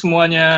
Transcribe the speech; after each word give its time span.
semuanya. 0.00 0.48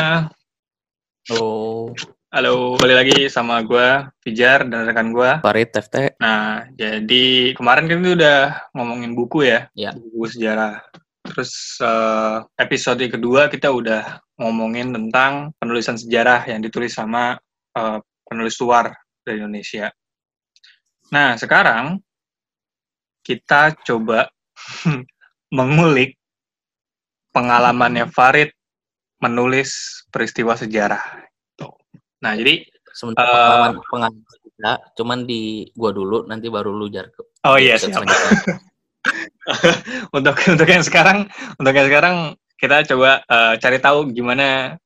Halo, 1.27 1.91
Halo, 2.31 2.79
kembali 2.79 2.95
lagi 2.95 3.19
sama 3.27 3.59
gue, 3.67 4.07
Fijar, 4.23 4.63
dan 4.71 4.87
rekan 4.87 5.11
gue. 5.11 5.43
Farid 5.43 5.75
TFT. 5.75 6.15
Nah, 6.23 6.71
jadi 6.79 7.51
kemarin 7.59 7.91
kan 7.91 7.99
udah 8.07 8.71
ngomongin 8.71 9.19
buku 9.19 9.51
ya, 9.51 9.67
Ya. 9.75 9.91
buku 9.99 10.31
sejarah. 10.31 10.79
Terus 11.27 11.77
eh, 11.83 12.37
episode 12.55 13.03
kedua 13.11 13.51
kita 13.51 13.69
udah 13.75 14.23
ngomongin 14.39 14.95
tentang 14.95 15.51
penulisan 15.59 15.99
sejarah 15.99 16.47
yang 16.47 16.63
ditulis 16.63 16.95
sama 16.95 17.35
eh, 17.75 17.99
penulis 18.23 18.55
luar 18.63 18.95
dari 19.27 19.43
Indonesia. 19.43 19.91
Nah, 21.11 21.35
sekarang 21.35 21.99
kita 23.27 23.75
coba 23.83 24.31
mengulik 25.59 26.15
pengalamannya 27.35 28.07
Farid 28.07 28.62
menulis 29.23 30.03
peristiwa 30.11 30.59
sejarah. 30.59 31.01
Tuh. 31.55 31.73
Nah, 32.21 32.35
jadi 32.35 32.67
Sebentar 32.93 33.25
Eh, 33.25 33.73
pengalaman 33.89 34.21
kita, 34.45 34.73
cuman 35.01 35.25
di 35.25 35.65
gua 35.73 35.97
dulu, 35.97 36.29
nanti 36.29 36.53
baru 36.53 36.77
lu 36.77 36.93
jar. 36.93 37.09
ke- 37.09 37.25
oh 37.49 37.57
iya 37.57 37.81
episode 37.81 37.89
siap. 37.89 38.05
selanjutnya. 38.05 38.57
untuk 40.17 40.37
untuk 40.39 40.69
yang 40.69 40.85
sekarang 40.85 41.19
untuk 41.59 41.73
yang 41.75 41.89
sekarang 41.89 42.17
kita 42.61 42.85
coba 42.93 43.25
eh, 43.27 43.55
cari 43.59 43.79
tahu 43.83 44.13
gimana 44.13 44.77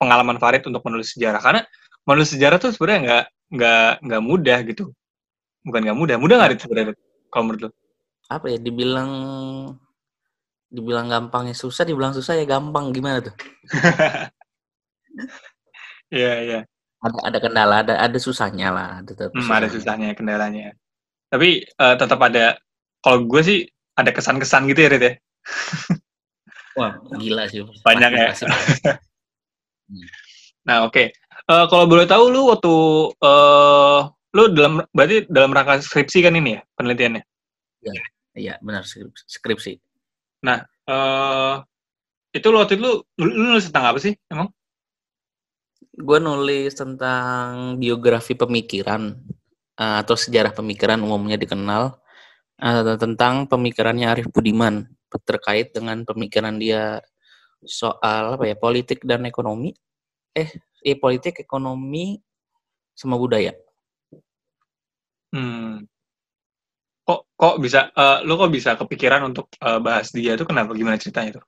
pengalaman 0.00 0.40
Farid 0.42 0.64
untuk 0.66 0.82
menulis 0.88 1.14
sejarah 1.14 1.38
karena 1.38 1.60
menulis 2.08 2.32
sejarah 2.34 2.58
tuh 2.58 2.74
sebenarnya 2.74 3.00
nggak 3.04 3.24
nggak 3.54 3.90
nggak 4.08 4.22
mudah 4.24 4.58
gitu 4.66 4.84
bukan 5.62 5.80
nggak 5.86 5.98
mudah 6.00 6.16
mudah 6.18 6.34
nggak 6.40 6.50
Rit, 6.56 6.60
sebenarnya 6.64 6.94
kalau 7.30 7.44
menurut 7.46 7.60
lo 7.68 7.70
Apa 8.32 8.48
ya? 8.50 8.58
Dibilang 8.58 9.10
dibilang 10.74 11.06
gampangnya 11.06 11.54
susah, 11.54 11.86
dibilang 11.86 12.10
susah 12.10 12.34
ya 12.34 12.44
gampang 12.44 12.90
gimana 12.90 13.22
tuh? 13.22 13.34
Iya 16.14 16.32
iya 16.46 16.60
Ada 17.02 17.18
ada 17.26 17.38
kendala, 17.42 17.74
ada 17.82 17.94
ada 17.98 18.18
susahnya 18.18 18.70
lah, 18.70 19.02
tetap. 19.02 19.30
Hmm, 19.34 19.50
ada 19.50 19.66
susahnya 19.70 20.14
kendalanya 20.14 20.74
tapi 21.30 21.66
eh, 21.66 21.94
tetap 21.98 22.22
ada 22.22 22.54
kalau 23.02 23.26
gue 23.26 23.42
sih 23.42 23.58
ada 23.98 24.14
kesan-kesan 24.14 24.70
gitu 24.70 24.86
ya 24.86 24.88
Rit 24.94 25.02
ya 25.02 25.12
Wah, 26.78 26.98
gila 27.22 27.46
sih. 27.46 27.62
Banyak 27.86 28.10
ya. 28.10 28.34
Nah 30.66 30.90
oke 30.90 31.14
Eh, 31.44 31.66
kalau 31.68 31.84
boleh 31.84 32.08
tahu 32.08 32.32
lu 32.32 32.48
waktu 32.48 32.72
eh 33.20 34.00
lu 34.32 34.42
dalam 34.56 34.80
berarti 34.96 35.28
dalam 35.28 35.52
rangka 35.52 35.84
skripsi 35.84 36.24
kan 36.24 36.32
ini 36.40 36.56
ya 36.56 36.60
penelitiannya 36.80 37.22
Iya, 38.34 38.58
benar 38.64 38.82
skripsi. 39.28 39.76
Skripsi. 40.44 40.60
eh 40.92 41.54
itu 42.34 42.46
lu 42.50 42.58
waktu 42.58 42.74
itu 42.76 42.82
lu, 42.82 42.92
lu, 43.22 43.26
nulis 43.54 43.64
tentang 43.70 43.84
apa 43.94 43.98
sih 44.02 44.14
emang? 44.28 44.50
Gue 45.94 46.18
nulis 46.18 46.74
tentang 46.74 47.78
biografi 47.78 48.34
pemikiran 48.34 49.14
eh, 49.80 49.96
atau 50.02 50.16
sejarah 50.18 50.52
pemikiran 50.52 51.00
umumnya 51.00 51.38
dikenal 51.40 51.96
eh, 52.60 52.96
tentang 53.00 53.46
pemikirannya 53.48 54.06
Arif 54.10 54.28
Budiman 54.34 54.84
terkait 55.24 55.70
dengan 55.70 56.02
pemikiran 56.02 56.58
dia 56.58 56.98
soal 57.62 58.34
apa 58.36 58.44
ya 58.50 58.56
politik 58.58 59.06
dan 59.06 59.24
ekonomi 59.30 59.70
eh 60.34 60.50
eh 60.82 60.98
politik 60.98 61.38
ekonomi 61.38 62.18
sama 62.98 63.14
budaya 63.14 63.54
Hmm. 65.34 65.82
Kok 67.04 67.20
kok 67.36 67.54
bisa 67.60 67.92
eh, 67.92 68.18
lu 68.24 68.34
kok 68.40 68.52
bisa 68.52 68.70
kepikiran 68.80 69.22
untuk 69.28 69.52
eh, 69.60 69.80
bahas 69.80 70.08
dia 70.10 70.36
itu 70.36 70.44
kenapa? 70.48 70.72
Gimana 70.72 70.96
ceritanya 71.00 71.40
tuh? 71.40 71.46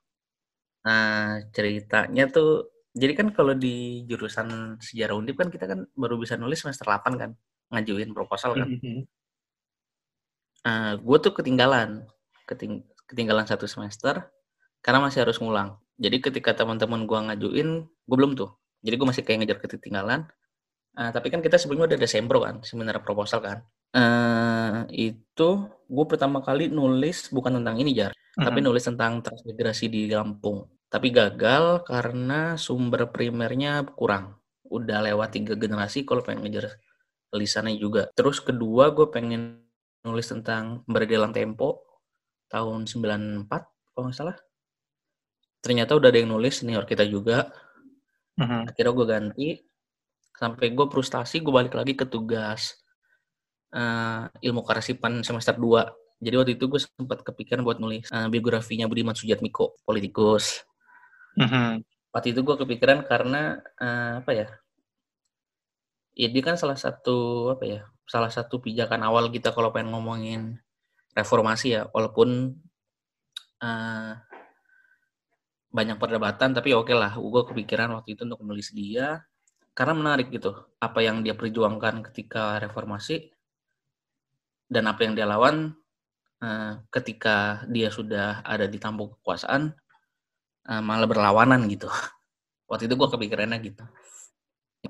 nah 0.87 1.43
ceritanya 1.51 2.31
tuh 2.31 2.71
jadi 2.95 3.11
kan 3.11 3.35
kalau 3.35 3.51
di 3.51 4.07
jurusan 4.07 4.79
sejarah 4.79 5.19
undip 5.19 5.35
kan 5.35 5.51
kita 5.51 5.67
kan 5.67 5.83
baru 5.99 6.15
bisa 6.15 6.39
nulis 6.39 6.63
semester 6.63 6.87
8 6.87 7.19
kan 7.19 7.35
ngajuin 7.75 8.15
proposal 8.15 8.55
kan. 8.55 8.69
Gue 11.03 11.17
tuh 11.19 11.33
ketinggalan 11.35 12.07
keting 12.47 12.87
ketinggalan 13.05 13.43
satu 13.43 13.67
semester 13.67 14.31
karena 14.79 14.99
masih 15.03 15.27
harus 15.27 15.37
ngulang. 15.43 15.75
Jadi 15.99 16.17
ketika 16.23 16.55
teman-teman 16.55 17.03
gue 17.03 17.19
ngajuin 17.27 17.69
gue 17.85 18.17
belum 18.17 18.33
tuh. 18.39 18.55
Jadi 18.81 18.95
gue 18.97 19.07
masih 19.11 19.23
kayak 19.27 19.37
ngejar 19.43 19.59
ketinggalan. 19.61 20.25
Eh, 20.97 21.11
tapi 21.13 21.29
kan 21.29 21.45
kita 21.45 21.61
sebelumnya 21.61 21.93
udah 21.93 21.99
Desember 22.01 22.37
kan 22.41 22.55
seminar 22.65 22.97
proposal 23.05 23.37
kan 23.45 23.61
eh 23.97 24.77
itu 24.93 25.49
gue 25.89 26.05
pertama 26.11 26.39
kali 26.45 26.69
nulis 26.69 27.33
bukan 27.33 27.57
tentang 27.57 27.75
ini 27.81 27.91
jar 27.97 28.13
tapi 28.37 28.61
nulis 28.61 28.85
tentang 28.85 29.25
transmigrasi 29.25 29.89
di 29.89 30.01
Lampung. 30.13 30.69
Tapi 30.87 31.09
gagal 31.09 31.81
karena 31.83 32.53
sumber 32.55 33.09
primernya 33.09 33.81
kurang. 33.97 34.37
Udah 34.69 35.01
lewat 35.01 35.33
tiga 35.33 35.57
generasi 35.57 36.05
kalau 36.05 36.21
pengen 36.21 36.45
ngejar 36.45 36.77
lisannya 37.33 37.75
juga. 37.81 38.07
Terus 38.13 38.37
kedua 38.39 38.93
gue 38.93 39.09
pengen 39.09 39.65
nulis 40.05 40.29
tentang 40.29 40.85
Berdelang 40.85 41.33
Tempo 41.33 41.81
tahun 42.53 42.85
94 42.85 43.49
kalau 43.97 44.05
nggak 44.07 44.15
salah. 44.15 44.37
Ternyata 45.59 45.97
udah 45.97 46.07
ada 46.13 46.19
yang 46.21 46.31
nulis 46.31 46.61
senior 46.61 46.85
kita 46.85 47.03
juga. 47.09 47.49
Mhm. 48.37 48.69
akhirnya 48.69 48.93
gue 48.93 49.07
ganti. 49.09 49.47
Sampai 50.37 50.69
gue 50.77 50.85
frustasi 50.85 51.41
gue 51.41 51.49
balik 51.49 51.73
lagi 51.73 51.97
ke 51.97 52.05
tugas 52.05 52.77
eh, 53.73 54.23
ilmu 54.47 54.61
kearsipan 54.63 55.23
semester 55.25 55.55
2 55.55 56.17
jadi 56.17 56.35
waktu 56.41 56.57
itu 56.57 56.65
gue 56.65 56.81
sempat 56.81 57.21
kepikiran 57.21 57.61
buat 57.61 57.77
nulis 57.77 58.09
eh, 58.09 58.27
biografinya 58.29 58.89
Budiman 58.89 59.13
Sujatmiko 59.13 59.77
politikus. 59.85 60.65
Mhm. 61.37 61.85
waktu 62.09 62.33
itu 62.33 62.41
gue 62.41 62.55
kepikiran 62.57 63.05
karena 63.05 63.61
eh, 63.77 64.25
apa 64.25 64.31
ya 64.33 64.47
ya 66.17 66.27
dia 66.33 66.41
kan 66.41 66.57
salah 66.57 66.73
satu 66.73 67.53
apa 67.53 67.63
ya 67.69 67.81
salah 68.09 68.33
satu 68.33 68.57
pijakan 68.57 69.05
awal 69.05 69.29
kita 69.29 69.53
kalau 69.53 69.69
pengen 69.69 69.93
ngomongin 69.93 70.57
reformasi 71.13 71.77
ya. 71.77 71.85
Walaupun 71.93 72.57
eh, 73.61 74.13
banyak 75.69 75.97
perdebatan 76.01 76.57
tapi 76.57 76.73
oke 76.73 76.93
lah. 76.97 77.13
Gue 77.17 77.43
kepikiran 77.45 77.93
waktu 77.93 78.17
itu 78.17 78.25
untuk 78.25 78.41
menulis 78.41 78.73
dia 78.73 79.21
karena 79.77 79.93
menarik 79.93 80.33
gitu 80.33 80.57
apa 80.81 81.05
yang 81.05 81.21
dia 81.21 81.37
perjuangkan 81.37 82.01
ketika 82.09 82.57
reformasi 82.57 83.29
dan 84.67 84.83
apa 84.91 85.07
yang 85.07 85.13
dia 85.15 85.27
lawan 85.27 85.71
eh, 86.43 86.73
ketika 86.91 87.63
dia 87.71 87.87
sudah 87.91 88.43
ada 88.43 88.67
di 88.67 88.77
tampuk 88.77 89.19
kekuasaan 89.19 89.71
eh, 90.69 90.81
malah 90.83 91.07
berlawanan 91.07 91.65
gitu. 91.71 91.87
Waktu 92.69 92.91
itu 92.91 92.95
gue 92.99 93.07
kepikirannya 93.07 93.57
gitu. 93.63 93.83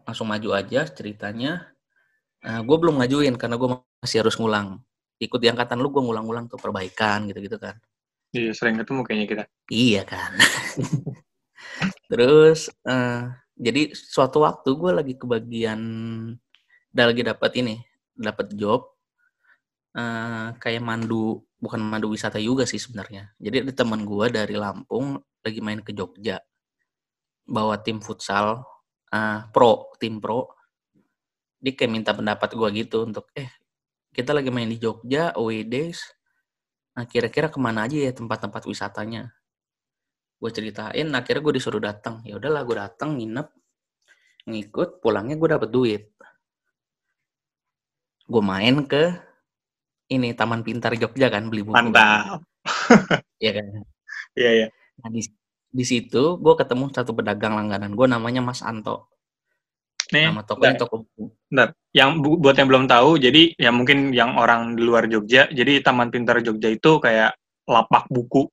Langsung 0.01 0.27
maju 0.29 0.49
aja 0.57 0.85
ceritanya. 0.89 1.73
Gue 2.41 2.77
belum 2.79 3.01
ngajuin 3.01 3.33
karena 3.37 3.57
gue 3.57 3.69
masih 4.01 4.25
harus 4.25 4.37
ngulang. 4.37 4.81
Ikut 5.21 5.41
di 5.41 5.49
angkatan 5.49 5.81
lu 5.81 5.89
gue 5.93 6.01
ngulang-ngulang 6.01 6.49
tuh 6.49 6.57
perbaikan 6.57 7.29
gitu-gitu 7.29 7.57
kan. 7.61 7.77
Iya 8.33 8.51
sering 8.57 8.81
ketemu 8.81 9.01
kayaknya 9.05 9.27
kita. 9.29 9.43
Iya 9.69 10.01
kan. 10.05 10.31
Terus 12.11 12.71
eh, 12.87 13.23
jadi 13.57 13.81
suatu 13.93 14.41
waktu 14.41 14.69
gue 14.73 14.91
lagi 14.93 15.13
kebagian 15.17 15.81
udah 16.93 17.05
lagi 17.13 17.21
dapat 17.21 17.51
ini, 17.61 17.75
dapat 18.17 18.53
job 18.57 18.96
eh, 19.97 20.47
kayak 20.61 20.83
mandu 20.85 21.41
bukan 21.57 21.81
mandu 21.81 22.13
wisata 22.13 22.37
juga 22.37 22.63
sih 22.69 22.77
sebenarnya. 22.77 23.33
Jadi 23.41 23.65
ada 23.65 23.73
teman 23.73 24.05
gue 24.05 24.25
dari 24.29 24.55
Lampung 24.55 25.17
lagi 25.41 25.59
main 25.65 25.81
ke 25.81 25.91
Jogja 25.97 26.37
bawa 27.47 27.81
tim 27.81 27.99
futsal 28.03 28.61
eh, 29.11 29.41
pro, 29.49 29.91
tim 29.97 30.21
pro. 30.21 30.53
Dia 31.57 31.73
kayak 31.73 31.91
minta 31.91 32.11
pendapat 32.13 32.53
gue 32.53 32.69
gitu 32.85 33.03
untuk 33.09 33.33
eh 33.33 33.49
kita 34.13 34.31
lagi 34.37 34.53
main 34.53 34.69
di 34.69 34.77
Jogja 34.77 35.33
away 35.33 35.65
days. 35.65 36.05
Nah 36.97 37.05
kira-kira 37.09 37.49
ke 37.49 37.57
mana 37.57 37.85
aja 37.89 37.97
ya 37.97 38.13
tempat-tempat 38.13 38.65
wisatanya? 38.69 39.37
gue 40.37 40.51
ceritain 40.53 41.07
akhirnya 41.17 41.41
gue 41.41 41.53
disuruh 41.57 41.81
datang 41.81 42.21
ya 42.21 42.37
udahlah 42.37 42.61
gue 42.61 42.77
datang 42.77 43.17
nginep 43.17 43.47
ngikut 44.47 45.01
pulangnya 45.01 45.35
gue 45.35 45.49
dapet 45.49 45.69
duit 45.73 46.03
gue 48.27 48.43
main 48.43 48.85
ke 48.85 49.17
ini 50.11 50.31
Taman 50.37 50.61
Pintar 50.65 50.93
Jogja 50.95 51.27
kan 51.33 51.47
beli 51.51 51.63
buku 51.67 51.75
Mantap. 51.75 52.39
ya 53.45 53.51
kan 53.55 53.65
Iya 54.37 54.51
iya. 54.57 54.67
nah, 55.01 55.09
di, 55.13 55.21
di 55.77 55.85
situ 55.85 56.37
gue 56.39 56.53
ketemu 56.57 56.89
satu 56.93 57.11
pedagang 57.17 57.53
langganan 57.57 57.91
gue 57.93 58.07
namanya 58.09 58.41
Mas 58.43 58.61
Anto 58.63 59.09
Nih, 60.07 60.31
nama 60.31 60.39
tokonya 60.47 60.79
bentar. 60.79 60.87
toko 60.87 60.95
buku 61.03 61.23
yang 61.91 62.09
bu- 62.23 62.39
buat 62.39 62.55
yang 62.55 62.67
belum 62.71 62.85
tahu, 62.87 63.19
jadi 63.19 63.51
ya 63.59 63.71
mungkin 63.75 64.15
yang 64.15 64.39
orang 64.39 64.77
di 64.79 64.81
luar 64.87 65.03
Jogja, 65.11 65.51
jadi 65.51 65.83
Taman 65.83 66.13
Pintar 66.13 66.39
Jogja 66.39 66.71
itu 66.71 66.91
kayak 67.03 67.35
lapak 67.67 68.07
buku 68.07 68.47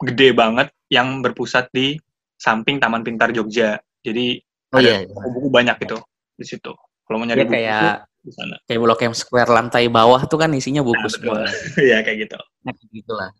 gede 0.00 0.32
banget 0.32 0.72
yang 0.88 1.20
berpusat 1.20 1.68
di 1.74 1.98
samping 2.40 2.80
Taman 2.80 3.04
Pintar 3.04 3.34
Jogja. 3.36 3.76
Jadi 4.00 4.40
oh 4.72 4.80
Ada 4.80 4.88
iya 4.88 4.96
iya. 5.04 5.12
buku 5.12 5.48
banyak 5.52 5.76
itu 5.84 5.98
di 6.38 6.44
situ. 6.46 6.72
Kalau 7.04 7.16
mau 7.20 7.26
nyari 7.28 7.44
buku 7.44 7.52
kayak 7.52 8.07
di 8.22 8.32
sana. 8.34 8.58
kayak 8.66 8.80
Blok 8.82 9.02
M 9.06 9.14
Square 9.14 9.50
lantai 9.50 9.86
bawah 9.88 10.20
tuh 10.26 10.38
kan 10.42 10.50
isinya 10.52 10.82
buku 10.82 10.98
Nah, 11.00 11.12
semua 11.12 11.38
Iya 11.86 12.02
kayak 12.02 12.18
gitu. 12.28 12.38
nah, 12.66 12.74
gitulah 12.92 13.30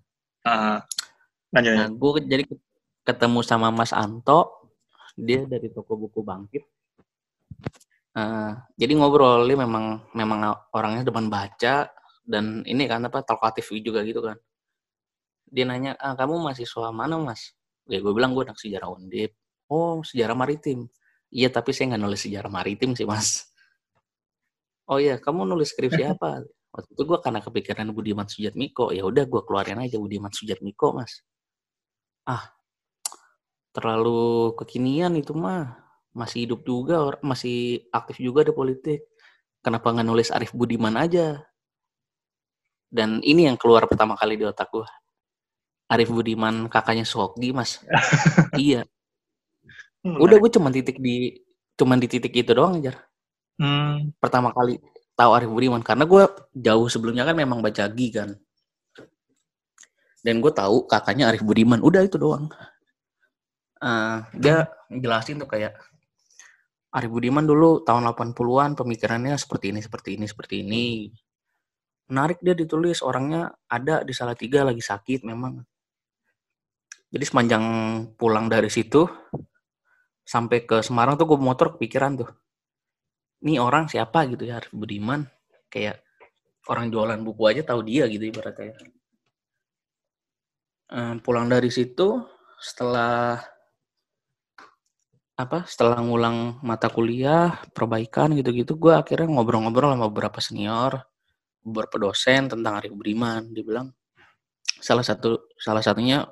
Ah, 0.48 0.80
lanjut. 1.52 1.72
Nah, 1.76 1.88
gue 1.92 2.10
jadi 2.24 2.44
ketemu 3.04 3.40
sama 3.44 3.68
Mas 3.68 3.92
Anto. 3.92 4.54
dia 5.18 5.42
dari 5.44 5.68
toko 5.74 5.98
buku 5.98 6.22
Bangkit. 6.22 6.62
Uh, 8.14 8.54
jadi 8.78 8.94
ngobrol 8.94 9.44
dia 9.46 9.58
memang 9.58 10.08
memang 10.14 10.54
orangnya 10.74 11.06
depan 11.10 11.26
baca 11.26 11.90
dan 12.22 12.62
ini 12.64 12.86
kan 12.86 13.02
apa 13.02 13.26
talkatif 13.26 13.68
juga 13.82 14.06
gitu 14.06 14.22
kan. 14.22 14.38
Dia 15.48 15.64
nanya, 15.66 15.98
ah, 15.98 16.14
kamu 16.14 16.38
mahasiswa 16.38 16.92
mana 16.94 17.18
mas? 17.18 17.52
Ya 17.88 17.98
gue 17.98 18.12
bilang 18.14 18.36
gue 18.36 18.46
anak 18.46 18.60
sejarah 18.60 18.88
undip. 18.94 19.34
Oh 19.68 20.00
sejarah 20.06 20.36
maritim. 20.38 20.86
Iya 21.34 21.50
tapi 21.50 21.74
saya 21.74 21.92
nggak 21.96 22.02
nulis 22.04 22.20
sejarah 22.24 22.48
maritim 22.52 22.94
sih 22.94 23.04
mas. 23.08 23.47
Oh 24.88 24.98
iya 24.98 25.20
kamu 25.20 25.44
nulis 25.44 25.72
skripsi 25.76 26.02
apa? 26.04 26.42
Waktu 26.72 26.90
itu 26.92 27.02
gue 27.04 27.18
karena 27.20 27.40
kepikiran 27.44 27.92
Budiman 27.92 28.28
Sujatmiko. 28.28 28.92
Ya 28.92 29.04
udah 29.04 29.24
gue 29.28 29.42
keluarin 29.44 29.80
aja 29.80 29.96
Budiman 30.00 30.32
Sujatmiko 30.32 30.96
mas. 30.96 31.24
Ah 32.24 32.52
terlalu 33.76 34.56
kekinian 34.58 35.14
itu 35.14 35.36
mah 35.36 35.76
masih 36.10 36.48
hidup 36.48 36.66
juga 36.66 37.14
masih 37.22 37.86
aktif 37.94 38.18
juga 38.18 38.42
di 38.42 38.50
politik 38.50 39.06
kenapa 39.62 39.92
nggak 39.94 40.08
nulis 40.08 40.34
Arif 40.34 40.50
Budiman 40.50 40.98
aja 40.98 41.46
dan 42.88 43.20
ini 43.20 43.44
yang 43.44 43.60
keluar 43.60 43.84
pertama 43.84 44.16
kali 44.16 44.40
di 44.40 44.48
otak 44.48 44.72
gue. 44.72 44.88
Arif 45.88 46.08
Budiman 46.12 46.68
kakaknya 46.68 47.04
Sogi, 47.04 47.52
Mas. 47.52 47.80
iya. 48.56 48.84
Udah 50.04 50.36
gue 50.40 50.50
cuma 50.52 50.72
titik 50.72 51.00
di 51.00 51.36
cuma 51.76 51.96
di 52.00 52.08
titik 52.08 52.32
itu 52.32 52.52
doang 52.52 52.80
aja. 52.80 52.96
Hmm. 53.58 54.14
Pertama 54.22 54.54
kali 54.54 54.78
tahu 55.18 55.30
Arif 55.34 55.50
Budiman 55.50 55.82
karena 55.82 56.06
gue 56.06 56.22
jauh 56.54 56.86
sebelumnya 56.86 57.26
kan 57.26 57.34
memang 57.34 57.58
baca 57.58 57.84
Gi 57.90 58.08
kan. 58.14 58.30
Dan 60.22 60.38
gue 60.42 60.52
tahu 60.54 60.86
kakaknya 60.86 61.30
Arif 61.30 61.42
Budiman. 61.42 61.82
Udah 61.82 62.06
itu 62.06 62.16
doang. 62.18 62.50
Uh, 63.78 64.26
dia 64.34 64.66
jelasin 64.90 65.38
tuh 65.38 65.50
kayak 65.50 65.74
Arif 66.94 67.10
Budiman 67.10 67.46
dulu 67.46 67.82
tahun 67.82 68.06
80-an 68.14 68.78
pemikirannya 68.78 69.34
seperti 69.38 69.74
ini, 69.74 69.80
seperti 69.82 70.08
ini, 70.18 70.26
seperti 70.26 70.54
ini 70.62 70.84
menarik 72.08 72.40
dia 72.40 72.56
ditulis 72.56 73.04
orangnya 73.04 73.52
ada 73.68 74.00
di 74.00 74.16
salah 74.16 74.32
tiga 74.32 74.64
lagi 74.64 74.80
sakit 74.80 75.28
memang 75.28 75.60
jadi 77.12 77.24
sepanjang 77.24 77.64
pulang 78.16 78.48
dari 78.48 78.72
situ 78.72 79.04
sampai 80.24 80.64
ke 80.64 80.80
Semarang 80.80 81.20
tuh 81.20 81.28
gue 81.28 81.38
motor 81.40 81.76
kepikiran 81.76 82.24
tuh 82.24 82.28
ini 83.44 83.60
orang 83.60 83.86
siapa? 83.86 84.26
Gitu 84.30 84.48
ya 84.48 84.58
Arif 84.58 84.72
Budiman. 84.74 85.26
Kayak 85.70 86.02
orang 86.68 86.92
jualan 86.92 87.20
buku 87.22 87.42
aja 87.48 87.62
tahu 87.64 87.80
dia 87.86 88.04
gitu 88.10 88.24
ibaratnya. 88.28 88.74
Ehm, 90.88 91.20
pulang 91.20 91.46
dari 91.52 91.68
situ 91.68 92.24
setelah 92.58 93.36
apa 95.38 95.62
setelah 95.70 96.02
ngulang 96.02 96.58
mata 96.66 96.90
kuliah 96.90 97.62
perbaikan 97.70 98.34
gitu-gitu 98.34 98.74
gue 98.74 98.90
akhirnya 98.90 99.30
ngobrol-ngobrol 99.30 99.94
sama 99.94 100.10
beberapa 100.10 100.42
senior 100.42 100.98
beberapa 101.62 102.10
dosen 102.10 102.48
tentang 102.50 102.72
Arif 102.80 102.92
Budiman. 102.96 103.52
Dia 103.54 103.62
bilang 103.62 103.92
salah 104.80 105.04
satu 105.04 105.52
salah 105.60 105.84
satunya 105.84 106.24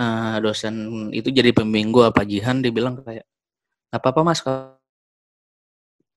uh, 0.00 0.36
dosen 0.40 0.74
itu 1.12 1.28
jadi 1.30 1.52
pembimbing 1.52 1.92
gue 1.92 2.06
Pak 2.10 2.26
Jihan. 2.26 2.64
Dia 2.64 2.72
bilang 2.72 2.98
kayak 3.04 3.26
apa 3.92 4.06
apa 4.10 4.20
mas 4.26 4.40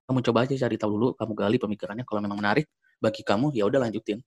kamu 0.09 0.25
coba 0.25 0.49
aja 0.49 0.57
cari 0.65 0.75
tahu 0.81 0.91
dulu 0.97 1.07
kamu 1.13 1.33
gali 1.37 1.57
pemikirannya. 1.61 2.05
Kalau 2.09 2.19
memang 2.25 2.41
menarik 2.41 2.65
bagi 2.97 3.21
kamu 3.21 3.53
ya 3.53 3.69
udah 3.69 3.85
lanjutin. 3.85 4.19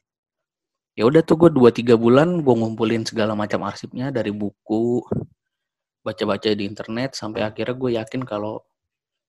Ya 0.95 1.03
udah 1.09 1.27
tuh 1.27 1.37
gue 1.43 1.51
dua 1.51 1.75
tiga 1.75 1.99
bulan 1.99 2.39
gue 2.47 2.55
ngumpulin 2.55 3.03
segala 3.03 3.35
macam 3.35 3.67
arsipnya 3.67 4.15
dari 4.15 4.31
buku 4.31 5.03
baca-baca 6.07 6.55
di 6.55 6.63
internet 6.63 7.19
sampai 7.19 7.43
akhirnya 7.43 7.75
gue 7.75 7.91
yakin 7.99 8.23
kalau 8.23 8.63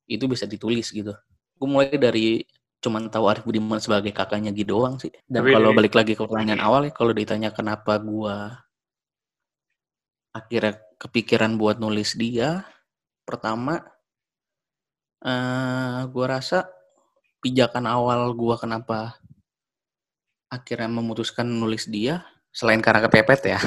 itu 0.05 0.29
bisa 0.29 0.45
ditulis 0.45 0.93
gitu. 0.93 1.17
Gue 1.57 1.67
mulai 1.67 1.97
dari 1.97 2.45
cuman 2.83 3.07
tahu 3.07 3.25
Arif 3.31 3.47
Budiman 3.47 3.79
sebagai 3.79 4.11
kakaknya 4.11 4.51
gitu 4.51 4.75
doang 4.75 4.99
sih. 4.99 5.09
Dan 5.23 5.47
kalau 5.47 5.71
balik 5.71 5.95
lagi 5.95 6.19
ke 6.19 6.27
pertanyaan 6.27 6.59
awal 6.59 6.83
ya, 6.83 6.91
kalau 6.91 7.15
ditanya 7.15 7.55
kenapa 7.55 7.95
gua 8.03 8.59
akhirnya 10.35 10.83
kepikiran 10.99 11.55
buat 11.55 11.79
nulis 11.79 12.19
dia, 12.19 12.67
pertama 13.23 13.79
uh, 15.23 16.05
gua 16.11 16.25
rasa 16.39 16.69
pijakan 17.39 17.87
awal 17.87 18.31
gua 18.35 18.59
kenapa 18.59 19.17
akhirnya 20.51 20.91
memutuskan 20.91 21.49
nulis 21.49 21.89
dia 21.89 22.21
selain 22.53 22.79
karena 22.85 23.01
kepepet 23.09 23.57
ya. 23.57 23.59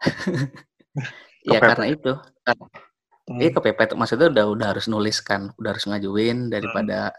ya 1.52 1.58
karena 1.60 1.86
itu. 1.92 2.12
Hmm. 3.24 3.40
kepepet 3.40 3.96
maksudnya 3.96 4.28
udah 4.28 4.44
udah 4.52 4.66
harus 4.76 4.84
nulis 4.88 5.20
kan, 5.24 5.52
udah 5.56 5.76
harus 5.76 5.84
ngajuin 5.88 6.52
daripada 6.52 7.12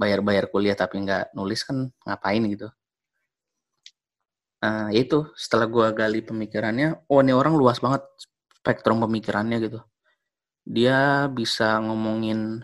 bayar-bayar 0.00 0.48
kuliah 0.48 0.72
tapi 0.72 1.04
nggak 1.04 1.36
nulis 1.36 1.64
kan 1.64 1.92
ngapain 2.04 2.44
gitu. 2.48 2.68
Nah, 4.58 4.90
itu 4.90 5.30
setelah 5.38 5.66
gua 5.70 5.92
gali 5.94 6.20
pemikirannya, 6.24 7.06
oh 7.12 7.20
ini 7.22 7.32
orang 7.36 7.54
luas 7.54 7.78
banget 7.78 8.02
spektrum 8.58 8.98
pemikirannya 9.04 9.58
gitu. 9.62 9.80
Dia 10.68 11.32
bisa 11.32 11.80
ngomongin 11.80 12.60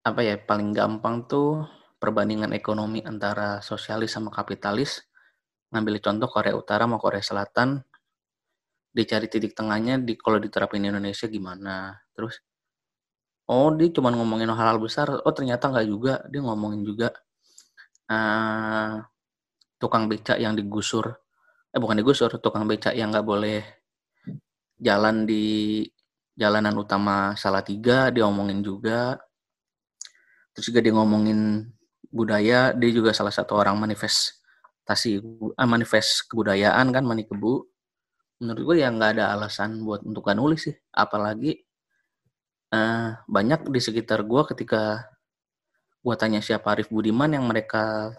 apa 0.00 0.24
ya 0.24 0.40
paling 0.40 0.72
gampang 0.72 1.28
tuh 1.28 1.60
perbandingan 2.00 2.56
ekonomi 2.56 3.04
antara 3.04 3.60
sosialis 3.60 4.16
sama 4.16 4.32
kapitalis. 4.32 5.04
Ngambil 5.68 6.00
contoh 6.00 6.28
Korea 6.32 6.56
Utara 6.56 6.88
sama 6.88 6.96
Korea 6.96 7.20
Selatan, 7.20 7.84
dicari 8.88 9.28
titik 9.28 9.52
tengahnya 9.52 10.00
di 10.00 10.16
kalau 10.16 10.40
diterapin 10.40 10.80
di 10.80 10.88
Indonesia 10.88 11.28
gimana? 11.28 12.00
Terus 12.16 12.40
oh 13.52 13.76
dia 13.76 13.92
cuma 13.92 14.08
ngomongin 14.08 14.48
hal-hal 14.48 14.80
besar 14.80 15.12
oh 15.12 15.34
ternyata 15.36 15.68
nggak 15.68 15.84
juga. 15.84 16.24
Dia 16.32 16.40
ngomongin 16.40 16.80
juga 16.80 17.12
uh, 18.08 19.04
tukang 19.76 20.08
becak 20.08 20.40
yang 20.40 20.56
digusur. 20.56 21.12
Eh 21.68 21.76
bukan 21.76 22.00
digusur 22.00 22.40
tukang 22.40 22.64
becak 22.64 22.96
yang 22.96 23.12
nggak 23.12 23.28
boleh 23.28 23.60
jalan 24.80 25.28
di 25.28 25.84
jalanan 26.38 26.78
utama 26.78 27.34
Salatiga 27.34 28.14
dia 28.14 28.22
ngomongin 28.22 28.62
juga. 28.62 29.18
Terus 30.54 30.70
juga 30.70 30.80
dia 30.80 30.94
ngomongin 30.94 31.66
budaya 32.08 32.70
dia 32.72 32.90
juga 32.94 33.10
salah 33.10 33.34
satu 33.34 33.58
orang 33.58 33.76
manifestasi 33.82 35.10
eh, 35.58 35.68
manifest 35.68 36.30
kebudayaan 36.30 36.88
kan 36.94 37.04
Manikebu 37.04 37.66
menurut 38.38 38.62
gue 38.72 38.76
ya 38.86 38.88
nggak 38.88 39.18
ada 39.18 39.34
alasan 39.34 39.82
buat 39.82 40.06
untuk 40.06 40.22
gak 40.30 40.38
nulis 40.38 40.70
sih. 40.70 40.76
Apalagi 40.94 41.58
uh, 42.70 43.18
banyak 43.26 43.66
di 43.68 43.80
sekitar 43.82 44.22
gue 44.22 44.42
ketika 44.54 45.10
gue 45.98 46.14
tanya 46.14 46.38
siapa 46.38 46.72
Arif 46.72 46.88
Budiman 46.88 47.34
yang 47.34 47.44
mereka 47.50 48.14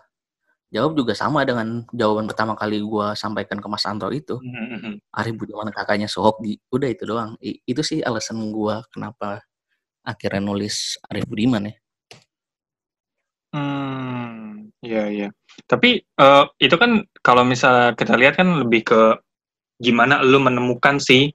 jawab 0.69 0.93
juga 0.93 1.13
sama 1.17 1.41
dengan 1.45 1.81
jawaban 1.89 2.29
pertama 2.29 2.53
kali 2.53 2.77
gue 2.81 3.07
sampaikan 3.17 3.57
ke 3.57 3.67
Mas 3.67 3.85
Anto 3.89 4.09
itu 4.13 4.37
mm-hmm. 4.37 5.13
Arif 5.17 5.35
Budiman 5.35 5.73
kakaknya 5.73 6.05
Sohokdi 6.05 6.61
udah 6.69 6.89
itu 6.89 7.03
doang 7.09 7.33
I, 7.41 7.57
itu 7.65 7.81
sih 7.81 7.99
alasan 8.05 8.39
gue 8.53 8.75
kenapa 8.93 9.41
akhirnya 10.05 10.41
nulis 10.45 10.97
Arif 11.09 11.25
Budiman 11.25 11.69
ya 11.69 11.75
Hmm, 13.49 14.69
iya 14.85 15.09
iya. 15.09 15.27
Tapi 15.65 16.05
uh, 16.21 16.45
itu 16.61 16.77
kan 16.77 17.01
kalau 17.25 17.41
misalnya 17.41 17.97
kita 17.97 18.13
lihat 18.13 18.37
kan 18.37 18.61
lebih 18.61 18.85
ke 18.85 19.01
gimana 19.81 20.21
lu 20.21 20.37
menemukan 20.37 21.01
si 21.01 21.33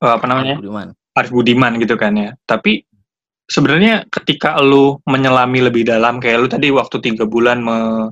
uh, 0.00 0.16
apa 0.16 0.24
namanya 0.24 0.56
Arif 0.56 0.64
Budiman. 0.64 0.88
Arif 1.12 1.30
Budiman 1.34 1.72
gitu 1.76 1.94
kan 2.00 2.16
ya 2.16 2.32
tapi 2.48 2.88
sebenarnya 3.50 4.06
ketika 4.08 4.56
lu 4.62 4.96
menyelami 5.04 5.66
lebih 5.66 5.82
dalam 5.84 6.22
kayak 6.22 6.38
lu 6.38 6.48
tadi 6.48 6.70
waktu 6.70 6.96
tiga 7.02 7.26
bulan 7.26 7.60
me 7.60 8.08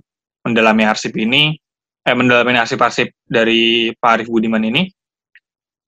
mendalami 0.48 0.88
arsip 0.88 1.12
ini 1.14 1.54
eh 2.02 2.16
mendalami 2.16 2.56
arsip-arsip 2.56 3.12
dari 3.28 3.92
Pak 3.92 4.10
Arif 4.16 4.28
Budiman 4.32 4.64
ini 4.64 4.88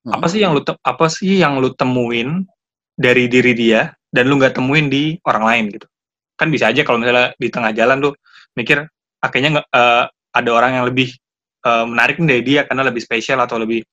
hmm. 0.05 0.13
apa 0.13 0.27
sih 0.29 0.45
yang 0.45 0.53
lu 0.53 0.61
apa 0.61 1.07
sih 1.09 1.41
yang 1.41 1.57
lu 1.57 1.73
temuin 1.73 2.45
dari 2.93 3.25
diri 3.27 3.57
dia 3.57 3.89
dan 4.13 4.29
lu 4.29 4.37
nggak 4.37 4.61
temuin 4.61 4.93
di 4.93 5.17
orang 5.25 5.45
lain 5.49 5.65
gitu 5.73 5.87
kan 6.37 6.53
bisa 6.53 6.69
aja 6.69 6.85
kalau 6.85 7.01
misalnya 7.01 7.33
di 7.41 7.49
tengah 7.49 7.73
jalan 7.73 8.05
tuh 8.05 8.13
mikir 8.57 8.85
akhirnya 9.21 9.61
nggak 9.61 9.69
uh, 9.73 10.05
ada 10.31 10.51
orang 10.53 10.73
yang 10.81 10.85
lebih 10.89 11.13
uh, 11.67 11.85
menarik 11.85 12.17
dari 12.21 12.43
dia 12.45 12.65
karena 12.65 12.89
lebih 12.89 13.03
spesial 13.05 13.41
atau 13.45 13.61
lebih 13.61 13.85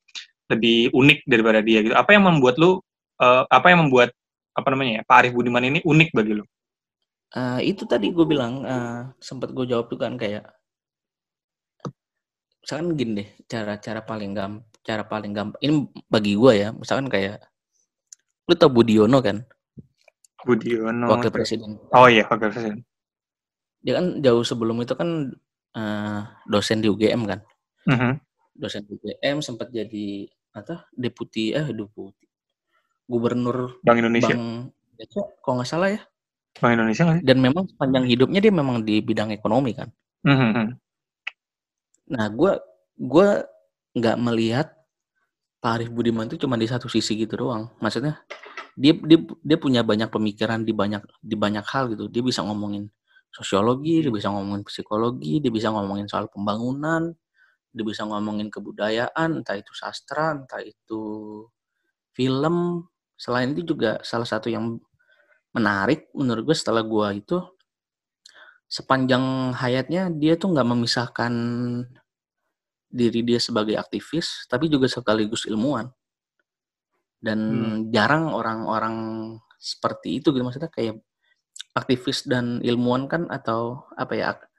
lebih 0.47 0.95
unik 0.95 1.27
daripada 1.27 1.59
dia 1.59 1.83
gitu. 1.83 1.95
Apa 1.95 2.15
yang 2.15 2.24
membuat 2.24 2.55
lu 2.55 2.79
uh, 3.19 3.43
apa 3.51 3.67
yang 3.71 3.88
membuat 3.88 4.15
apa 4.55 4.67
namanya 4.74 5.01
ya 5.01 5.03
Pak 5.03 5.17
Arif 5.19 5.31
Budiman 5.36 5.63
ini 5.67 5.79
unik 5.83 6.09
bagi 6.15 6.33
lu? 6.39 6.45
Uh, 7.36 7.59
itu 7.59 7.83
tadi 7.83 8.15
gue 8.15 8.24
bilang 8.24 8.63
uh, 8.63 9.12
sempat 9.19 9.51
gue 9.51 9.67
jawab 9.67 9.91
tuh 9.91 10.00
kan 10.00 10.15
kayak 10.15 10.47
misalkan 12.67 13.00
gini 13.00 13.24
deh 13.24 13.29
cara-cara 13.47 14.03
paling 14.03 14.36
gampang 14.36 14.67
cara 14.83 15.07
paling 15.07 15.31
gampang 15.31 15.55
ini 15.63 15.88
bagi 16.12 16.36
gue 16.36 16.51
ya 16.51 16.69
misalkan 16.75 17.07
kayak 17.07 17.39
lu 18.43 18.59
tau 18.59 18.67
Budiono 18.67 19.24
kan 19.24 19.47
Budiono 20.43 21.07
wakil 21.07 21.31
presiden 21.31 21.79
oh 21.95 22.12
iya 22.12 22.27
wakil 22.27 22.51
presiden 22.51 22.83
dia 23.79 23.95
kan 23.95 24.19
jauh 24.19 24.43
sebelum 24.43 24.83
itu 24.83 25.00
kan 25.00 25.31
uh, 25.79 26.27
dosen 26.43 26.83
di 26.83 26.91
UGM 26.91 27.24
kan 27.24 27.39
uh-huh. 27.88 28.19
dosen 28.51 28.83
UGM 28.83 29.39
sempat 29.39 29.71
jadi 29.71 30.27
apa 30.51 30.91
deputi 30.91 31.55
eh 31.55 31.71
deputi 31.71 32.27
gubernur 33.07 33.79
Bank 33.88 34.03
Indonesia. 34.03 34.36
Bank 34.36 34.75
Indonesia, 34.75 35.21
kalau 35.39 35.55
nggak 35.63 35.69
salah 35.71 35.89
ya. 35.95 36.01
Bank 36.59 36.74
Indonesia 36.75 37.03
sih? 37.15 37.21
Dan 37.24 37.38
memang 37.39 37.63
sepanjang 37.71 38.03
hidupnya 38.03 38.43
dia 38.43 38.51
memang 38.51 38.83
di 38.83 39.00
bidang 39.00 39.31
ekonomi 39.31 39.71
kan. 39.71 39.88
Mhm. 40.27 40.75
Nah, 42.07 42.27
gue 42.31 42.53
gue 42.97 43.27
nggak 43.97 44.17
melihat 44.21 44.67
Pak 45.61 45.71
Arief 45.81 45.91
Budiman 45.91 46.29
itu 46.29 46.37
cuma 46.39 46.55
di 46.55 46.67
satu 46.69 46.87
sisi 46.87 47.17
gitu 47.19 47.35
doang. 47.47 47.69
Maksudnya 47.83 48.21
dia 48.77 48.93
dia 48.95 49.19
dia 49.43 49.57
punya 49.59 49.81
banyak 49.85 50.09
pemikiran 50.13 50.63
di 50.63 50.73
banyak 50.75 51.03
di 51.21 51.35
banyak 51.37 51.65
hal 51.67 51.91
gitu. 51.93 52.07
Dia 52.11 52.23
bisa 52.25 52.41
ngomongin 52.45 52.89
sosiologi, 53.33 54.05
dia 54.05 54.13
bisa 54.13 54.29
ngomongin 54.33 54.63
psikologi, 54.67 55.41
dia 55.43 55.51
bisa 55.53 55.69
ngomongin 55.73 56.07
soal 56.09 56.29
pembangunan, 56.31 57.13
dia 57.73 57.85
bisa 57.85 58.05
ngomongin 58.07 58.49
kebudayaan, 58.53 59.43
entah 59.43 59.57
itu 59.59 59.73
sastra, 59.75 60.35
entah 60.37 60.61
itu 60.63 61.03
film. 62.15 62.87
Selain 63.17 63.49
itu 63.53 63.65
juga 63.65 63.97
salah 64.05 64.27
satu 64.29 64.47
yang 64.51 64.77
menarik 65.55 66.09
menurut 66.13 66.53
gue 66.53 66.57
setelah 66.57 66.85
gue 66.85 67.07
itu 67.23 67.37
sepanjang 68.67 69.55
hayatnya 69.55 70.12
dia 70.12 70.36
tuh 70.36 70.51
nggak 70.53 70.67
memisahkan 70.67 71.33
diri 72.88 73.21
dia 73.24 73.39
sebagai 73.39 73.75
aktivis 73.79 74.47
tapi 74.51 74.67
juga 74.71 74.88
sekaligus 74.88 75.43
ilmuwan 75.47 75.88
dan 77.19 77.39
Hmm. 77.39 77.91
jarang 77.95 78.31
orang-orang 78.31 78.95
seperti 79.57 80.21
itu 80.21 80.31
gitu 80.31 80.43
maksudnya 80.45 80.69
kayak 80.71 81.01
aktivis 81.74 82.25
dan 82.29 82.62
ilmuwan 82.62 83.09
kan 83.09 83.24
atau 83.31 83.88
apa 83.97 84.13
ya 84.19 84.25
ak- 84.38 84.50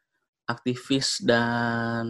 aktivis 0.48 1.22
dan 1.22 2.06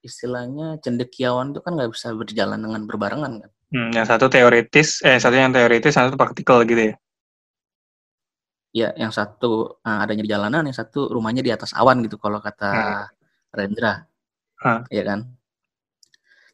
istilahnya 0.00 0.80
cendekiawan 0.84 1.52
itu 1.52 1.60
kan 1.64 1.76
nggak 1.76 1.92
bisa 1.92 2.08
berjalan 2.16 2.60
dengan 2.60 2.82
berbarengan 2.88 3.32
kan 3.44 3.50
Hmm, 3.70 3.94
yang 3.94 4.02
satu 4.02 4.26
teoritis, 4.26 4.98
eh 5.06 5.18
satu 5.22 5.36
yang 5.38 5.54
teoritis, 5.54 5.94
yang 5.94 6.10
satu 6.10 6.18
praktikal 6.18 6.58
gitu 6.66 6.90
ya. 6.90 6.94
Ya 8.70 8.94
yang 8.94 9.10
satu 9.10 9.82
eh, 9.82 9.98
adanya 10.04 10.22
di 10.22 10.30
jalanan 10.30 10.62
yang 10.66 10.76
satu 10.76 11.10
rumahnya 11.10 11.42
di 11.42 11.50
atas 11.50 11.74
awan 11.74 12.02
gitu 12.06 12.16
kalau 12.18 12.38
kata 12.38 12.70
Hmm. 12.70 13.06
Rendra 13.50 14.06
Ah. 14.62 14.84
ya 14.92 15.02
kan 15.02 15.26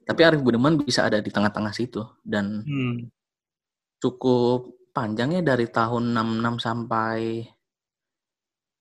tapi 0.06 0.23
Arif 0.23 0.40
Budiman 0.40 0.78
bisa 0.78 1.02
ada 1.04 1.18
di 1.18 1.28
tengah-tengah 1.28 1.75
situ 1.75 2.00
dan 2.23 2.62
Hmm. 2.62 3.11
cukup 3.99 4.70
panjangnya 4.94 5.42
dari 5.44 5.66
tahun 5.68 6.14
66 6.14 6.56
sampai 6.62 7.42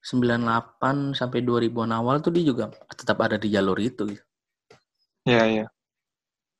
98 0.05 1.17
sampai 1.17 1.41
2000-an 1.41 1.91
awal 1.97 2.21
tuh 2.21 2.29
dia 2.29 2.45
juga 2.45 2.69
tetap 2.93 3.17
ada 3.25 3.41
di 3.41 3.49
jalur 3.49 3.73
itu 3.81 4.05
gitu. 4.05 4.23
Ya, 5.25 5.43
ya. 5.49 5.65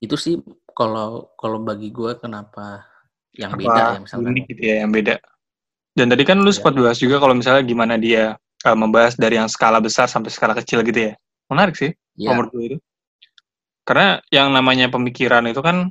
itu 0.02 0.12
sih 0.18 0.34
kalau 0.76 1.30
kalau 1.40 1.62
bagi 1.62 1.88
gue 1.88 2.18
kenapa 2.20 2.84
yang 3.32 3.54
Apa 3.56 3.60
beda 3.64 3.82
ya 3.96 3.98
misalkan 4.02 4.28
unik 4.34 4.44
gitu 4.52 4.62
ya, 4.66 4.74
yang 4.84 4.90
beda. 4.92 5.14
Dan 5.96 6.12
tadi 6.12 6.22
kan 6.28 6.36
lu 6.44 6.52
Iya. 6.52 6.60
sempat 6.60 6.76
bahas 6.76 7.00
juga 7.00 7.16
kalau 7.16 7.32
misalnya 7.32 7.64
gimana 7.64 7.96
dia 7.96 8.36
eh, 8.36 8.76
membahas 8.76 9.16
dari 9.16 9.40
yang 9.40 9.48
skala 9.48 9.80
besar 9.80 10.06
sampai 10.12 10.28
skala 10.28 10.52
kecil 10.52 10.84
gitu 10.84 11.10
ya. 11.10 11.14
Menarik 11.48 11.74
sih, 11.78 11.90
ya 12.20 12.36
nomor 12.36 12.52
dua 12.52 12.62
itu. 12.74 12.78
Karena 13.86 14.20
yang 14.28 14.50
namanya 14.52 14.90
pemikiran 14.92 15.46
itu 15.48 15.62
kan 15.64 15.88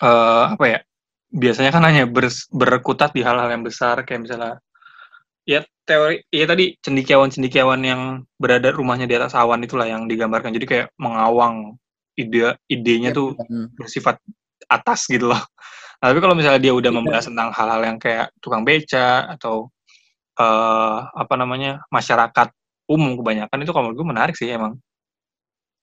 eh 0.00 0.44
apa 0.56 0.64
ya? 0.66 0.78
Biasanya 1.30 1.70
kan 1.70 1.86
hanya 1.86 2.10
bers- 2.10 2.50
berkutat 2.50 3.14
di 3.14 3.22
hal-hal 3.22 3.46
yang 3.46 3.62
besar 3.62 4.02
kayak 4.02 4.26
misalnya 4.26 4.58
ya 5.46 5.62
teori 5.86 6.26
ya 6.34 6.46
tadi 6.46 6.74
cendikiawan-cendikiawan 6.82 7.80
yang 7.86 8.02
berada 8.34 8.74
rumahnya 8.74 9.06
di 9.06 9.14
atas 9.14 9.38
awan 9.38 9.62
itulah 9.62 9.86
yang 9.86 10.10
digambarkan. 10.10 10.50
Jadi 10.50 10.66
kayak 10.66 10.86
mengawang 10.98 11.78
ide 12.18 12.58
idenya 12.66 13.14
Ya, 13.14 13.16
tuh 13.16 13.28
bersifat 13.78 14.18
atas 14.66 15.06
gitu 15.06 15.30
loh. 15.30 15.40
Nah, 16.00 16.06
tapi 16.08 16.20
kalau 16.20 16.32
misalnya 16.32 16.60
dia 16.64 16.72
udah 16.72 16.88
Iya. 16.88 16.96
membahas 16.96 17.24
tentang 17.28 17.48
hal-hal 17.52 17.80
yang 17.84 17.98
kayak 18.00 18.32
tukang 18.40 18.64
beca 18.64 19.28
atau 19.36 19.68
eh 20.40 20.98
apa 21.12 21.34
namanya 21.36 21.84
masyarakat 21.92 22.48
umum 22.88 23.20
kebanyakan 23.20 23.60
itu 23.60 23.72
kalau 23.76 23.92
gue 23.92 24.06
menarik 24.06 24.32
sih 24.32 24.48
emang. 24.48 24.80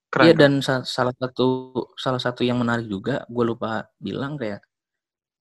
Keren. 0.10 0.26
Iya 0.26 0.34
keren. 0.34 0.42
dan 0.42 0.54
sa- 0.66 0.88
salah 0.88 1.14
satu 1.14 1.70
salah 1.94 2.18
satu 2.18 2.42
yang 2.42 2.58
menarik 2.58 2.90
juga 2.90 3.22
gue 3.30 3.44
lupa 3.46 3.86
bilang 4.02 4.40
kayak 4.40 4.64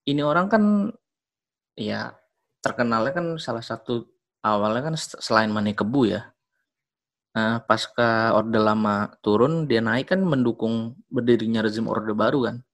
ini 0.04 0.20
orang 0.20 0.50
kan 0.50 0.62
ya 1.74 2.12
terkenalnya 2.60 3.14
kan 3.14 3.26
salah 3.40 3.62
satu 3.62 4.04
awalnya 4.42 4.92
kan 4.92 4.94
se- 4.98 5.18
selain 5.22 5.48
Mane 5.48 5.72
Kebu 5.72 6.12
ya 6.12 6.28
Nah, 7.36 7.60
pasca 7.62 8.32
Orde 8.32 8.56
Lama 8.56 9.12
turun 9.20 9.68
dia 9.68 9.84
naik 9.84 10.08
kan 10.08 10.24
mendukung 10.24 10.96
berdirinya 11.06 11.60
rezim 11.60 11.84
Orde 11.84 12.16
Baru 12.16 12.48
kan 12.48 12.64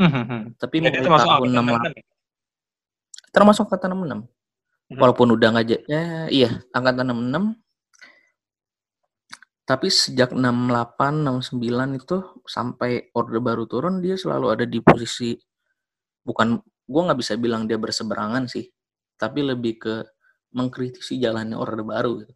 Mhm. 0.00 0.56
tapi 0.56 0.76
Ya, 0.80 0.88
dia 0.88 0.90
mulai 0.90 1.04
termasuk 1.04 1.28
tahun 1.28 1.36
angkatan 1.36 1.52
68 1.60 1.76
mantan 1.76 1.92
ya? 1.92 2.04
termasuk 3.30 3.62
angkatan 3.68 3.90
66 3.92 4.20
Mhm. 4.90 4.98
walaupun 4.98 5.28
udah 5.36 5.48
nggak 5.54 5.66
ja- 5.68 5.84
ya, 5.86 6.02
iya 6.32 6.50
angkatan 6.72 7.04
66 7.12 7.44
tapi 9.62 9.86
sejak 9.86 10.34
68 10.34 11.22
69 11.22 11.94
itu 11.94 12.16
sampai 12.42 13.12
orde 13.14 13.38
baru 13.38 13.70
turun 13.70 14.02
dia 14.02 14.18
selalu 14.18 14.46
ada 14.50 14.64
di 14.66 14.82
posisi 14.82 15.38
bukan 16.26 16.58
gua 16.90 17.00
nggak 17.12 17.20
bisa 17.22 17.38
bilang 17.38 17.70
dia 17.70 17.78
berseberangan 17.78 18.50
sih 18.50 18.66
tapi 19.14 19.46
lebih 19.46 19.78
ke 19.78 19.94
mengkritisi 20.56 21.22
jalannya 21.22 21.54
orde 21.54 21.86
baru 21.86 22.24
gitu. 22.26 22.34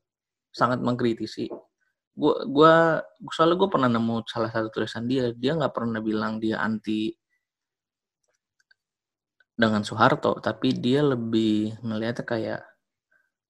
sangat 0.54 0.78
mengkritisi 0.78 1.50
gua 2.14 2.46
gua 2.46 2.72
soalnya 3.34 3.58
gue 3.58 3.68
pernah 3.74 3.90
nemu 3.90 4.22
salah 4.30 4.54
satu 4.54 4.70
tulisan 4.70 5.10
dia 5.10 5.34
dia 5.34 5.58
nggak 5.58 5.74
pernah 5.74 5.98
bilang 5.98 6.38
dia 6.38 6.62
anti 6.62 7.10
dengan 9.54 9.86
Soeharto 9.86 10.42
tapi 10.42 10.74
dia 10.74 11.00
lebih 11.02 11.78
melihatnya 11.86 12.26
kayak 12.26 12.60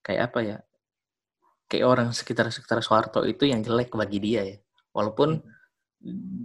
kayak 0.05 0.23
apa 0.31 0.41
ya 0.45 0.59
kayak 1.69 1.87
orang 1.89 2.09
sekitar 2.13 2.53
sekitar 2.53 2.85
Soeharto 2.85 3.25
itu 3.25 3.49
yang 3.49 3.65
jelek 3.65 3.91
bagi 3.97 4.21
dia 4.21 4.43
ya 4.45 4.57
walaupun 4.93 5.41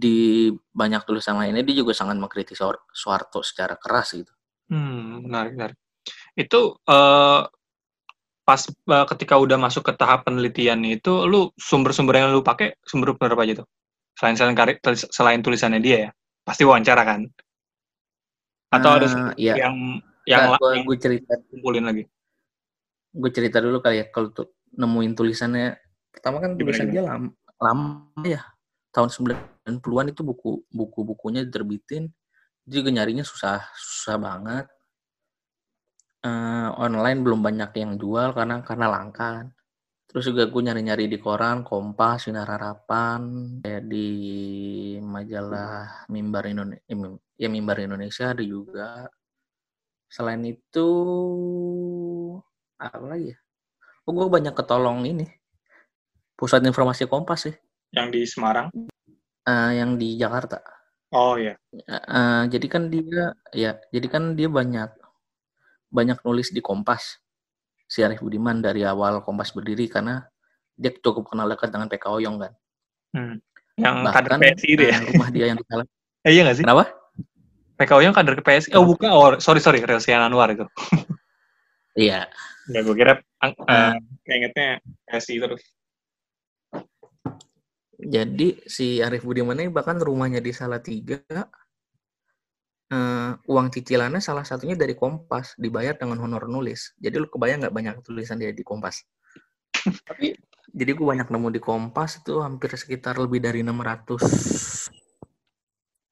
di 0.00 0.48
banyak 0.72 1.04
tulisan 1.04 1.36
lainnya 1.36 1.60
dia 1.60 1.84
juga 1.84 1.92
sangat 1.92 2.16
mengkritik 2.16 2.56
Soehar- 2.56 2.88
Soeharto 2.90 3.44
secara 3.44 3.76
keras 3.76 4.16
gitu 4.16 4.32
Hmm, 4.70 5.26
menarik, 5.26 5.58
menarik. 5.58 5.76
Itu 6.38 6.78
eh, 6.86 7.42
pas 8.46 8.60
eh, 8.70 9.06
ketika 9.10 9.34
udah 9.34 9.58
masuk 9.58 9.82
ke 9.90 9.92
tahap 9.98 10.30
penelitian 10.30 10.78
itu, 10.86 11.26
lu 11.26 11.50
sumber-sumber 11.58 12.22
yang 12.22 12.30
lu 12.30 12.40
pakai 12.46 12.78
sumber 12.86 13.18
sumber 13.18 13.34
apa 13.34 13.42
aja 13.42 13.54
tuh? 13.62 13.68
Selain 14.14 14.38
selain, 14.38 14.54
selain 15.10 15.40
tulisannya 15.42 15.82
dia 15.82 15.96
ya, 16.06 16.10
pasti 16.46 16.62
wawancara 16.62 17.02
kan? 17.02 17.26
Atau 18.70 18.90
ada 18.94 19.06
Eh, 19.06 19.10
sumber 19.10 19.34
ya. 19.36 19.54
yang 19.58 19.76
yang 20.24 20.54
Nah, 20.54 20.82
gue 20.86 20.96
cerita 21.00 21.34
kumpulin 21.50 21.84
lagi? 21.90 22.04
gue 23.10 23.30
cerita 23.34 23.58
dulu 23.58 23.82
kali 23.82 23.98
ya 23.98 24.06
kalau 24.14 24.30
tuh 24.30 24.54
nemuin 24.78 25.18
tulisannya 25.18 25.74
pertama 26.14 26.38
kan 26.38 26.54
Gimana, 26.54 26.62
tulisan 26.62 26.86
gimana? 26.86 26.94
dia 26.94 27.02
lama, 27.02 27.28
lama 27.58 28.22
ya 28.22 28.42
tahun 28.94 29.10
90-an 29.10 30.14
itu 30.14 30.22
buku 30.22 30.62
buku-bukunya 30.70 31.42
diterbitin 31.42 32.06
dia 32.62 32.74
juga 32.78 32.94
nyarinya 32.94 33.26
susah 33.26 33.66
susah 33.74 34.14
banget 34.14 34.66
Eh, 36.20 36.68
online 36.76 37.24
belum 37.24 37.40
banyak 37.40 37.72
yang 37.80 37.96
jual 37.96 38.36
karena 38.36 38.60
karena 38.60 38.86
langka 38.92 39.48
terus 40.10 40.26
juga 40.26 40.50
gue 40.50 40.62
nyari-nyari 40.66 41.06
di 41.06 41.22
koran 41.22 41.62
Kompas 41.62 42.26
Sinar 42.26 42.50
Harapan 42.50 43.22
kayak 43.62 43.86
di 43.86 44.08
majalah 44.98 46.02
Mimbar 46.10 46.50
Indonesia 46.50 46.82
ya 47.38 47.46
Mimbar 47.46 47.78
Indonesia 47.78 48.34
ada 48.34 48.42
juga. 48.42 49.06
Selain 50.10 50.42
itu 50.42 50.88
apa 52.74 53.06
lagi 53.06 53.30
ya? 53.30 53.38
Oh 54.02 54.10
gue 54.10 54.26
banyak 54.26 54.50
ketolong 54.50 55.06
ini. 55.06 55.30
Pusat 56.34 56.66
informasi 56.66 57.06
Kompas 57.06 57.46
sih. 57.46 57.54
Yang 57.94 58.08
di 58.10 58.20
Semarang? 58.26 58.66
eh, 59.46 59.70
yang 59.78 59.94
di 59.94 60.18
Jakarta. 60.18 60.58
Oh 61.14 61.38
iya. 61.38 61.54
Eh, 61.70 62.42
jadi 62.50 62.66
kan 62.66 62.90
dia 62.90 63.34
ya 63.54 63.78
jadi 63.94 64.06
kan 64.10 64.34
dia 64.34 64.50
banyak 64.50 64.90
banyak 65.94 66.18
nulis 66.26 66.50
di 66.50 66.58
Kompas 66.58 67.22
si 67.90 68.06
Arief 68.06 68.22
Budiman 68.22 68.62
dari 68.62 68.86
awal 68.86 69.18
Kompas 69.20 69.50
berdiri 69.50 69.90
karena 69.90 70.22
dia 70.78 70.94
cukup 70.94 71.26
kenal 71.26 71.50
dekat 71.50 71.68
dengan 71.68 71.90
PK 71.90 72.06
Oyong 72.08 72.38
kan 72.38 72.54
Hmm. 73.10 73.42
Yang 73.74 73.94
kader 74.06 74.30
bahkan 74.30 74.38
PSI 74.54 74.68
itu 74.70 74.82
ya? 74.86 74.94
eh, 74.94 75.02
rumah 75.10 75.28
dia 75.34 75.44
yang 75.50 75.58
di 75.58 75.66
salah 75.66 75.82
Eh, 76.26 76.30
iya 76.30 76.46
nggak 76.46 76.56
sih? 76.56 76.62
kenapa 76.62 76.84
PKO 77.74 78.00
yang 78.00 78.14
kader 78.14 78.34
ke 78.38 78.42
PSI? 78.44 78.70
Oh 78.76 78.84
bukan, 78.84 79.08
oh 79.08 79.34
sorry 79.40 79.58
sorry, 79.58 79.80
Relsian 79.80 80.20
Anwar 80.20 80.52
itu. 80.52 80.62
iya 81.98 82.30
Nggak, 82.70 82.82
gue 82.86 82.94
kira 82.94 83.12
ang- 83.40 83.56
Eh. 83.56 83.74
eh, 83.74 83.94
keingetnya 84.22 84.68
PSI 85.08 85.42
terus. 85.42 85.64
Jadi 87.98 88.62
si 88.64 89.02
Arif 89.02 89.24
Budiman 89.24 89.58
ini 89.58 89.68
bahkan 89.68 89.98
rumahnya 89.98 90.38
di 90.38 90.54
Salatiga, 90.54 91.18
eh, 92.90 93.32
uang 93.46 93.66
cicilannya 93.70 94.18
salah 94.18 94.42
satunya 94.42 94.74
dari 94.74 94.98
Kompas, 94.98 95.54
dibayar 95.56 95.94
dengan 95.94 96.20
honor 96.26 96.50
nulis. 96.50 96.94
Jadi 96.98 97.16
lu 97.16 97.30
kebayang 97.30 97.66
nggak 97.66 97.74
banyak 97.74 97.94
tulisan 98.02 98.42
dia 98.42 98.50
di 98.50 98.66
Kompas? 98.66 99.06
Tapi 100.08 100.34
jadi 100.70 100.90
gue 100.94 101.06
banyak 101.06 101.30
nemu 101.30 101.48
di 101.50 101.60
Kompas 101.62 102.22
itu 102.22 102.38
hampir 102.42 102.70
sekitar 102.74 103.18
lebih 103.18 103.42
dari 103.42 103.62
600 103.66 104.90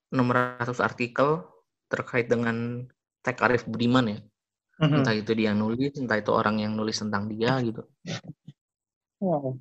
600 0.08 0.80
artikel 0.80 1.44
terkait 1.88 2.26
dengan 2.26 2.84
tag 3.20 3.36
Arif 3.44 3.68
Budiman 3.68 4.08
ya. 4.08 4.18
Mm-hmm. 4.78 4.96
Entah 5.02 5.14
itu 5.14 5.32
dia 5.34 5.52
nulis, 5.52 5.92
entah 5.98 6.18
itu 6.18 6.30
orang 6.30 6.62
yang 6.62 6.72
nulis 6.78 6.96
tentang 7.02 7.26
dia 7.26 7.58
gitu. 7.60 7.82
Wow. 9.18 9.58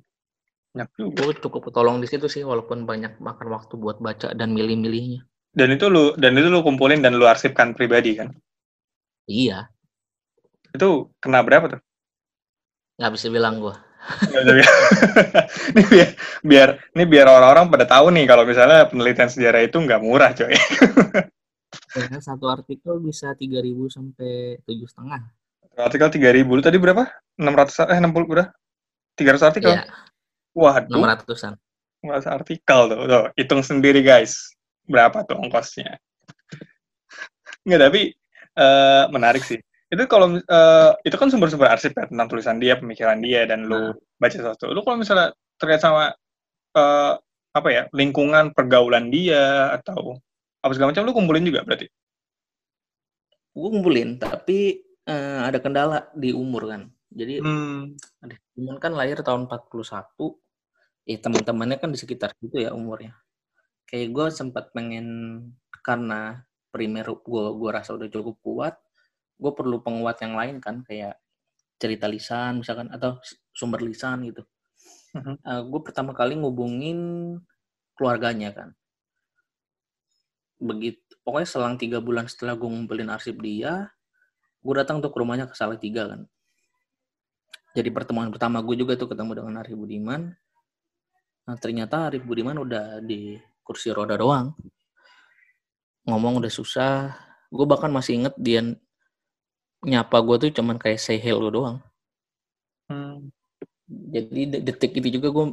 Gue 0.94 1.34
cukup 1.42 1.68
ketolong 1.68 1.98
di 1.98 2.06
situ 2.06 2.30
sih, 2.30 2.46
walaupun 2.46 2.86
banyak 2.86 3.18
makan 3.18 3.48
waktu 3.50 3.74
buat 3.74 3.98
baca 3.98 4.30
dan 4.32 4.54
milih-milihnya. 4.54 5.26
Dan 5.58 5.74
itu 5.74 5.90
lu 5.90 6.14
dan 6.14 6.38
itu 6.38 6.46
lu 6.46 6.62
kumpulin 6.62 7.02
dan 7.02 7.18
lu 7.18 7.26
arsipkan 7.26 7.74
pribadi 7.74 8.14
kan? 8.14 8.30
Iya. 9.26 9.66
Itu 10.70 11.10
kena 11.18 11.42
berapa 11.42 11.66
tuh? 11.74 11.80
Nggak 13.02 13.12
bisa 13.18 13.26
bilang 13.26 13.58
gue. 13.58 13.74
ini 15.74 15.82
biar, 15.90 16.08
biar 16.46 16.68
ini 16.94 17.04
biar 17.10 17.26
orang-orang 17.26 17.74
pada 17.74 17.90
tahu 17.90 18.14
nih 18.14 18.30
kalau 18.30 18.46
misalnya 18.46 18.86
penelitian 18.86 19.26
sejarah 19.26 19.66
itu 19.66 19.82
nggak 19.82 19.98
murah 19.98 20.30
coy. 20.30 20.54
ya, 21.98 22.18
satu 22.22 22.46
artikel 22.46 23.02
bisa 23.02 23.34
tiga 23.34 23.58
ribu 23.58 23.90
sampai 23.90 24.62
tujuh 24.62 24.86
setengah. 24.86 25.26
Artikel 25.74 26.08
tiga 26.14 26.30
ribu 26.30 26.54
tadi 26.62 26.78
berapa? 26.78 27.02
Enam 27.34 27.58
ratus 27.58 27.82
eh 27.82 27.98
enam 27.98 28.14
puluh 28.14 28.30
berapa? 28.30 28.54
Tiga 29.18 29.34
ratus 29.34 29.46
artikel? 29.50 29.74
Iya. 29.74 29.90
Waduh. 30.54 30.94
Enam 30.94 31.10
ratusan. 31.10 31.58
Enam 32.06 32.22
artikel 32.22 32.80
tuh. 32.94 33.00
tuh. 33.10 33.24
Hitung 33.34 33.66
sendiri 33.66 34.06
guys. 34.06 34.57
Berapa 34.88 35.22
tuh 35.28 35.36
ongkosnya? 35.36 36.00
Nggak, 37.68 37.80
tapi 37.84 38.02
uh, 38.56 39.04
menarik 39.12 39.44
sih 39.44 39.60
itu 39.88 40.04
kalau 40.04 40.36
uh, 40.36 40.92
itu 41.00 41.16
kan 41.16 41.32
sumber-sumber 41.32 41.72
arsip 41.72 41.96
ya 41.96 42.04
tentang 42.04 42.28
tulisan 42.28 42.60
dia, 42.60 42.76
pemikiran 42.76 43.24
dia 43.24 43.48
dan 43.48 43.64
lu 43.64 43.72
nah. 43.72 43.92
baca 44.20 44.36
sesuatu. 44.36 44.68
Lu 44.68 44.84
kalau 44.84 45.00
misalnya 45.00 45.32
terkait 45.56 45.80
sama 45.80 46.12
uh, 46.76 47.12
apa 47.56 47.68
ya 47.72 47.82
lingkungan 47.96 48.52
pergaulan 48.52 49.08
dia 49.08 49.72
atau 49.80 50.20
apa 50.60 50.72
segala 50.76 50.92
macam, 50.92 51.08
lu 51.08 51.16
kumpulin 51.16 51.44
juga 51.48 51.64
berarti? 51.64 51.88
Gue 53.56 53.68
kumpulin, 53.72 54.20
tapi 54.20 54.84
uh, 55.08 55.48
ada 55.48 55.56
kendala 55.56 56.12
di 56.12 56.36
umur 56.36 56.68
kan. 56.68 56.82
Jadi, 57.08 57.40
hmm. 57.40 57.96
kan 58.76 58.92
lahir 58.92 59.24
tahun 59.24 59.48
41, 59.48 59.88
eh 61.08 61.16
teman-temannya 61.16 61.80
kan 61.80 61.88
di 61.88 61.96
sekitar 61.96 62.36
gitu 62.44 62.60
ya 62.60 62.76
umurnya. 62.76 63.16
Kayak 63.88 64.08
gue 64.12 64.26
sempat 64.30 64.70
pengen 64.76 65.06
karena 65.80 66.44
primer 66.68 67.08
gue 67.08 67.46
gue 67.56 67.70
rasa 67.72 67.96
udah 67.96 68.08
cukup 68.12 68.36
kuat, 68.44 68.74
gue 69.40 69.52
perlu 69.54 69.80
penguat 69.80 70.20
yang 70.20 70.36
lain 70.36 70.60
kan 70.60 70.84
kayak 70.84 71.16
cerita 71.78 72.10
lisan 72.10 72.60
misalkan 72.60 72.90
atau 72.90 73.22
sumber 73.54 73.80
lisan 73.80 74.26
gitu 74.26 74.42
uh-huh. 75.14 75.22
Mhm. 75.22 75.34
uh, 75.46 75.62
gue 75.64 75.80
pertama 75.86 76.12
kali 76.12 76.34
ngubungin 76.34 76.98
keluarganya 77.94 78.50
kan 78.50 78.68
begitu 80.58 80.98
pokoknya 81.22 81.48
selang 81.48 81.78
tiga 81.78 82.02
bulan 82.02 82.26
setelah 82.26 82.58
gue 82.58 82.66
ngumpulin 82.66 83.14
arsip 83.14 83.38
dia 83.38 83.94
gue 84.58 84.74
datang 84.74 84.98
tuh 84.98 85.14
ke 85.14 85.18
rumahnya 85.22 85.46
ke 85.46 85.54
salah 85.54 85.78
tiga 85.78 86.10
kan 86.10 86.26
jadi 87.78 87.94
pertemuan 87.94 88.34
pertama 88.34 88.58
gue 88.58 88.74
juga 88.74 88.98
tuh 88.98 89.06
ketemu 89.06 89.38
dengan 89.38 89.62
Arif 89.62 89.78
Budiman 89.78 90.34
nah 91.46 91.56
ternyata 91.62 92.10
Arif 92.10 92.26
Budiman 92.26 92.58
udah 92.58 92.98
di 92.98 93.38
kursi 93.68 93.92
roda 93.92 94.16
doang 94.16 94.56
ngomong 96.08 96.40
udah 96.40 96.48
susah 96.48 97.12
gue 97.52 97.66
bahkan 97.68 97.92
masih 97.92 98.24
inget 98.24 98.34
dia 98.40 98.64
nyapa 99.84 100.18
gue 100.24 100.36
tuh 100.48 100.50
cuman 100.58 100.76
kayak 100.80 100.98
say 100.98 101.22
hello 101.22 101.48
doang. 101.52 101.78
Hmm. 102.90 103.30
Jadi 103.88 104.60
detik 104.60 104.92
itu 104.98 105.20
juga 105.20 105.32
gue 105.32 105.46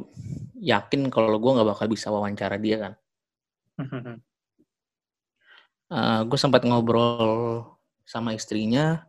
yakin 0.60 1.08
kalau 1.08 1.38
gue 1.38 1.50
nggak 1.56 1.68
bakal 1.68 1.86
bisa 1.88 2.10
wawancara 2.10 2.58
dia 2.58 2.76
kan. 2.80 2.92
uh, 3.80 4.18
eh, 5.92 6.20
gue 6.26 6.38
sempat 6.40 6.64
ngobrol 6.64 7.64
sama 8.08 8.32
istrinya, 8.32 9.04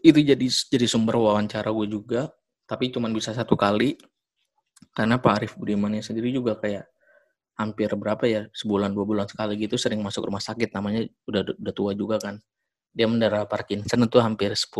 itu 0.00 0.20
jadi 0.20 0.46
jadi 0.48 0.86
sumber 0.88 1.20
wawancara 1.20 1.68
gue 1.72 1.86
juga, 1.88 2.32
tapi 2.68 2.92
cuman 2.92 3.12
bisa 3.12 3.32
satu 3.32 3.54
kali 3.56 3.96
karena 4.92 5.16
Pak 5.16 5.32
Arif 5.40 5.52
Budimannya 5.56 6.04
sendiri 6.04 6.32
juga 6.34 6.58
kayak 6.58 6.84
hampir 7.54 7.90
berapa 7.94 8.24
ya 8.26 8.42
sebulan 8.50 8.90
dua 8.90 9.06
bulan 9.06 9.26
sekali 9.30 9.54
gitu 9.58 9.78
sering 9.78 10.02
masuk 10.02 10.26
rumah 10.26 10.42
sakit 10.42 10.74
namanya 10.74 11.06
udah 11.30 11.54
udah 11.54 11.74
tua 11.74 11.94
juga 11.94 12.18
kan 12.18 12.42
dia 12.94 13.10
menderita 13.10 13.44
Parkinson 13.50 14.06
itu 14.06 14.18
hampir 14.22 14.54
10 14.54 14.70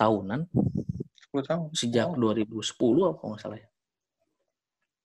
tahunan. 0.00 0.40
10 0.48 1.44
tahun. 1.44 1.68
Sejak 1.76 2.08
oh. 2.08 2.32
2010 2.32 3.12
apa 3.12 3.20
nggak 3.20 3.40
salah 3.44 3.58
ya. 3.60 3.68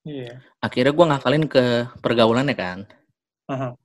Iya. 0.07 0.33
Akhirnya 0.63 0.95
gue 0.95 1.05
ngakalin 1.11 1.45
ke 1.51 1.63
pergaulannya 1.99 2.55
kan. 2.55 2.79
Uh-huh. 3.51 3.75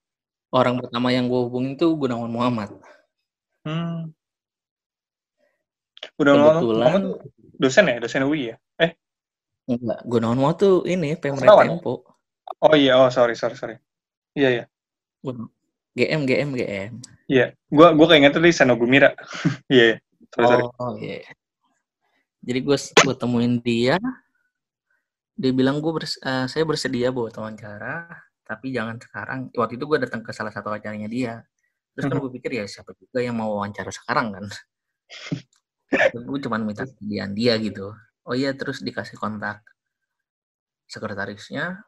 Orang 0.55 0.79
pertama 0.79 1.11
yang 1.11 1.27
gue 1.27 1.41
hubungin 1.51 1.75
itu 1.75 1.91
Gunawan 1.99 2.31
Muhammad. 2.31 2.71
Hmm. 3.67 4.15
Gunawan 6.15 6.63
Muhammad 6.63 7.05
dosen 7.59 7.91
ya? 7.91 7.99
Dosen 7.99 8.25
UI 8.25 8.55
ya? 8.55 8.57
Eh? 8.79 8.95
Enggak, 9.67 10.07
Gunawan 10.07 10.39
Muhammad 10.39 10.59
tuh 10.63 10.87
ini 10.87 11.19
Pemret 11.19 11.51
Tempo. 11.51 12.16
Oh 12.63 12.75
iya, 12.75 12.97
oh 12.97 13.11
sorry, 13.11 13.35
sorry, 13.35 13.57
sorry. 13.59 13.77
Iya, 14.37 14.49
iya. 14.63 14.65
GM, 15.97 16.29
GM, 16.29 16.51
GM. 16.55 16.93
Iya, 17.27 17.57
gua 17.73 17.97
gua 17.97 18.07
keinget 18.13 18.37
tadi 18.37 18.55
Senogumira. 18.55 19.13
Iya. 19.73 19.97
yeah. 19.99 20.37
Sorry, 20.37 20.63
oh, 20.63 20.95
iya. 21.01 21.25
Yeah. 21.25 21.35
Jadi 22.47 22.59
gue 22.63 22.79
gue 22.79 23.15
temuin 23.19 23.59
dia, 23.59 23.99
dia 25.35 25.51
bilang 25.51 25.83
gue 25.83 25.91
bers, 25.91 26.15
uh, 26.23 26.47
saya 26.47 26.63
bersedia 26.63 27.11
buat 27.11 27.35
wawancara, 27.35 28.07
tapi 28.47 28.71
jangan 28.71 29.03
sekarang. 29.03 29.51
Waktu 29.51 29.75
itu 29.75 29.85
gue 29.91 29.99
datang 30.07 30.23
ke 30.23 30.31
salah 30.31 30.55
satu 30.55 30.71
acaranya 30.71 31.11
dia. 31.11 31.43
Terus 31.97 32.07
kan 32.07 32.17
gue 32.23 32.31
pikir 32.39 32.63
ya 32.63 32.65
siapa 32.71 32.95
juga 32.95 33.19
yang 33.19 33.35
mau 33.35 33.51
wawancara 33.59 33.91
sekarang 33.91 34.31
kan. 34.31 34.47
gue 36.31 36.41
cuma 36.47 36.63
minta 36.63 36.87
sediaan 36.87 37.35
dia 37.35 37.59
gitu. 37.59 37.91
Oh 38.23 38.35
iya, 38.39 38.55
terus 38.55 38.79
dikasih 38.79 39.19
kontak 39.19 39.67
sekretarisnya. 40.87 41.83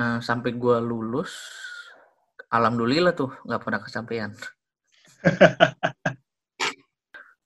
Uh, 0.00 0.16
sampai 0.24 0.56
gue 0.56 0.76
lulus, 0.80 1.28
alhamdulillah 2.48 3.12
tuh 3.12 3.36
nggak 3.44 3.60
pernah 3.60 3.80
kesampaian. 3.84 4.32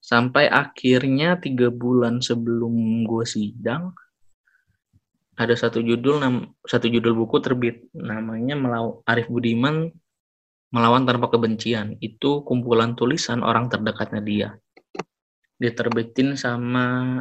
Sampai 0.05 0.47
akhirnya 0.47 1.41
tiga 1.41 1.73
bulan 1.73 2.23
sebelum 2.23 3.03
gue 3.03 3.25
sidang, 3.27 3.91
ada 5.35 5.57
satu 5.59 5.83
judul 5.83 6.23
satu 6.63 6.87
judul 6.87 7.19
buku 7.19 7.43
terbit. 7.43 7.91
Namanya 7.91 8.55
Melaw 8.55 9.03
Arif 9.09 9.27
Budiman 9.27 9.91
melawan 10.71 11.09
tanpa 11.09 11.33
kebencian. 11.35 11.99
Itu 11.99 12.47
kumpulan 12.47 12.95
tulisan 12.95 13.43
orang 13.43 13.67
terdekatnya 13.67 14.23
dia. 14.23 14.49
Diterbitin 15.59 16.39
sama 16.39 17.19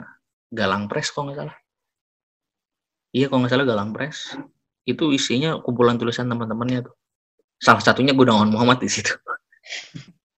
Galang 0.54 0.86
Press 0.92 1.10
kok 1.10 1.26
nggak 1.26 1.40
salah. 1.42 1.58
Iya 3.16 3.32
kok 3.32 3.38
nggak 3.40 3.54
salah 3.56 3.66
Galang 3.66 3.90
Press 3.96 4.38
itu 4.84 5.16
isinya 5.16 5.60
kumpulan 5.64 5.96
tulisan 5.96 6.28
teman-temannya 6.28 6.88
tuh 6.88 6.96
salah 7.64 7.80
satunya 7.80 8.12
Gunawan 8.12 8.52
Muhammad 8.52 8.84
di 8.84 8.92
situ. 8.92 9.16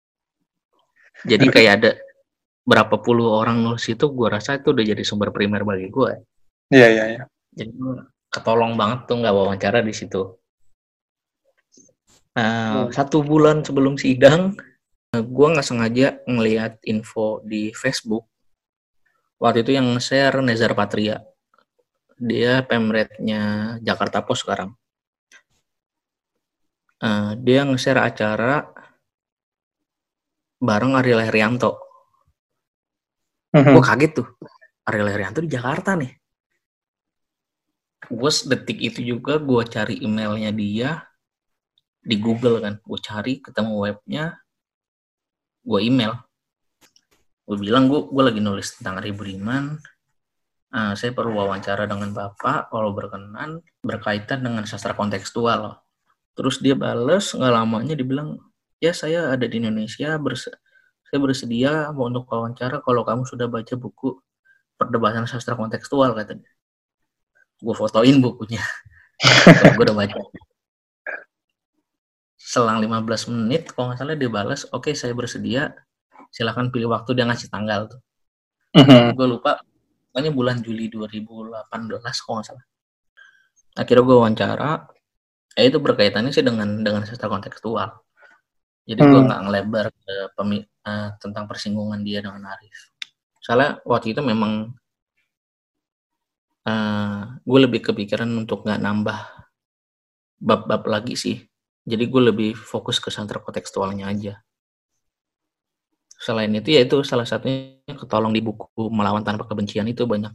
jadi 1.31 1.45
kayak 1.49 1.71
ada 1.81 1.91
berapa 2.61 3.01
puluh 3.01 3.33
orang 3.33 3.65
nulis 3.65 3.89
itu, 3.89 4.05
gue 4.05 4.27
rasa 4.29 4.61
itu 4.61 4.69
udah 4.69 4.85
jadi 4.85 5.01
sumber 5.01 5.33
primer 5.33 5.65
bagi 5.65 5.89
gue. 5.89 6.21
Iya 6.69 6.87
iya 6.93 7.05
iya. 7.17 7.23
Jadi 7.57 7.73
gue 7.73 7.93
ketolong 8.29 8.77
banget 8.77 9.09
tuh 9.09 9.17
nggak 9.21 9.33
wawancara 9.33 9.81
di 9.81 9.93
situ. 9.93 10.37
Nah, 12.37 12.85
hmm. 12.85 12.93
satu 12.93 13.25
bulan 13.25 13.65
sebelum 13.65 13.97
sidang, 13.97 14.53
gue 15.15 15.47
nggak 15.49 15.65
sengaja 15.65 16.21
ngelihat 16.29 16.77
info 16.85 17.41
di 17.41 17.73
Facebook. 17.73 18.29
Waktu 19.41 19.65
itu 19.65 19.71
yang 19.73 19.97
share 19.97 20.45
Nezar 20.45 20.77
Patria. 20.77 21.21
Dia 22.15 22.63
pemretnya 22.63 23.75
Jakarta 23.83 24.23
Post 24.23 24.47
sekarang 24.47 24.71
uh, 27.01 27.31
dia 27.39 27.61
nge-share 27.65 28.01
acara 28.01 28.65
bareng 30.61 30.95
Ariel 30.95 31.23
Herianto. 31.25 31.77
Mm-hmm. 33.55 33.73
Gue 33.75 33.83
kaget 33.83 34.11
tuh, 34.23 34.27
Ariel 34.87 35.11
Herianto 35.11 35.39
di 35.43 35.49
Jakarta 35.51 35.95
nih. 35.95 36.11
Gue 38.05 38.29
detik 38.29 38.79
itu 38.79 38.99
juga 39.01 39.41
gue 39.41 39.61
cari 39.65 39.95
emailnya 40.03 40.51
dia 40.53 40.89
di 42.05 42.21
Google 42.21 42.61
kan. 42.61 42.75
Gue 42.83 42.99
cari, 43.01 43.41
ketemu 43.41 43.73
webnya, 43.81 44.37
gue 45.65 45.79
email. 45.81 46.13
Gue 47.45 47.57
bilang 47.61 47.87
gue 47.87 48.09
gue 48.09 48.23
lagi 48.25 48.41
nulis 48.41 48.77
tentang 48.77 49.01
Ari 49.01 49.13
Budiman. 49.13 49.79
Uh, 50.75 50.91
saya 50.91 51.15
perlu 51.15 51.39
wawancara 51.39 51.87
dengan 51.87 52.11
Bapak 52.11 52.67
kalau 52.67 52.91
berkenan 52.91 53.63
berkaitan 53.79 54.43
dengan 54.43 54.67
sastra 54.67 54.91
kontekstual 54.91 55.79
Terus 56.35 56.59
dia 56.59 56.75
bales 56.75 57.31
nggak 57.31 57.53
lamanya 57.55 57.95
dibilang, 57.95 58.35
ya 58.83 58.91
saya 58.91 59.31
ada 59.31 59.47
di 59.47 59.55
Indonesia, 59.63 60.19
berse 60.19 60.51
saya 61.07 61.19
bersedia 61.23 61.95
mau 61.95 62.11
untuk 62.11 62.27
wawancara 62.27 62.83
kalau 62.83 63.07
kamu 63.07 63.23
sudah 63.23 63.47
baca 63.47 63.73
buku 63.79 64.19
perdebatan 64.75 65.23
sastra 65.31 65.55
kontekstual 65.55 66.11
katanya. 66.11 66.51
Gue 67.63 67.71
fotoin 67.71 68.19
bukunya. 68.19 68.59
gue 69.79 69.83
udah 69.87 69.95
baca. 69.95 70.19
selang 72.45 72.77
15 72.77 73.33
menit 73.33 73.73
kalau 73.73 73.89
nggak 73.89 73.99
salah 73.99 74.15
dia 74.15 74.29
balas 74.29 74.69
oke 74.69 74.87
okay, 74.87 74.93
saya 74.93 75.17
bersedia 75.17 75.73
silahkan 76.29 76.69
pilih 76.69 76.93
waktu 76.93 77.17
dia 77.17 77.25
ngasih 77.25 77.49
tanggal 77.49 77.89
tuh 77.89 77.99
mm-hmm. 78.77 79.17
gue 79.17 79.27
lupa 79.27 79.65
pokoknya 80.15 80.31
bulan 80.31 80.63
Juli 80.63 80.87
2018 80.87 81.67
kalau 82.23 82.39
nggak 82.39 82.47
salah. 82.47 82.63
Akhirnya 83.75 84.03
gue 84.07 84.15
wawancara. 84.15 84.71
Ya 85.59 85.67
itu 85.67 85.75
berkaitannya 85.83 86.31
sih 86.31 86.39
dengan 86.39 86.87
dengan 86.87 87.03
sastra 87.03 87.27
kontekstual. 87.27 87.99
Jadi 88.87 89.01
hmm. 89.03 89.11
gue 89.11 89.21
nggak 89.27 89.41
ngelebar 89.43 89.85
ke 89.91 90.15
pemi, 90.39 90.63
uh, 90.87 91.11
tentang 91.19 91.51
persinggungan 91.51 91.99
dia 92.07 92.23
dengan 92.23 92.47
Arif. 92.47 92.95
Soalnya 93.43 93.83
waktu 93.83 94.15
itu 94.15 94.23
memang 94.23 94.71
uh, 96.63 96.71
eh, 96.71 97.21
gue 97.43 97.59
lebih 97.67 97.83
kepikiran 97.83 98.31
untuk 98.39 98.63
nggak 98.63 98.79
nambah 98.79 99.19
bab-bab 100.39 100.87
lagi 100.87 101.19
sih. 101.19 101.43
Jadi 101.83 102.07
gue 102.07 102.21
lebih 102.31 102.51
fokus 102.55 103.03
ke 103.03 103.11
sastra 103.11 103.43
kontekstualnya 103.43 104.07
aja 104.07 104.39
selain 106.19 106.51
itu 106.55 106.75
ya 106.75 106.81
itu 106.87 107.03
salah 107.03 107.27
satunya 107.27 107.79
ketolong 107.95 108.31
di 108.31 108.41
buku 108.41 108.67
melawan 108.89 109.21
tanpa 109.21 109.45
kebencian 109.45 109.85
itu 109.87 110.07
banyak 110.07 110.31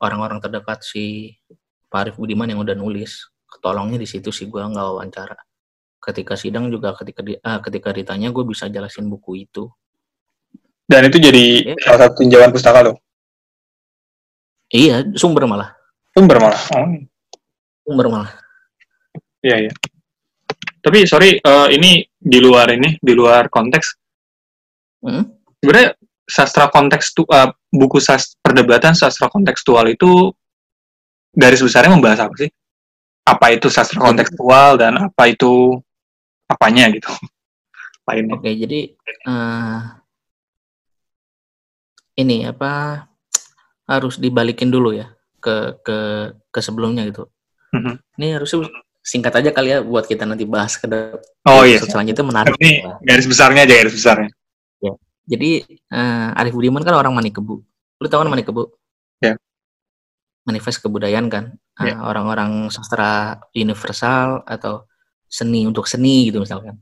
orang-orang 0.00 0.38
terdekat 0.38 0.84
si 0.84 1.34
Pak 1.88 2.10
Arif 2.10 2.14
Budiman 2.18 2.50
yang 2.50 2.60
udah 2.60 2.76
nulis. 2.76 3.30
Ketolongnya 3.48 4.02
di 4.02 4.08
situ 4.08 4.34
sih 4.34 4.50
gue 4.50 4.60
nggak 4.60 4.84
wawancara. 4.84 5.38
Ketika 6.02 6.36
sidang 6.36 6.68
juga 6.68 6.92
ketika 6.98 7.24
di, 7.24 7.38
ah, 7.40 7.62
ketika 7.64 7.94
ditanya 7.94 8.28
gue 8.28 8.44
bisa 8.44 8.68
jelasin 8.68 9.08
buku 9.08 9.46
itu. 9.48 9.70
Dan 10.84 11.08
itu 11.08 11.16
jadi 11.16 11.72
ya. 11.72 11.74
salah 11.80 11.98
satu 12.04 12.20
tinjauan 12.20 12.52
pustaka 12.52 12.84
lo 12.84 13.00
iya 14.74 15.06
sumber 15.14 15.46
malah. 15.46 15.70
Sumber 16.10 16.36
malah. 16.42 16.60
Oh. 16.74 16.98
sumber 17.86 18.06
malah. 18.10 18.32
Iya 19.44 19.68
iya. 19.68 19.72
Tapi 20.82 21.06
sorry 21.08 21.38
uh, 21.40 21.70
ini 21.70 22.04
di 22.18 22.38
luar 22.42 22.74
ini 22.74 22.98
di 22.98 23.12
luar 23.14 23.48
konteks 23.48 24.03
hmm? 25.04 25.24
sebenarnya 25.60 25.90
sastra 26.24 26.72
konteks 26.72 27.12
uh, 27.28 27.52
buku 27.68 28.00
sastra 28.00 28.40
perdebatan 28.40 28.96
sastra 28.96 29.28
kontekstual 29.28 29.84
itu 29.92 30.32
garis 31.36 31.60
besarnya 31.60 31.92
membahas 31.92 32.24
apa 32.24 32.34
sih? 32.40 32.50
Apa 33.24 33.52
itu 33.52 33.68
sastra 33.68 34.00
hmm. 34.00 34.06
kontekstual 34.08 34.80
dan 34.80 34.96
apa 35.12 35.22
itu 35.28 35.78
apanya 36.48 36.88
gitu? 36.92 37.12
Lainnya. 38.08 38.36
Oke, 38.36 38.52
jadi 38.52 38.80
uh, 39.24 39.80
ini 42.20 42.44
apa 42.44 43.04
harus 43.88 44.16
dibalikin 44.20 44.68
dulu 44.68 44.96
ya 44.96 45.12
ke 45.40 45.80
ke 45.84 45.98
ke 46.48 46.60
sebelumnya 46.60 47.04
gitu. 47.08 47.28
Mm-hmm. 47.72 47.94
Ini 48.20 48.26
harusnya 48.40 48.68
singkat 49.04 49.34
aja 49.36 49.50
kali 49.52 49.76
ya 49.76 49.78
buat 49.84 50.08
kita 50.08 50.24
nanti 50.24 50.48
bahas 50.48 50.80
ke 50.80 50.88
Oh 51.44 51.64
iya. 51.64 51.80
Selanjutnya 51.80 52.24
menarik. 52.24 52.52
Ini 52.56 52.84
garis 53.04 53.28
besarnya 53.28 53.68
aja 53.68 53.74
garis 53.76 53.94
besarnya. 53.96 54.30
Jadi 55.24 55.64
uh, 55.88 56.36
Arif 56.36 56.52
Budiman 56.52 56.84
kan 56.84 56.96
orang 57.00 57.16
Manikebu. 57.16 57.56
Lu 58.00 58.06
tahu 58.06 58.20
kan 58.24 58.30
Manikebu? 58.30 58.62
Ya. 59.24 59.34
Yeah. 59.34 59.36
Manifest 60.44 60.84
kebudayaan 60.84 61.32
kan. 61.32 61.56
Yeah. 61.80 61.96
Uh, 61.96 62.12
orang-orang 62.12 62.68
sastra 62.68 63.40
universal 63.56 64.44
atau 64.44 64.84
seni 65.24 65.64
untuk 65.64 65.88
seni 65.88 66.28
gitu 66.28 66.44
misalkan. 66.44 66.76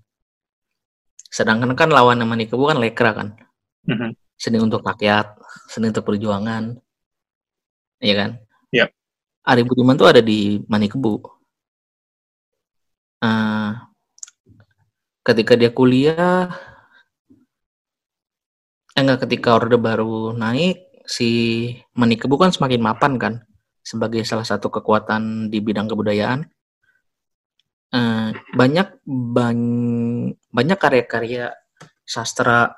Sedangkan 1.31 1.71
kan 1.79 1.89
lawan 1.95 2.19
Manikebu 2.27 2.67
kan 2.67 2.83
lekra 2.83 3.15
kan. 3.15 3.39
Mm 3.87 3.97
-hmm. 3.97 4.11
Seni 4.35 4.59
untuk 4.59 4.83
rakyat, 4.83 5.39
seni 5.71 5.95
untuk 5.95 6.03
perjuangan. 6.03 6.75
Iya 8.03 8.15
kan? 8.19 8.31
Iya. 8.75 8.87
Yeah. 8.87 8.89
Arif 9.47 9.71
Budiman 9.71 9.95
tuh 9.95 10.11
ada 10.11 10.19
di 10.19 10.59
Manikebu. 10.67 11.23
Uh, 13.23 13.79
ketika 15.23 15.55
dia 15.55 15.71
kuliah 15.71 16.51
enggak 18.99 19.29
ketika 19.29 19.57
orde 19.57 19.77
baru 19.81 20.37
naik 20.37 21.05
si 21.09 21.31
Manikebu 21.99 22.37
kan 22.39 22.51
semakin 22.55 22.81
mapan 22.81 23.13
kan 23.19 23.35
sebagai 23.83 24.23
salah 24.23 24.47
satu 24.47 24.71
kekuatan 24.71 25.51
di 25.51 25.59
bidang 25.59 25.91
kebudayaan. 25.91 26.47
Eh, 27.93 28.29
banyak 28.57 29.05
bany 29.05 30.33
banyak 30.49 30.79
karya-karya 30.81 31.53
sastra 32.09 32.73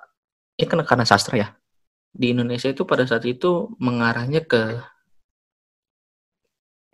ini 0.59 0.66
kan 0.66 0.83
karena 0.83 1.07
sastra 1.07 1.35
ya 1.38 1.48
di 2.11 2.35
Indonesia 2.35 2.70
itu 2.70 2.83
pada 2.87 3.07
saat 3.07 3.22
itu 3.27 3.74
mengarahnya 3.79 4.42
ke 4.46 4.83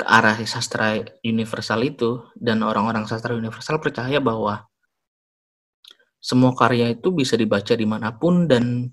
ke 0.01 0.05
arah 0.09 0.37
sastra 0.49 0.97
universal 1.25 1.81
itu 1.85 2.25
dan 2.37 2.65
orang-orang 2.65 3.05
sastra 3.05 3.37
universal 3.37 3.81
percaya 3.85 4.17
bahwa 4.17 4.65
semua 6.21 6.53
karya 6.57 6.93
itu 6.93 7.13
bisa 7.13 7.37
dibaca 7.37 7.73
di 7.73 7.85
mana 7.89 8.13
pun 8.17 8.49
dan 8.49 8.89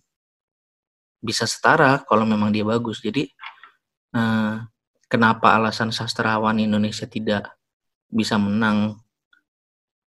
bisa 1.21 1.49
setara 1.49 2.01
kalau 2.05 2.23
memang 2.23 2.53
dia 2.53 2.63
bagus. 2.63 3.01
Jadi 3.01 3.27
eh, 4.15 4.55
kenapa 5.07 5.55
alasan 5.55 5.89
sastrawan 5.95 6.59
Indonesia 6.59 7.07
tidak 7.07 7.57
bisa 8.07 8.39
menang 8.39 8.99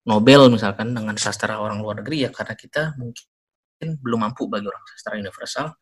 Nobel 0.08 0.48
misalkan 0.48 0.96
dengan 0.96 1.20
sastra 1.20 1.60
orang 1.60 1.84
luar 1.84 2.00
negeri 2.00 2.24
ya 2.24 2.30
karena 2.32 2.56
kita 2.56 2.96
mungkin 2.96 3.88
belum 4.00 4.20
mampu 4.24 4.48
bagi 4.48 4.64
orang 4.72 4.86
sastra 4.88 5.20
universal 5.20 5.76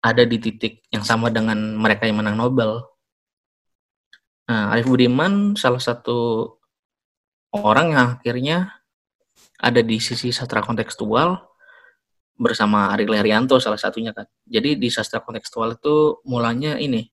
ada 0.00 0.22
di 0.24 0.40
titik 0.40 0.88
yang 0.88 1.04
sama 1.04 1.28
dengan 1.28 1.76
mereka 1.76 2.08
yang 2.08 2.24
menang 2.24 2.40
Nobel. 2.40 2.80
Nah, 4.48 4.72
Arif 4.72 4.86
Budiman 4.86 5.58
salah 5.58 5.82
satu 5.82 6.48
orang 7.52 7.86
yang 7.92 8.06
akhirnya 8.16 8.58
ada 9.60 9.82
di 9.84 9.98
sisi 10.00 10.32
sastra 10.32 10.62
kontekstual 10.64 11.36
bersama 12.36 12.92
Ari 12.92 13.08
Lerianto 13.08 13.56
salah 13.56 13.80
satunya 13.80 14.12
kan. 14.12 14.28
Jadi 14.44 14.76
di 14.76 14.88
sastra 14.92 15.24
kontekstual 15.24 15.80
itu 15.80 16.20
mulanya 16.28 16.76
ini 16.76 17.08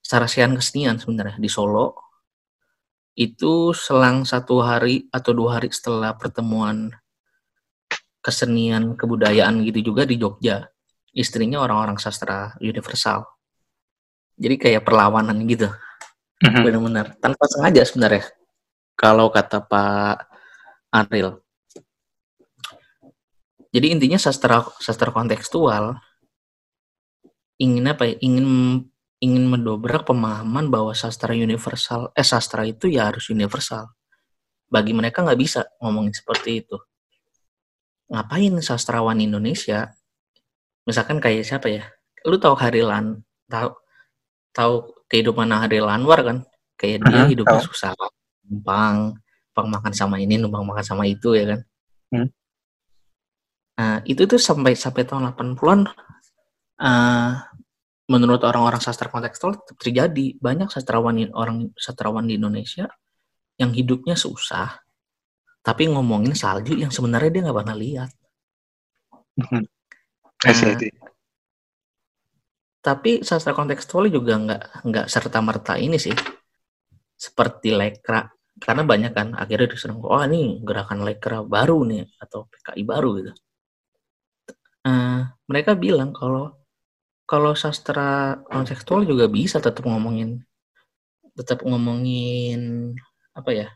sarasian 0.00 0.56
kesenian 0.56 0.98
sebenarnya 0.98 1.38
di 1.38 1.48
Solo. 1.52 1.94
Itu 3.12 3.76
selang 3.76 4.24
satu 4.24 4.64
hari 4.64 5.06
atau 5.12 5.36
dua 5.36 5.60
hari 5.60 5.68
setelah 5.68 6.16
pertemuan 6.16 6.88
kesenian 8.24 8.96
kebudayaan 8.96 9.60
gitu 9.68 9.92
juga 9.92 10.08
di 10.08 10.16
Jogja. 10.16 10.64
Istrinya 11.12 11.60
orang-orang 11.60 12.00
sastra 12.00 12.56
universal. 12.56 13.28
Jadi 14.40 14.56
kayak 14.56 14.88
perlawanan 14.88 15.44
gitu. 15.44 15.68
Mm-hmm. 16.42 16.62
benar-benar. 16.66 17.06
Tanpa 17.22 17.44
sengaja 17.46 17.86
sebenarnya. 17.86 18.26
Kalau 18.98 19.30
kata 19.30 19.62
Pak 19.62 20.26
Aril 20.90 21.38
jadi 23.72 23.86
intinya 23.88 24.20
sastra 24.20 24.60
sastra 24.84 25.08
kontekstual 25.08 25.96
ingin 27.56 27.88
apa 27.88 28.04
ya? 28.12 28.14
Ingin 28.20 28.46
ingin 29.22 29.44
mendobrak 29.48 30.04
pemahaman 30.04 30.68
bahwa 30.68 30.92
sastra 30.92 31.32
universal 31.32 32.12
eh 32.12 32.26
sastra 32.26 32.68
itu 32.68 32.92
ya 32.92 33.08
harus 33.08 33.32
universal. 33.32 33.88
Bagi 34.68 34.92
mereka 34.92 35.24
nggak 35.24 35.40
bisa 35.40 35.64
ngomongin 35.80 36.12
seperti 36.12 36.60
itu. 36.60 36.76
Ngapain 38.12 38.52
sastrawan 38.60 39.16
Indonesia? 39.24 39.88
Misalkan 40.84 41.16
kayak 41.22 41.48
siapa 41.48 41.72
ya? 41.72 41.88
Lu 42.28 42.36
tahu 42.36 42.52
Harilan? 42.60 43.24
Tahu 43.48 43.72
tahu 44.52 44.74
kehidupan 45.08 45.48
Haril 45.48 45.88
Anwar 45.88 46.20
kan? 46.20 46.38
Kayak 46.76 47.08
dia 47.08 47.22
hidupnya 47.30 47.62
susah, 47.62 47.94
numpang, 48.42 49.16
numpang 49.16 49.68
makan 49.70 49.92
sama 49.94 50.18
ini, 50.18 50.34
numpang 50.36 50.66
makan 50.66 50.82
sama 50.84 51.06
itu 51.06 51.32
ya 51.38 51.56
kan? 51.56 51.60
Hmm 52.12 52.28
Nah, 53.72 54.04
itu 54.04 54.28
tuh 54.28 54.36
sampai 54.36 54.76
sampai 54.76 55.08
tahun 55.08 55.32
80-an 55.32 55.80
uh, 56.82 57.32
menurut 58.12 58.42
orang-orang 58.44 58.82
sastra 58.84 59.08
kontekstual 59.08 59.56
terjadi 59.80 60.36
banyak 60.36 60.68
sastrawan 60.68 61.32
orang 61.32 61.72
sastrawan 61.80 62.28
di 62.28 62.36
Indonesia 62.36 62.90
yang 63.56 63.72
hidupnya 63.72 64.18
susah 64.18 64.82
tapi 65.62 65.86
ngomongin 65.88 66.34
salju 66.34 66.74
yang 66.74 66.90
sebenarnya 66.90 67.30
dia 67.30 67.42
nggak 67.46 67.58
pernah 67.62 67.76
lihat. 67.78 68.10
Hmm. 69.38 69.64
Nah, 70.42 70.74
tapi 72.82 73.22
sastra 73.22 73.54
kontekstual 73.54 74.10
juga 74.10 74.34
nggak 74.42 74.62
nggak 74.90 75.06
serta 75.06 75.38
merta 75.38 75.78
ini 75.78 76.02
sih 76.02 76.12
seperti 77.14 77.70
lekra 77.70 78.26
karena 78.58 78.82
banyak 78.82 79.12
kan 79.14 79.28
akhirnya 79.38 79.70
diserang 79.70 80.02
oh 80.02 80.18
ini 80.26 80.58
gerakan 80.66 81.06
lekra 81.06 81.46
baru 81.46 81.86
nih 81.86 82.10
atau 82.18 82.50
PKI 82.50 82.82
baru 82.82 83.10
gitu 83.22 83.32
uh, 84.86 85.30
mereka 85.46 85.72
bilang 85.74 86.14
kalau 86.14 86.54
kalau 87.28 87.56
sastra 87.56 88.42
kontekstual 88.50 89.06
juga 89.06 89.26
bisa 89.30 89.58
tetap 89.58 89.86
ngomongin 89.86 90.42
tetap 91.32 91.64
ngomongin 91.64 92.92
apa 93.32 93.50
ya 93.50 93.68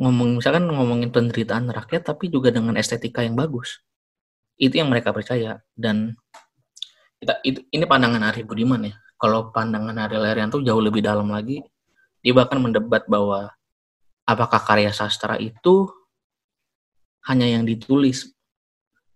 ngomong 0.00 0.40
misalkan 0.40 0.64
ngomongin 0.64 1.12
penderitaan 1.12 1.68
rakyat 1.68 2.08
tapi 2.08 2.32
juga 2.32 2.48
dengan 2.48 2.80
estetika 2.80 3.20
yang 3.20 3.36
bagus 3.36 3.84
itu 4.56 4.80
yang 4.80 4.88
mereka 4.88 5.12
percaya 5.12 5.60
dan 5.76 6.16
kita 7.20 7.36
itu 7.44 7.60
ini 7.68 7.84
pandangan 7.84 8.32
Arif 8.32 8.48
Budiman 8.48 8.88
ya 8.88 8.96
kalau 9.20 9.52
pandangan 9.52 9.92
Ari 9.92 10.16
Lerianto 10.16 10.64
jauh 10.64 10.80
lebih 10.80 11.04
dalam 11.04 11.28
lagi 11.28 11.60
dia 12.24 12.32
bahkan 12.32 12.56
mendebat 12.60 13.04
bahwa 13.04 13.52
apakah 14.24 14.60
karya 14.62 14.92
sastra 14.94 15.36
itu 15.36 15.88
hanya 17.26 17.48
yang 17.48 17.66
ditulis. 17.66 18.32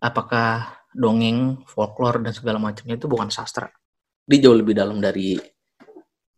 Apakah 0.05 0.85
dongeng, 0.93 1.65
folklore 1.65 2.21
dan 2.21 2.37
segala 2.37 2.61
macamnya 2.61 3.01
itu 3.01 3.09
bukan 3.09 3.33
sastra. 3.33 3.73
Dia 4.29 4.39
jauh 4.45 4.57
lebih 4.57 4.77
dalam 4.77 5.01
dari 5.01 5.41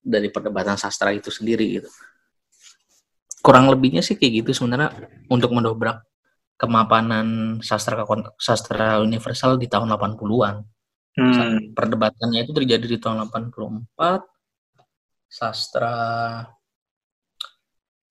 dari 0.07 0.31
perdebatan 0.31 0.79
sastra 0.79 1.11
itu 1.11 1.35
sendiri 1.35 1.83
gitu. 1.83 1.90
Kurang 3.42 3.66
lebihnya 3.66 4.07
sih 4.07 4.14
kayak 4.14 4.46
gitu 4.46 4.62
sebenarnya 4.62 4.94
untuk 5.26 5.50
mendobrak 5.50 6.07
kemapanan 6.57 7.59
sastra 7.61 8.07
sastra 8.40 9.02
universal 9.02 9.61
di 9.61 9.66
tahun 9.68 9.92
80-an. 9.92 10.57
Hmm. 11.16 11.72
Perdebatannya 11.74 12.46
itu 12.46 12.52
terjadi 12.55 12.87
di 12.87 12.98
tahun 13.02 13.29
84. 13.29 14.24
Sastra 15.26 15.94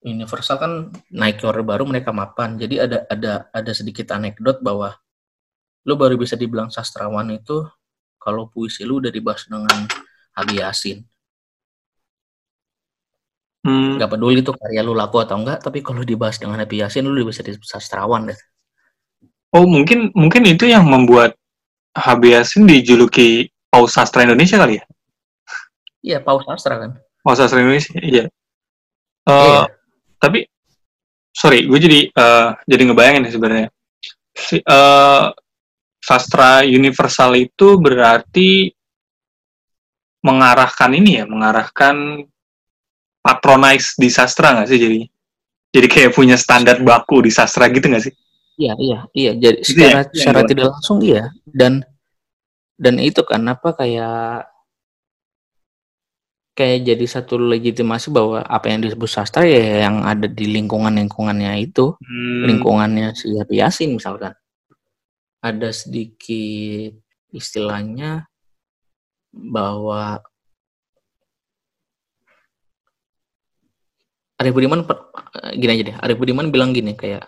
universal 0.06 0.56
kan 0.62 0.72
naik 1.10 1.42
ke 1.42 1.44
order 1.48 1.66
baru 1.66 1.88
mereka 1.88 2.14
mapan. 2.14 2.54
Jadi 2.60 2.78
ada 2.78 3.08
ada 3.10 3.32
ada 3.50 3.72
sedikit 3.74 4.14
anekdot 4.14 4.62
bahwa 4.62 4.94
lu 5.86 5.94
baru 5.94 6.18
bisa 6.18 6.34
dibilang 6.34 6.68
sastrawan 6.68 7.30
itu 7.30 7.62
kalau 8.18 8.50
puisi 8.50 8.82
lu 8.82 8.98
udah 8.98 9.08
dibahas 9.14 9.46
dengan 9.46 9.86
Abi 10.34 10.58
Yasin. 10.58 11.00
Hmm. 13.66 13.98
Gak 13.98 14.10
peduli 14.14 14.42
tuh 14.42 14.54
karya 14.54 14.82
lu 14.82 14.94
laku 14.94 15.22
atau 15.22 15.38
enggak, 15.38 15.62
tapi 15.62 15.82
kalau 15.82 16.02
dibahas 16.02 16.36
dengan 16.42 16.58
Abi 16.58 16.82
Yasin 16.82 17.06
lu 17.06 17.14
udah 17.14 17.26
bisa 17.30 17.46
disebut 17.46 17.66
sastrawan 17.66 18.30
deh. 18.30 18.38
Oh 19.54 19.64
mungkin 19.64 20.10
mungkin 20.12 20.42
itu 20.50 20.66
yang 20.66 20.84
membuat 20.84 21.38
Habib 21.94 22.34
Yasin 22.34 22.66
dijuluki 22.66 23.48
Paus 23.70 23.94
Sastra 23.94 24.26
Indonesia 24.26 24.60
kali 24.60 24.82
ya? 24.82 24.84
Iya, 26.02 26.18
Paus 26.20 26.44
Sastra 26.44 26.76
kan. 26.76 26.90
Paus 27.24 27.40
Sastra 27.40 27.62
Indonesia, 27.62 27.96
iya. 28.02 28.28
Uh, 29.26 29.64
iya 29.64 29.76
tapi 30.26 30.48
sorry 31.30 31.68
gue 31.68 31.78
jadi 31.78 32.00
uh, 32.16 32.56
jadi 32.64 32.82
ngebayangin 32.88 33.28
sebenarnya 33.28 33.68
si, 34.32 34.58
uh, 34.64 35.30
sastra 36.06 36.62
universal 36.62 37.34
itu 37.34 37.74
berarti 37.82 38.70
mengarahkan 40.22 40.94
ini 40.94 41.22
ya 41.22 41.24
mengarahkan 41.26 42.22
patronize 43.26 43.98
di 43.98 44.06
sastra 44.06 44.54
nggak 44.54 44.70
sih 44.70 44.78
jadi 44.78 45.00
jadi 45.74 45.86
kayak 45.90 46.12
punya 46.14 46.38
standar 46.38 46.78
baku 46.78 47.26
di 47.26 47.34
sastra 47.34 47.66
gitu 47.74 47.90
nggak 47.90 48.04
sih 48.06 48.14
iya 48.54 48.78
iya 48.78 48.98
iya 49.10 49.32
jadi 49.34 49.58
gitu 49.66 49.82
secara 49.82 50.00
ya? 50.06 50.10
secara 50.14 50.40
ya, 50.42 50.46
tidak 50.46 50.66
langsung 50.70 50.98
iya 51.02 51.24
dan 51.50 51.82
dan 52.78 53.02
itu 53.02 53.26
kan 53.26 53.42
apa 53.50 53.74
kayak 53.74 54.46
kayak 56.56 56.88
jadi 56.88 57.04
satu 57.04 57.36
legitimasi 57.36 58.08
bahwa 58.08 58.40
apa 58.40 58.72
yang 58.72 58.80
disebut 58.80 59.10
sastra 59.12 59.44
ya 59.44 59.84
yang 59.84 60.00
ada 60.08 60.24
di 60.24 60.48
lingkungan-lingkungannya 60.56 61.52
itu, 61.60 61.92
hmm. 62.00 62.48
lingkungannya 62.48 63.12
si 63.12 63.36
Yasin 63.52 63.92
misalkan. 63.92 64.32
Ada 65.46 65.70
sedikit 65.70 66.98
istilahnya 67.30 68.26
bahwa 69.30 70.18
Arif 74.42 74.52
Budiman 74.52 74.82
gini 75.54 75.70
aja 75.72 75.84
deh, 75.86 75.96
Arif 76.02 76.18
Budiman 76.18 76.50
bilang 76.50 76.74
gini 76.74 76.98
kayak 76.98 77.24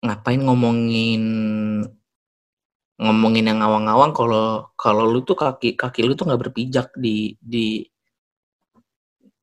ngapain 0.00 0.40
ngomongin 0.40 1.22
ngomongin 3.00 3.48
yang 3.48 3.60
ngawang-ngawang 3.60 4.12
kalau 4.16 4.72
kalau 4.76 5.04
lu 5.04 5.20
tuh 5.24 5.36
kaki 5.36 5.76
kaki 5.76 6.00
lu 6.04 6.16
tuh 6.16 6.24
nggak 6.28 6.48
berpijak 6.48 6.88
di 6.96 7.36
di 7.40 7.84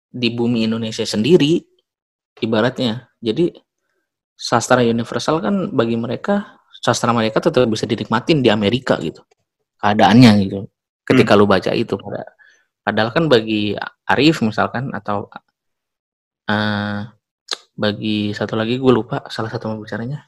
di 0.09 0.27
bumi 0.33 0.65
Indonesia 0.65 1.05
sendiri 1.05 1.61
ibaratnya. 2.41 3.09
Jadi 3.21 3.53
sastra 4.37 4.85
universal 4.85 5.41
kan 5.41 5.73
bagi 5.73 5.97
mereka 5.97 6.61
sastra 6.77 7.09
mereka 7.09 7.41
tetap 7.41 7.65
bisa 7.65 7.89
dinikmatin 7.89 8.45
di 8.45 8.53
Amerika 8.53 8.95
gitu 9.01 9.25
keadaannya 9.81 10.31
gitu 10.45 10.69
ketika 11.07 11.33
hmm. 11.33 11.39
lu 11.39 11.45
baca 11.47 11.71
itu. 11.71 11.95
Padahal 12.83 13.09
kan 13.15 13.31
bagi 13.31 13.75
Arif 14.07 14.43
misalkan 14.43 14.91
atau 14.91 15.31
uh, 16.51 16.99
bagi 17.77 18.35
satu 18.35 18.59
lagi 18.59 18.75
gue 18.75 18.91
lupa 18.91 19.23
salah 19.31 19.47
satu 19.47 19.71
pembicaranya. 19.71 20.27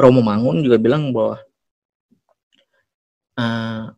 Romo 0.00 0.24
Mangun 0.24 0.64
juga 0.64 0.80
bilang 0.80 1.12
bahwa 1.12 1.36
uh, 3.36 3.92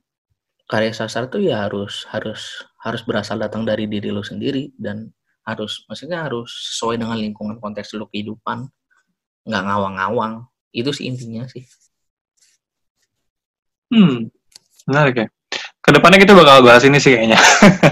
karya 0.67 0.91
sastra 0.91 1.31
tuh 1.31 1.47
ya 1.47 1.63
harus 1.63 2.03
harus 2.11 2.67
harus 2.83 3.03
berasal 3.07 3.39
datang 3.39 3.63
dari 3.63 3.87
diri 3.87 4.11
lo 4.11 4.27
sendiri 4.27 4.75
dan 4.75 5.15
harus 5.47 5.87
maksudnya 5.87 6.27
harus 6.27 6.51
sesuai 6.75 6.99
dengan 6.99 7.19
lingkungan 7.19 7.63
konteks 7.63 7.95
lo 7.95 8.11
kehidupan 8.11 8.67
nggak 9.49 9.63
ngawang-ngawang. 9.67 10.33
Itu 10.73 10.91
sih 10.95 11.11
intinya 11.11 11.45
sih. 11.49 11.65
Hmm 13.93 14.33
menarik 14.87 15.15
ya. 15.15 15.27
Ke 15.83 15.91
depannya 15.91 16.19
kita 16.23 16.33
bakal 16.35 16.63
bahas 16.63 16.83
ini 16.87 16.99
sih 17.03 17.15
kayaknya. 17.15 17.39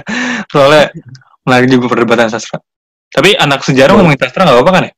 Soalnya 0.52 0.94
menarik 1.42 1.68
juga 1.70 1.90
perdebatan 1.90 2.30
sastra. 2.30 2.62
Tapi 3.10 3.34
anak 3.34 3.66
sejarah 3.66 3.98
ngomongin 3.98 4.18
sastra 4.18 4.46
nggak 4.46 4.56
apa-apa 4.62 4.72
kan 4.72 4.82
ya? 4.86 4.92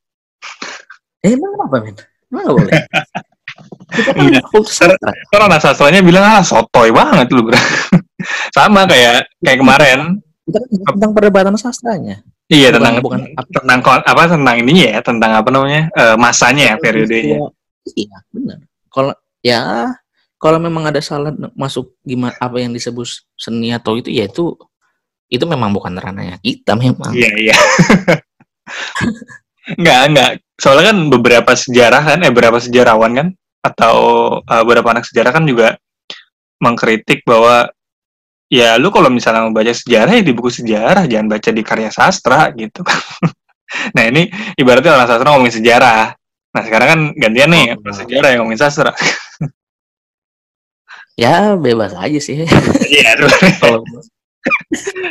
Eh, 1.23 1.33
emang 1.33 1.55
apa 1.57 1.77
men 1.81 1.97
emang 2.29 2.43
nggak 2.49 2.57
boleh? 2.57 2.73
Kita 3.93 4.11
kan 4.17 4.25
iya. 4.25 4.41
Karena 5.29 5.45
anak 5.53 5.61
sastranya 5.61 6.01
bilang 6.01 6.25
ah 6.25 6.41
sotoy 6.41 6.89
banget 6.93 7.29
lu 7.33 7.45
bro. 7.45 7.57
Sama 8.57 8.89
kayak 8.89 9.29
kayak 9.41 9.59
kemarin. 9.61 10.01
Kita 10.49 10.59
kan 10.61 10.69
tentang 10.97 11.13
perdebatan 11.13 11.55
sastranya. 11.61 12.25
Iya 12.53 12.69
bukan, 12.69 12.77
tentang 12.77 12.95
bukan 13.01 13.21
tentang 13.49 13.81
apa 14.05 14.23
tentang 14.29 14.57
ini 14.61 14.85
ya 14.85 15.01
tentang 15.01 15.31
apa 15.41 15.49
namanya 15.49 15.89
uh, 15.97 16.17
masanya 16.21 16.65
ya 16.73 16.77
periodenya. 16.77 17.49
Iya 17.97 18.17
benar. 18.29 18.59
Kalau 18.93 19.15
ya 19.41 19.89
kalau 20.37 20.59
memang 20.61 20.85
ada 20.93 21.01
salah 21.01 21.33
masuk 21.57 21.97
gimana 22.05 22.37
apa 22.37 22.61
yang 22.61 22.77
disebut 22.77 23.09
seni 23.41 23.73
atau 23.73 23.97
itu 23.97 24.13
ya 24.13 24.29
itu 24.29 24.53
itu 25.33 25.45
memang 25.49 25.73
bukan 25.73 25.97
ranahnya 25.97 26.37
kita 26.45 26.77
memang. 26.77 27.17
Iya 27.17 27.31
iya. 27.41 27.57
enggak 29.81 30.01
enggak. 30.13 30.31
Soalnya 30.61 30.93
kan 30.93 30.99
beberapa 31.11 31.53
sejarah 31.57 32.03
kan, 32.05 32.19
eh 32.23 32.31
beberapa 32.31 32.61
sejarawan 32.61 33.13
kan 33.17 33.29
atau 33.65 33.97
uh, 34.45 34.63
beberapa 34.63 34.93
anak 34.93 35.09
sejarah 35.09 35.33
kan 35.33 35.49
juga 35.49 35.81
mengkritik 36.63 37.25
bahwa 37.25 37.71
ya 38.53 38.77
lu 38.77 38.93
kalau 38.93 39.09
misalnya 39.09 39.49
mau 39.49 39.57
baca 39.57 39.73
sejarah 39.73 40.21
ya 40.21 40.23
di 40.23 40.33
buku 40.37 40.53
sejarah. 40.53 41.09
Jangan 41.09 41.27
baca 41.33 41.49
di 41.49 41.63
karya 41.65 41.89
sastra 41.89 42.53
gitu 42.53 42.85
nah 43.97 44.05
ini 44.05 44.29
ibaratnya 44.61 44.93
orang 44.93 45.09
sastra 45.09 45.33
ngomongin 45.33 45.57
sejarah. 45.57 46.13
Nah 46.53 46.63
sekarang 46.69 46.89
kan 46.93 47.01
gantian 47.17 47.49
nih 47.49 47.73
oh, 47.73 47.81
orang 47.81 47.97
sejarah 47.97 48.29
yang 48.29 48.39
ngomongin 48.45 48.61
sastra. 48.61 48.93
Ya 51.13 51.53
bebas 51.61 51.93
aja 51.93 52.21
sih. 52.25 52.49
Iya 52.93 53.21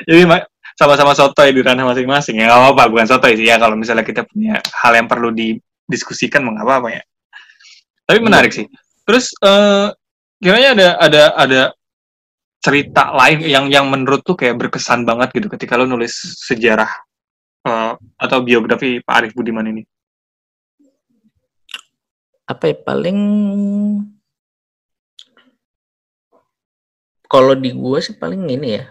jadi 0.09 0.25
sama-sama 0.73 1.13
sotoy 1.13 1.53
di 1.53 1.61
ranah 1.61 1.85
masing-masing. 1.93 2.41
Ya 2.41 2.49
nggak 2.49 2.57
apa-apa 2.57 2.83
bukan 2.89 3.05
sotoy 3.05 3.37
sih. 3.37 3.45
Ya 3.45 3.61
kalau 3.61 3.77
misalnya 3.77 4.01
kita 4.01 4.25
punya 4.25 4.57
hal 4.81 4.97
yang 4.97 5.05
perlu 5.05 5.29
didiskusikan 5.29 6.41
mengapa 6.41 6.81
apa 6.81 6.89
ya. 6.89 7.01
Tapi 8.09 8.17
iya. 8.17 8.25
menarik 8.25 8.51
sih. 8.51 8.65
Terus 9.05 9.29
uh, 9.45 9.93
kiranya 10.41 10.73
ada 10.73 10.87
ada 10.97 11.23
ada 11.37 11.61
cerita 12.61 13.09
lain 13.17 13.41
yang 13.41 13.65
yang 13.73 13.85
menurut 13.89 14.21
tuh 14.21 14.37
kayak 14.37 14.55
berkesan 14.61 15.01
banget 15.01 15.33
gitu 15.33 15.49
ketika 15.49 15.75
lo 15.75 15.89
nulis 15.89 16.13
sejarah 16.45 16.89
uh, 17.65 17.97
atau 18.21 18.37
biografi 18.45 19.01
Pak 19.01 19.15
Arif 19.17 19.31
Budiman 19.33 19.65
ini. 19.65 19.83
Apa 22.45 22.69
ya 22.69 22.75
paling 22.77 23.19
kalau 27.25 27.55
di 27.55 27.71
gue 27.71 27.99
sih 28.03 28.13
paling 28.19 28.43
ini 28.45 28.67
ya 28.75 28.85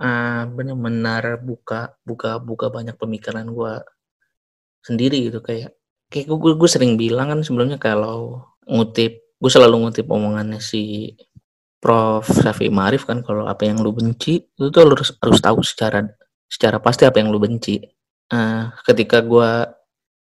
uh, 0.00 0.42
benar-benar 0.48 1.36
buka 1.44 1.94
buka 2.02 2.40
buka 2.40 2.66
banyak 2.72 2.96
pemikiran 2.96 3.44
gue 3.52 3.74
sendiri 4.80 5.28
gitu 5.28 5.44
kayak 5.44 5.76
kayak 6.08 6.26
gue, 6.26 6.52
gue 6.56 6.70
sering 6.70 6.96
bilang 6.96 7.28
kan 7.28 7.40
sebelumnya 7.44 7.76
kalau 7.76 8.42
ngutip 8.64 9.20
gue 9.40 9.50
selalu 9.52 9.84
ngutip 9.84 10.08
omongannya 10.08 10.58
si 10.64 11.12
Prof. 11.80 12.28
Syafi 12.28 12.68
Marif 12.68 13.08
kan 13.08 13.24
kalau 13.24 13.48
apa 13.48 13.64
yang 13.64 13.80
lu 13.80 13.90
benci 13.96 14.44
itu 14.44 14.68
tuh 14.68 14.80
harus 14.84 15.16
harus 15.16 15.40
tahu 15.40 15.64
secara 15.64 16.04
secara 16.44 16.76
pasti 16.78 17.08
apa 17.08 17.16
yang 17.20 17.32
lu 17.32 17.40
benci. 17.40 17.80
Uh, 18.30 18.70
ketika 18.86 19.24
gue 19.24 19.50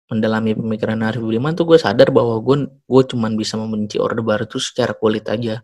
mendalami 0.09 0.55
pemikiran 0.57 1.03
Arif 1.05 1.21
Budiman 1.21 1.53
tuh 1.59 1.67
gue 1.69 1.79
sadar 1.81 2.09
bahwa 2.15 2.39
gue 2.41 2.57
gue 2.69 3.03
cuman 3.11 3.33
bisa 3.37 3.59
membenci 3.61 3.97
Orde 3.99 4.23
Baru 4.25 4.47
tuh 4.47 4.63
secara 4.63 4.95
kulit 4.95 5.27
aja. 5.27 5.61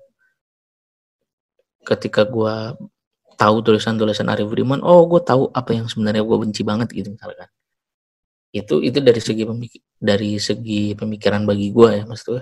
Ketika 1.87 2.27
gue 2.29 2.55
tahu 3.39 3.57
tulisan-tulisan 3.63 4.27
Arif 4.29 4.51
Budiman, 4.51 4.83
oh 4.83 5.07
gue 5.07 5.23
tahu 5.23 5.49
apa 5.55 5.71
yang 5.79 5.87
sebenarnya 5.87 6.27
gue 6.27 6.37
benci 6.43 6.63
banget 6.67 6.91
gitu 6.93 7.15
misalkan 7.15 7.49
itu 8.53 8.81
itu 8.81 8.99
dari 9.05 9.21
segi 9.21 9.45
pemik 9.45 9.73
dari 10.01 10.41
segi 10.41 10.97
pemikiran 10.97 11.45
bagi 11.45 11.69
gue 11.69 11.91
ya 12.01 12.05
mas 12.09 12.25
tuh 12.25 12.41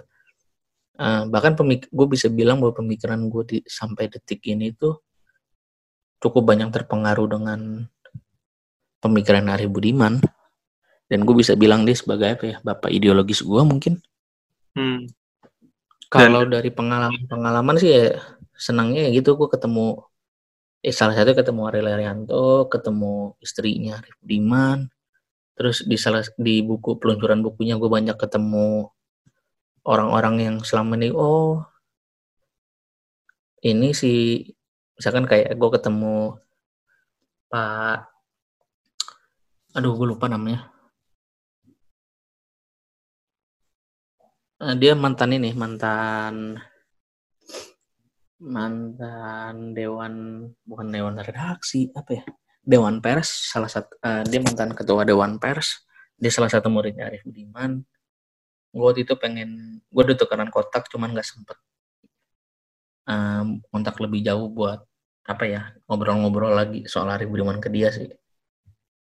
uh, 0.97 1.25
bahkan 1.29 1.55
pemik 1.55 1.89
gue 1.93 2.07
bisa 2.09 2.27
bilang 2.33 2.61
bahwa 2.61 2.81
pemikiran 2.81 3.21
gue 3.29 3.43
di 3.47 3.59
sampai 3.65 4.09
detik 4.09 4.45
ini 4.49 4.73
tuh 4.73 5.01
cukup 6.21 6.43
banyak 6.49 6.73
terpengaruh 6.73 7.29
dengan 7.29 7.61
pemikiran 9.01 9.53
Ari 9.53 9.69
Budiman. 9.69 10.19
Dan 11.07 11.23
gue 11.23 11.39
bisa 11.39 11.55
bilang 11.55 11.87
dia 11.87 11.95
sebagai 11.95 12.35
apa 12.35 12.45
ya 12.51 12.57
bapak 12.67 12.91
ideologis 12.91 13.45
gue 13.45 13.63
mungkin. 13.63 14.03
Hmm. 14.77 15.09
kalau 16.07 16.47
dari 16.47 16.71
pengalaman 16.71 17.27
pengalaman 17.27 17.77
sih 17.81 17.91
ya 17.91 18.05
senangnya 18.55 19.09
ya 19.09 19.19
gitu 19.19 19.35
gue 19.35 19.49
ketemu 19.51 20.05
eh 20.85 20.95
salah 20.95 21.19
satu 21.19 21.35
ketemu 21.35 21.67
Ariel 21.67 21.91
Arianto 21.91 22.71
ketemu 22.71 23.35
istrinya 23.43 23.99
Arif 23.99 24.15
Budiman. 24.23 24.87
Terus 25.57 25.83
di 25.89 25.97
salah 25.97 26.23
di 26.37 26.61
buku 26.61 27.01
peluncuran 27.01 27.41
bukunya 27.41 27.81
gue 27.81 27.89
banyak 27.89 28.15
ketemu 28.21 28.93
orang-orang 29.87 30.35
yang 30.43 30.57
selama 30.67 30.99
ini 30.99 31.15
oh 31.15 31.63
ini 33.63 33.95
sih 33.95 34.43
misalkan 34.99 35.25
kayak 35.31 35.55
gue 35.55 35.71
ketemu 35.79 36.37
Pak 37.47 38.17
aduh 39.77 39.93
gue 39.95 40.09
lupa 40.09 40.27
namanya. 40.27 40.73
Eh, 44.57 44.75
dia 44.81 44.97
mantan 44.97 45.37
ini 45.37 45.53
mantan 45.53 46.57
mantan 48.41 49.77
dewan 49.77 50.15
bukan 50.65 50.89
dewan 50.89 51.21
redaksi 51.21 51.93
apa 51.93 52.11
ya? 52.19 52.25
Dewan 52.65 52.99
pers 53.05 53.53
salah 53.53 53.71
satu 53.71 53.95
eh, 54.01 54.25
dia 54.27 54.41
mantan 54.43 54.73
ketua 54.73 55.05
dewan 55.05 55.37
pers. 55.37 55.87
Dia 56.17 56.33
salah 56.33 56.49
satu 56.49 56.73
muridnya 56.73 57.13
Arif 57.13 57.23
Budiman 57.29 57.85
gue 58.77 58.85
waktu 58.85 59.09
itu 59.09 59.17
pengen 59.17 59.81
gue 59.89 60.03
udah 60.05 60.17
tukeran 60.21 60.53
kotak 60.53 60.85
cuman 60.93 61.17
nggak 61.17 61.25
sempet. 61.25 61.57
Um, 63.09 63.65
kontak 63.73 63.97
lebih 64.03 64.21
jauh 64.21 64.53
buat 64.53 64.85
apa 65.27 65.45
ya 65.49 65.63
ngobrol-ngobrol 65.89 66.53
lagi 66.53 66.85
soal 66.85 67.09
Arif 67.09 67.33
Budiman 67.33 67.57
ke 67.57 67.73
dia 67.73 67.89
sih. 67.89 68.13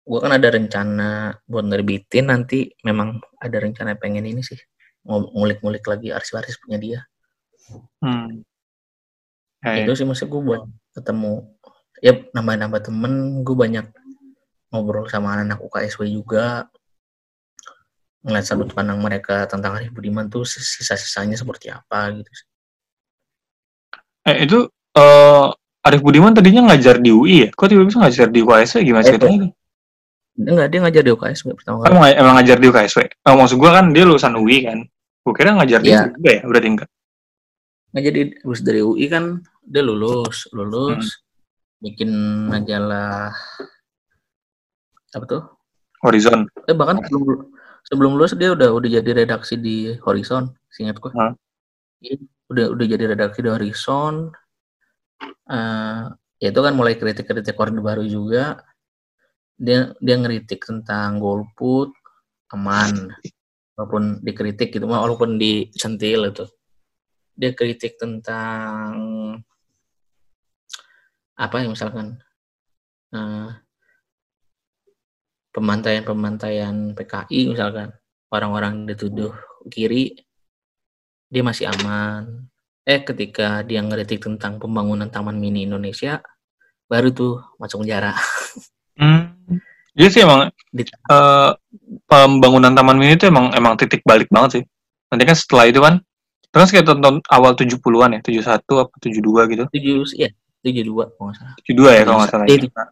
Gue 0.06 0.20
kan 0.22 0.30
ada 0.30 0.54
rencana 0.54 1.34
buat 1.50 1.66
nerbitin 1.66 2.30
nanti 2.30 2.70
memang 2.86 3.18
ada 3.42 3.58
rencana 3.58 3.98
pengen 3.98 4.30
ini 4.30 4.46
sih 4.46 4.62
ngul- 5.02 5.34
ngulik-ngulik 5.34 5.82
lagi 5.90 6.14
arsip-arsip 6.14 6.62
punya 6.62 6.78
dia. 6.78 7.00
Hmm. 8.06 8.46
Itu 9.66 9.98
sih 9.98 10.06
maksud 10.06 10.30
gue 10.30 10.42
buat 10.46 10.70
ketemu 10.94 11.58
ya 12.06 12.14
nambah-nambah 12.38 12.82
temen 12.86 13.42
gue 13.42 13.56
banyak 13.58 13.86
ngobrol 14.70 15.10
sama 15.10 15.40
anak-anak 15.40 15.60
UKSW 15.66 16.06
juga 16.12 16.68
ngeliat 18.26 18.42
sudut 18.44 18.74
pandang 18.74 18.98
mereka 18.98 19.46
tentang 19.46 19.78
Arif 19.78 19.94
Budiman 19.94 20.26
tuh 20.26 20.42
sisa-sisanya 20.44 21.38
seperti 21.38 21.70
apa 21.70 22.10
gitu. 22.12 22.30
Eh, 24.26 24.38
itu 24.44 24.60
eh 24.98 25.48
Arif 25.86 26.02
Budiman 26.02 26.34
tadinya 26.34 26.74
ngajar 26.74 26.98
di 26.98 27.14
UI 27.14 27.46
ya? 27.46 27.50
Kok 27.54 27.68
tiba-tiba 27.70 28.02
ngajar 28.02 28.28
di 28.34 28.40
UKSW? 28.42 28.82
Gimana 28.82 29.06
Eh, 29.06 29.10
ceritanya? 29.14 29.38
itu? 29.38 29.48
Enggak, 30.36 30.68
dia 30.68 30.80
ngajar 30.82 31.04
di 31.06 31.12
UKSW 31.14 31.48
pertama 31.54 31.78
Kan 31.80 31.86
kali. 31.86 31.94
emang, 31.94 32.10
emang 32.18 32.34
ngajar 32.36 32.58
di 32.58 32.68
UKSW. 32.68 33.00
Eh, 33.06 33.36
maksud 33.38 33.56
gua 33.56 33.72
kan 33.78 33.86
dia 33.94 34.04
lulusan 34.04 34.34
UI 34.34 34.58
kan. 34.66 34.80
Gua 35.22 35.34
kira 35.34 35.54
ngajar 35.54 35.80
di 35.80 35.94
Iya. 35.94 36.02
UI 36.02 36.14
juga 36.18 36.30
ya, 36.34 36.42
berarti 36.44 36.68
enggak. 36.74 36.90
Ngajar 37.94 38.12
di 38.12 38.24
lulus 38.42 38.62
dari 38.66 38.82
UI 38.82 39.06
kan 39.08 39.26
dia 39.62 39.82
lulus, 39.82 40.38
lulus 40.52 41.06
bikin 41.78 42.10
majalah 42.50 43.30
apa 45.14 45.26
tuh? 45.26 45.44
Horizon. 46.02 46.50
Eh 46.66 46.74
bahkan 46.74 46.98
sebelum 47.06 47.46
sebelum 47.86 48.18
lulus 48.18 48.34
dia 48.34 48.54
udah 48.54 48.74
udah 48.74 48.90
jadi 48.90 49.26
redaksi 49.26 49.56
di 49.58 49.94
Horizon, 50.02 50.50
seingat 50.74 50.98
gua. 50.98 51.12
Hah? 51.14 51.32
Iya, 52.02 52.22
udah 52.50 52.66
udah 52.74 52.86
jadi 52.86 53.04
redaksi 53.14 53.40
di 53.46 53.50
Horizon. 53.50 54.34
Eh 55.50 56.04
ya 56.42 56.52
itu 56.52 56.62
kan 56.62 56.74
mulai 56.76 57.00
kritik-kritik 57.00 57.56
Orde 57.58 57.80
Baru 57.80 58.04
juga. 58.06 58.60
Dia 59.56 59.96
dia 60.04 60.16
ngeritik 60.20 60.68
tentang 60.68 61.22
golput 61.22 61.96
aman 62.54 63.12
walaupun 63.76 64.24
dikritik 64.24 64.72
gitu 64.76 64.86
walaupun 64.88 65.40
disentil 65.40 66.28
itu. 66.28 66.46
Dia 67.36 67.52
kritik 67.52 68.00
tentang 68.00 68.96
apa 71.36 71.56
ya 71.60 71.68
misalkan 71.68 72.16
eh, 73.12 73.50
pembantaian-pembantaian 75.56 76.92
PKI 76.92 77.56
misalkan 77.56 77.96
orang-orang 78.28 78.84
dituduh 78.84 79.32
kiri 79.72 80.12
dia 81.32 81.42
masih 81.42 81.72
aman 81.72 82.52
eh 82.84 83.02
ketika 83.02 83.64
dia 83.64 83.80
ngeritik 83.80 84.20
tentang 84.20 84.60
pembangunan 84.60 85.08
taman 85.08 85.40
mini 85.40 85.64
Indonesia 85.64 86.20
baru 86.92 87.10
tuh 87.16 87.34
masuk 87.58 87.88
penjara 87.88 88.14
Hmm. 88.96 89.60
Iya 89.96 90.08
sih 90.12 90.22
emang 90.24 90.52
Di- 90.72 90.88
eh, 90.88 91.52
pembangunan 92.08 92.72
taman 92.72 92.96
mini 93.00 93.16
itu 93.16 93.28
emang 93.28 93.52
emang 93.52 93.76
titik 93.76 94.04
balik 94.08 94.32
banget 94.32 94.60
sih. 94.60 94.64
Nanti 95.12 95.24
kan 95.24 95.36
setelah 95.36 95.66
itu 95.68 95.80
kan 95.84 96.00
kan 96.52 96.64
sekitar 96.64 96.96
tahun 97.04 97.20
awal 97.28 97.60
70-an 97.60 98.16
ya, 98.16 98.20
71 98.24 98.64
apa 98.80 98.92
72 99.04 99.52
gitu. 99.52 99.64
tujuh 99.68 100.08
ya 100.16 100.32
tujuh 100.64 100.84
dua 100.88 101.12
kalau 101.12 101.28
nggak 101.28 101.38
salah 101.44 101.54
72 101.60 101.92
ya 101.92 102.02
kalau 102.08 102.18
nggak 102.24 102.32
salah. 102.32 102.46
Iya, 102.48 102.58
ya. 102.64 102.84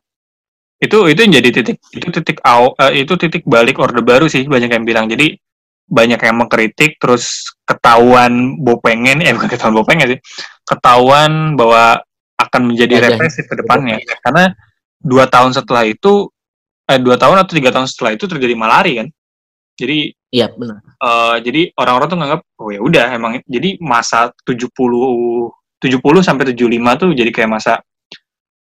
Itu 0.83 1.07
itu 1.07 1.19
yang 1.23 1.33
jadi 1.39 1.49
titik 1.55 1.77
itu 1.95 2.07
titik 2.11 2.43
aw, 2.43 2.75
eh, 2.75 3.07
itu 3.07 3.15
titik 3.15 3.47
balik 3.47 3.79
orde 3.79 4.03
baru 4.03 4.27
sih 4.27 4.43
banyak 4.43 4.67
yang 4.67 4.83
bilang. 4.83 5.07
Jadi 5.07 5.39
banyak 5.87 6.19
yang 6.19 6.35
mengkritik 6.35 6.99
terus 6.99 7.55
ketahuan 7.63 8.59
bopengen 8.59 9.23
eh 9.23 9.31
bukan 9.31 9.47
ketahuan 9.47 9.75
bopengen 9.79 10.17
sih. 10.17 10.19
Ketahuan 10.67 11.55
bahwa 11.55 12.03
akan 12.35 12.61
menjadi 12.67 13.07
represif 13.07 13.47
ke 13.47 13.55
depannya 13.55 14.03
karena 14.19 14.51
dua 14.99 15.31
tahun 15.31 15.55
setelah 15.55 15.87
itu 15.87 16.27
eh 16.83 16.99
dua 16.99 17.15
tahun 17.15 17.39
atau 17.47 17.53
tiga 17.55 17.71
tahun 17.71 17.87
setelah 17.87 18.11
itu 18.19 18.27
terjadi 18.27 18.55
malari 18.59 18.99
kan. 18.99 19.07
Jadi 19.79 20.11
iya 20.33 20.49
benar 20.49 20.81
eh, 20.81 21.35
jadi 21.45 21.61
orang-orang 21.77 22.07
tuh 22.09 22.17
nganggap 22.19 22.41
oh 22.57 22.69
ya 22.73 22.81
udah 22.81 23.05
emang 23.13 23.31
jadi 23.45 23.77
masa 23.77 24.33
70 24.41 24.73
70 25.77 26.01
sampai 26.25 26.43
75 26.57 27.01
tuh 27.01 27.09
jadi 27.13 27.29
kayak 27.29 27.51
masa 27.53 27.73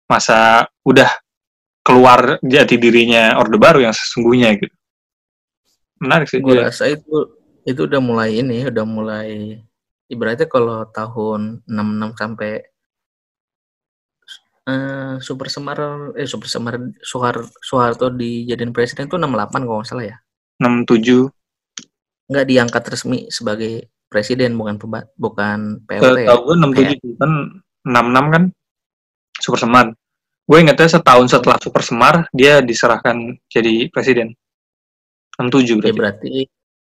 masa 0.04 0.68
udah 0.84 1.08
keluar 1.82 2.38
jati 2.42 2.78
dirinya 2.78 3.36
Orde 3.38 3.58
Baru 3.58 3.82
yang 3.82 3.94
sesungguhnya 3.94 4.54
gitu. 4.58 4.74
Menarik 6.02 6.26
sih. 6.26 6.42
gue 6.42 6.58
rasa 6.58 6.90
itu 6.90 7.38
itu 7.62 7.86
udah 7.86 8.02
mulai 8.02 8.42
ini 8.42 8.66
udah 8.66 8.86
mulai 8.86 9.54
ibaratnya 10.10 10.50
kalau 10.50 10.82
tahun 10.90 11.62
66 11.66 12.18
sampai 12.18 12.52
eh 14.62 15.14
Super 15.22 15.46
Semar 15.50 15.78
eh 16.14 16.26
Super 16.26 16.50
Semar 16.50 16.74
Soehar 17.02 17.46
Soeharto 17.62 18.10
dijadiin 18.10 18.74
presiden 18.74 19.06
tuh 19.06 19.18
68 19.18 19.66
kalau 19.66 19.82
nggak 19.82 19.90
salah 19.90 20.06
ya 20.06 20.16
67 20.62 21.30
nggak 22.30 22.46
diangkat 22.46 22.82
resmi 22.86 23.26
sebagai 23.30 23.90
presiden 24.12 24.54
bukan 24.54 24.78
bukan 25.18 25.82
PLT 25.88 26.28
ya. 26.28 26.30
Setahu 26.30 26.40
gue 26.46 26.56
67 26.60 27.02
tuh 27.02 27.14
kan 27.18 27.32
66 27.86 28.34
kan 28.34 28.42
Super 29.42 29.58
Semar. 29.58 29.86
Gue 30.52 30.60
ingetnya 30.60 31.00
setahun 31.00 31.32
setelah 31.32 31.56
Super 31.56 31.80
Semar 31.80 32.28
dia 32.28 32.60
diserahkan 32.60 33.40
jadi 33.48 33.88
presiden. 33.88 34.36
67 35.40 35.80
Ya 35.80 35.88
berarti. 35.96 35.96
berarti 35.96 36.32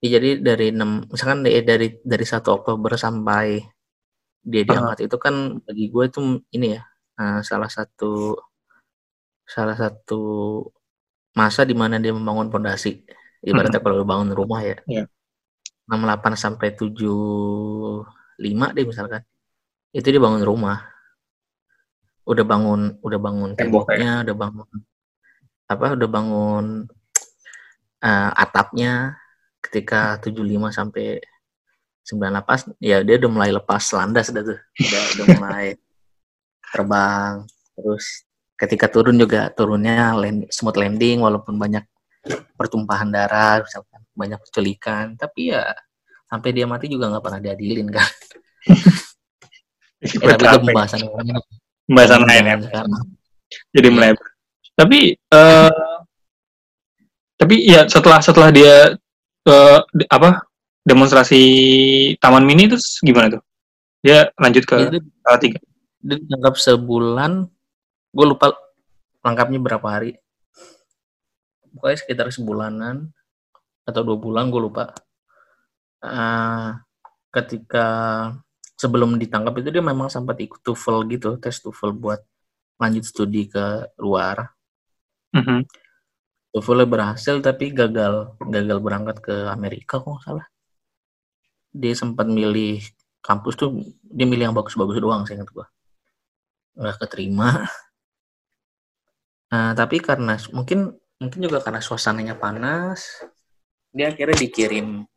ya 0.04 0.08
jadi 0.20 0.30
dari 0.44 0.68
6 0.76 1.08
misalkan 1.08 1.39
dari 1.48 1.63
dari 1.63 1.88
dari 2.04 2.26
1 2.28 2.52
Oktober 2.52 3.00
sampai 3.00 3.63
dia 4.44 4.62
diangkat 4.68 5.08
itu 5.08 5.15
kan 5.15 5.63
bagi 5.63 5.88
gue 5.88 6.04
itu 6.04 6.20
ini 6.52 6.76
ya 6.76 6.84
eh, 7.15 7.39
salah 7.48 7.72
satu 7.72 8.36
salah 9.48 9.80
satu 9.80 10.22
masa 11.32 11.63
di 11.63 11.74
mana 11.74 11.95
dia 11.97 12.12
membangun 12.12 12.51
fondasi 12.51 13.08
ibaratnya 13.39 13.80
kalau 13.80 14.03
lu 14.03 14.06
bangun 14.06 14.36
rumah 14.36 14.62
ya 14.68 14.78
Iya. 14.84 15.08
68 15.88 16.36
sampai 16.36 16.76
75 16.76 18.76
deh 18.76 18.86
misalkan 18.86 19.24
itu 19.95 20.08
dia 20.12 20.22
bangun 20.22 20.43
rumah 20.43 20.95
udah 22.26 22.45
bangun 22.45 22.82
udah 23.05 23.19
bangun 23.21 23.49
Tembok 23.53 23.86
temboknya 23.89 24.26
udah 24.26 24.36
bangun 24.36 24.67
apa 25.65 25.97
udah 25.97 26.09
bangun 26.09 26.65
eh, 28.01 28.32
atapnya. 28.38 29.17
Ketika 29.65 30.21
75 30.21 30.69
sampai 30.69 31.17
98 32.05 32.78
ya 32.78 33.01
dia 33.01 33.15
udah 33.17 33.32
mulai 33.34 33.49
lepas 33.49 33.82
landas 33.97 34.30
udah 34.30 34.43
tuh. 34.45 34.59
Udah, 34.61 35.01
udah 35.17 35.26
mulai 35.41 35.67
terbang. 36.69 37.34
Terus 37.73 38.05
ketika 38.61 38.86
turun 38.88 39.17
juga 39.17 39.49
turunnya 39.49 40.13
land, 40.13 40.45
smooth 40.53 40.78
landing 40.78 41.26
walaupun 41.26 41.57
banyak 41.57 41.82
pertumpahan 42.57 43.09
darah 43.09 43.61
misalkan 43.61 44.01
banyak 44.17 44.41
penculikan 44.41 45.13
tapi 45.13 45.53
ya 45.53 45.76
sampai 46.26 46.49
dia 46.55 46.65
mati 46.65 46.89
juga 46.89 47.09
nggak 47.09 47.26
pernah 47.26 47.41
diadilin 47.41 47.89
kan. 47.89 48.11
Ya, 50.05 50.17
tapi 50.38 50.45
itu 50.45 50.57
pembahasan 50.61 51.01
lain 51.09 51.41
Pembahasan 51.86 52.25
lain 52.25 52.43
ya. 52.49 52.55
jadi 53.69 53.88
melebar. 53.93 54.27
Tapi 54.73 55.13
eh 55.15 55.86
tapi 57.36 57.55
ya 57.67 57.86
setelah 57.86 58.19
setelah 58.23 58.49
dia 58.49 58.95
di- 59.93 60.09
apa 60.09 60.41
demonstrasi 60.81 61.41
Taman 62.17 62.45
Mini 62.45 62.69
itu 62.71 62.77
gimana 63.05 63.38
tuh? 63.38 63.41
Dia 64.01 64.29
lanjut 64.38 64.63
ke 64.65 64.75
salah 65.25 65.39
tiga. 65.41 65.59
dia 66.05 66.17
dianggap 66.21 66.57
sebulan 66.61 67.49
gue 68.13 68.25
lupa 68.25 68.53
lengkapnya 69.25 69.57
berapa 69.57 69.88
hari 69.89 70.13
pokoknya 71.75 71.97
sekitar 71.97 72.29
sebulanan 72.29 73.09
atau 73.83 74.01
dua 74.05 74.17
bulan 74.21 74.53
gue 74.53 74.61
lupa 74.61 74.93
uh, 76.05 76.77
ketika 77.33 77.88
sebelum 78.76 79.15
ditangkap 79.15 79.55
itu 79.63 79.71
dia 79.71 79.84
memang 79.84 80.11
sempat 80.11 80.36
ikut 80.39 80.59
TOEFL 80.59 81.07
gitu 81.11 81.30
tes 81.39 81.55
TOEFL 81.63 81.91
buat 81.95 82.21
lanjut 82.80 83.03
studi 83.07 83.47
ke 83.47 83.88
luar. 83.99 84.51
Mhm. 85.32 85.63
TOEFL 86.51 86.88
berhasil 86.88 87.36
tapi 87.43 87.71
gagal 87.71 88.36
gagal 88.39 88.78
berangkat 88.80 89.17
ke 89.23 89.36
Amerika 89.51 89.99
kok 89.99 90.23
salah. 90.23 90.47
Dia 91.76 91.91
sempat 91.95 92.28
milih 92.28 92.80
kampus 93.19 93.55
tuh 93.59 93.76
dia 94.03 94.28
milih 94.28 94.51
yang 94.51 94.55
bagus-bagus 94.55 94.99
doang 94.99 95.28
sih 95.28 95.36
ingat 95.36 95.51
gua. 95.51 95.67
Nggak 96.76 97.07
keterima. 97.07 97.67
Nah, 99.45 99.71
tapi 99.71 100.03
karena 100.03 100.36
mungkin 100.51 100.91
mungkin 101.21 101.39
juga 101.39 101.63
karena 101.63 101.80
suasananya 101.80 102.36
panas 102.36 103.23
dia 103.95 104.11
akhirnya 104.11 104.36
dikirim 104.36 105.07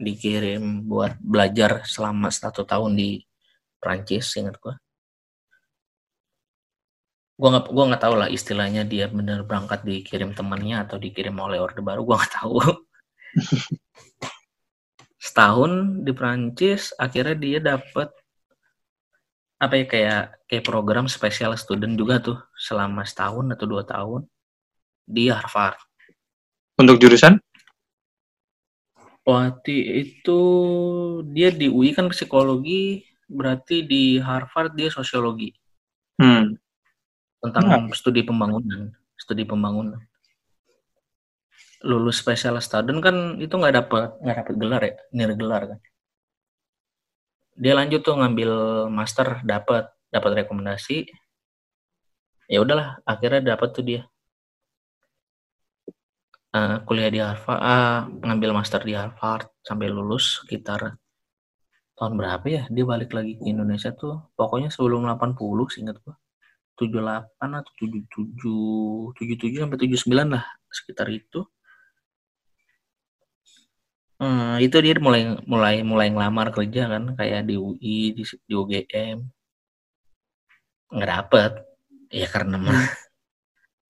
dikirim 0.00 0.88
buat 0.88 1.20
belajar 1.20 1.84
selama 1.84 2.32
satu 2.32 2.64
tahun 2.64 2.96
di 2.96 3.20
Prancis 3.76 4.32
ingat 4.40 4.56
gua 4.56 4.80
gua 7.36 7.48
nggak 7.56 7.64
gua 7.68 7.84
nggak 7.92 8.02
tahu 8.02 8.14
lah 8.16 8.28
istilahnya 8.32 8.88
dia 8.88 9.12
benar 9.12 9.44
berangkat 9.44 9.84
dikirim 9.84 10.32
temannya 10.32 10.88
atau 10.88 10.96
dikirim 10.96 11.36
oleh 11.36 11.60
orde 11.60 11.84
baru 11.84 12.00
gua 12.00 12.24
nggak 12.24 12.32
tahu 12.32 12.56
setahun 15.30 16.00
di 16.00 16.12
Prancis 16.16 16.96
akhirnya 16.96 17.36
dia 17.36 17.58
dapat 17.60 18.08
apa 19.60 19.76
ya 19.76 19.84
kayak 19.84 20.24
kayak 20.48 20.64
program 20.64 21.04
spesial 21.04 21.52
student 21.60 21.92
juga 21.92 22.16
tuh 22.16 22.40
selama 22.56 23.04
setahun 23.04 23.44
atau 23.52 23.68
dua 23.68 23.84
tahun 23.84 24.24
di 25.04 25.28
Harvard. 25.28 25.76
Untuk 26.80 26.96
jurusan? 26.96 27.36
Waktu 29.30 30.02
itu 30.02 30.40
dia 31.30 31.54
di 31.54 31.70
UI 31.70 31.94
kan 31.94 32.10
psikologi, 32.10 33.06
berarti 33.30 33.86
di 33.86 34.18
Harvard 34.18 34.74
dia 34.74 34.90
sosiologi. 34.90 35.54
Hmm. 36.18 36.58
Tentang 37.38 37.94
studi 37.94 38.26
pembangunan, 38.26 38.90
studi 39.14 39.46
pembangunan. 39.46 40.02
Lulus 41.86 42.18
special 42.18 42.58
student 42.58 42.98
kan 42.98 43.38
itu 43.38 43.54
nggak 43.54 43.74
dapat 43.86 44.18
nggak 44.18 44.36
dapat 44.42 44.54
gelar 44.58 44.82
ya, 44.82 44.94
nilai 45.14 45.36
gelar 45.38 45.62
kan. 45.70 45.78
Dia 47.54 47.72
lanjut 47.78 48.02
tuh 48.02 48.18
ngambil 48.18 48.50
master, 48.90 49.46
dapat 49.46 49.94
dapat 50.10 50.42
rekomendasi. 50.42 51.06
Ya 52.50 52.58
udahlah, 52.58 52.98
akhirnya 53.06 53.54
dapat 53.54 53.70
tuh 53.70 53.86
dia 53.86 54.09
uh, 56.54 56.76
kuliah 56.86 57.10
di 57.10 57.20
Harvard, 57.22 57.60
uh, 57.60 58.00
ngambil 58.26 58.50
master 58.56 58.82
di 58.82 58.94
Harvard 58.94 59.50
sampai 59.62 59.86
lulus 59.90 60.42
sekitar 60.44 60.98
tahun 61.98 62.12
berapa 62.16 62.46
ya? 62.48 62.62
Dia 62.72 62.84
balik 62.88 63.10
lagi 63.12 63.36
ke 63.38 63.44
Indonesia 63.46 63.90
tuh, 63.94 64.32
pokoknya 64.34 64.68
sebelum 64.72 65.06
80 65.06 65.36
sih 65.72 65.80
ingat 65.84 65.98
gua. 66.02 66.16
78 66.80 67.60
atau 67.60 67.72
77, 67.76 69.12
77 69.20 69.60
sampai 69.60 69.78
79 69.84 70.32
lah 70.32 70.44
sekitar 70.72 71.06
itu. 71.12 71.44
Hmm, 74.20 74.60
itu 74.60 74.76
dia 74.84 74.96
mulai 75.00 75.32
mulai 75.48 75.80
mulai 75.80 76.08
ngelamar 76.12 76.52
kerja 76.52 76.92
kan 76.92 77.16
kayak 77.16 77.48
di 77.48 77.56
UI 77.56 78.12
di, 78.12 78.22
di 78.24 78.52
UGM 78.52 79.18
nggak 80.90 81.08
dapet 81.08 81.52
ya 82.10 82.26
karena 82.26 82.56
mah 82.58 82.84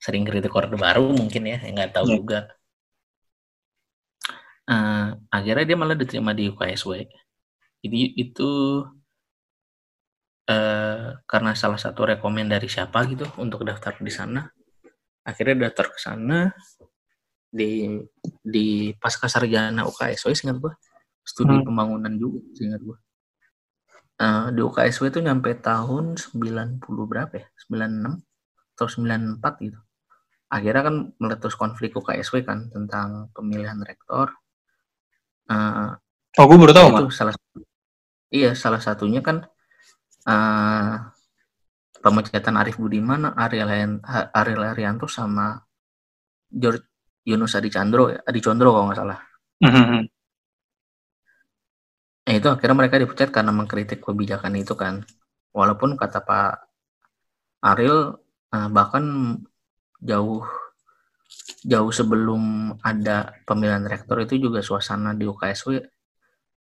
sering 0.01 0.25
kritik 0.25 0.51
orde 0.57 0.75
baru 0.81 1.13
mungkin 1.13 1.45
ya 1.45 1.61
nggak 1.61 1.93
tahu 1.95 2.07
ya. 2.09 2.15
juga. 2.17 2.41
Uh, 4.71 5.19
akhirnya 5.29 5.67
dia 5.67 5.77
malah 5.77 5.99
diterima 5.99 6.31
di 6.31 6.47
UKSW 6.47 7.03
jadi 7.83 8.01
itu 8.15 8.51
uh, 10.47 11.07
karena 11.27 11.53
salah 11.59 11.81
satu 11.81 12.07
rekomend 12.07 12.55
dari 12.55 12.71
siapa 12.71 13.03
gitu 13.11 13.27
untuk 13.43 13.67
daftar 13.67 13.99
di 13.99 14.13
sana 14.15 14.47
akhirnya 15.27 15.69
daftar 15.69 15.87
ke 15.91 15.99
sana 15.99 16.55
di 17.51 17.99
di 18.41 18.95
pasca 18.95 19.27
sarjana 19.27 19.83
UKSW 19.85 20.31
ingat 20.31 20.59
gua. 20.63 20.75
Studi 21.27 21.53
hmm. 21.59 21.67
pembangunan 21.67 22.15
juga 22.15 22.41
ingat 22.63 22.81
gua. 22.81 22.99
Uh, 24.21 24.47
di 24.55 24.61
UKSW 24.63 25.11
itu 25.11 25.21
nyampe 25.25 25.57
tahun 25.59 26.15
90 26.15 26.79
berapa 26.85 27.33
ya? 27.35 27.47
96 27.67 28.21
atau 28.77 28.87
94 28.87 29.65
gitu 29.65 29.81
akhirnya 30.51 30.83
kan 30.83 30.97
meletus 31.23 31.55
konflik 31.55 31.95
UKSW 31.95 32.43
kan 32.43 32.69
tentang 32.75 33.31
pemilihan 33.31 33.79
rektor 33.81 34.35
uh, 35.47 35.95
oh 36.37 36.45
gue 36.47 36.59
baru 36.59 36.75
tahu 36.75 36.89
itu 36.91 37.07
salah 37.15 37.35
iya 38.35 38.53
salah 38.59 38.83
satunya 38.83 39.23
kan 39.23 39.47
uh, 40.27 40.95
pemecatan 42.01 42.59
Arif 42.59 42.77
Budiman 42.83 43.31
Ariel 43.39 44.03
Ariel 44.35 44.63
Arianto 44.67 45.07
sama 45.07 45.61
George 46.51 46.91
Yunus 47.25 47.55
Adi 47.55 47.71
Chandro 47.71 48.11
ya, 48.11 48.19
Adi 48.25 48.41
Condro 48.43 48.75
kalau 48.75 48.91
nggak 48.91 48.99
salah. 48.99 49.19
Mm-hmm. 49.61 50.03
Nah, 52.27 52.35
itu 52.37 52.49
akhirnya 52.49 52.77
mereka 52.77 52.97
dipecat 52.97 53.29
karena 53.31 53.53
mengkritik 53.53 54.01
kebijakan 54.01 54.57
itu 54.57 54.75
kan. 54.75 55.05
Walaupun 55.53 55.99
kata 55.99 56.23
Pak 56.25 56.53
Ariel 57.61 58.17
uh, 58.55 58.69
bahkan 58.73 59.37
jauh 60.01 60.43
jauh 61.65 61.93
sebelum 61.93 62.75
ada 62.81 63.37
pemilihan 63.45 63.85
rektor 63.85 64.25
itu 64.25 64.41
juga 64.41 64.65
suasana 64.65 65.13
di 65.13 65.29
UKSW 65.29 65.81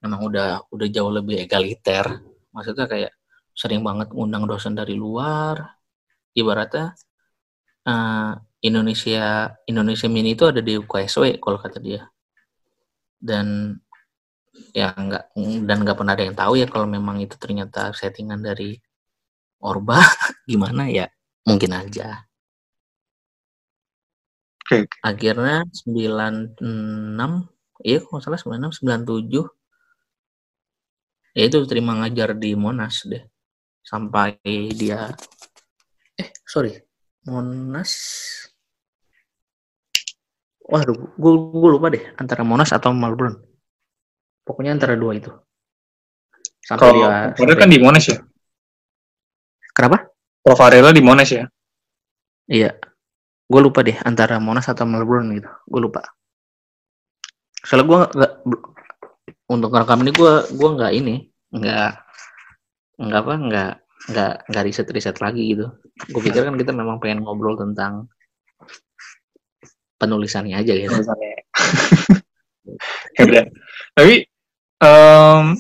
memang 0.01 0.21
udah 0.29 0.69
udah 0.69 0.88
jauh 0.89 1.11
lebih 1.13 1.41
egaliter. 1.41 2.21
Maksudnya 2.53 2.85
kayak 2.85 3.13
sering 3.57 3.81
banget 3.81 4.13
undang 4.13 4.45
dosen 4.45 4.77
dari 4.77 4.93
luar. 4.93 5.77
Ibaratnya 6.38 6.93
uh, 7.89 8.33
Indonesia 8.61 9.53
Indonesia 9.65 10.07
Mini 10.09 10.38
itu 10.38 10.45
ada 10.45 10.61
di 10.61 10.77
UKSW 10.77 11.41
kalau 11.41 11.57
kata 11.57 11.81
dia 11.81 12.05
dan 13.17 13.77
ya 14.73 14.93
nggak 14.93 15.33
dan 15.65 15.77
nggak 15.81 15.97
pernah 15.97 16.13
ada 16.13 16.25
yang 16.25 16.38
tahu 16.38 16.53
ya 16.57 16.67
kalau 16.69 16.85
memang 16.85 17.21
itu 17.21 17.33
ternyata 17.38 17.93
settingan 17.93 18.41
dari 18.41 18.77
Orba 19.61 19.97
gimana 20.49 20.89
ya 20.89 21.09
mungkin 21.45 21.73
aja 21.73 22.26
okay. 24.68 24.84
akhirnya 24.99 25.63
96 25.88 26.59
iya 27.88 27.99
kalau 28.03 28.20
salah 28.20 28.36
96 28.36 28.84
97 28.84 29.47
ya 31.39 31.43
itu 31.47 31.57
terima 31.63 31.95
ngajar 32.03 32.36
di 32.36 32.51
Monas 32.59 33.07
deh 33.07 33.24
sampai 33.80 34.36
dia 34.76 35.15
eh 36.20 36.30
sorry 36.43 36.76
Monas 37.24 37.95
Waduh, 40.68 41.15
gue, 41.15 41.32
gue 41.32 41.70
lupa 41.72 41.88
deh 41.88 42.03
antara 42.20 42.43
Monas 42.43 42.76
atau 42.76 42.91
Melbourne. 42.91 43.39
Pokoknya 44.43 44.76
antara 44.76 44.99
dua 44.99 45.15
itu. 45.15 45.32
Sampai 46.59 46.91
Kalau 46.91 46.93
dia 46.99 47.32
sampai... 47.39 47.55
kan 47.55 47.70
di 47.72 47.80
Monas 47.80 48.03
ya? 48.03 48.20
Kenapa? 49.72 50.11
Kalau 50.43 50.55
Varela 50.59 50.91
di 50.91 50.99
Monas 50.99 51.32
ya? 51.32 51.47
Iya. 52.51 52.76
Gue 53.47 53.61
lupa 53.63 53.79
deh 53.83 53.95
antara 54.03 54.37
Monas 54.43 54.67
atau 54.67 54.83
Melbourne 54.83 55.39
gitu. 55.39 55.49
Gue 55.67 55.81
lupa. 55.87 56.03
Soalnya 57.63 57.85
gue 57.87 57.99
nggak 58.15 58.33
untuk 59.47 59.71
rekam 59.71 60.03
ini 60.03 60.11
gue 60.11 60.33
gue 60.51 60.69
nggak 60.75 60.91
ini 60.93 61.15
nggak 61.55 61.91
nggak 62.99 63.21
apa 63.23 63.33
nggak 63.39 63.71
nggak 64.07 64.33
nggak 64.51 64.63
riset 64.67 64.87
riset 64.91 65.17
lagi 65.23 65.55
gitu. 65.55 65.71
Gue 66.11 66.21
pikir 66.21 66.43
kan 66.43 66.55
kita 66.59 66.75
memang 66.75 66.99
pengen 66.99 67.23
ngobrol 67.23 67.55
tentang 67.55 68.11
penulisannya 69.97 70.59
aja 70.59 70.73
gitu. 70.75 70.91
Penulisannya. 70.91 71.33
ya 73.17 73.43
Tapi 73.95 74.15
um, 74.83 75.55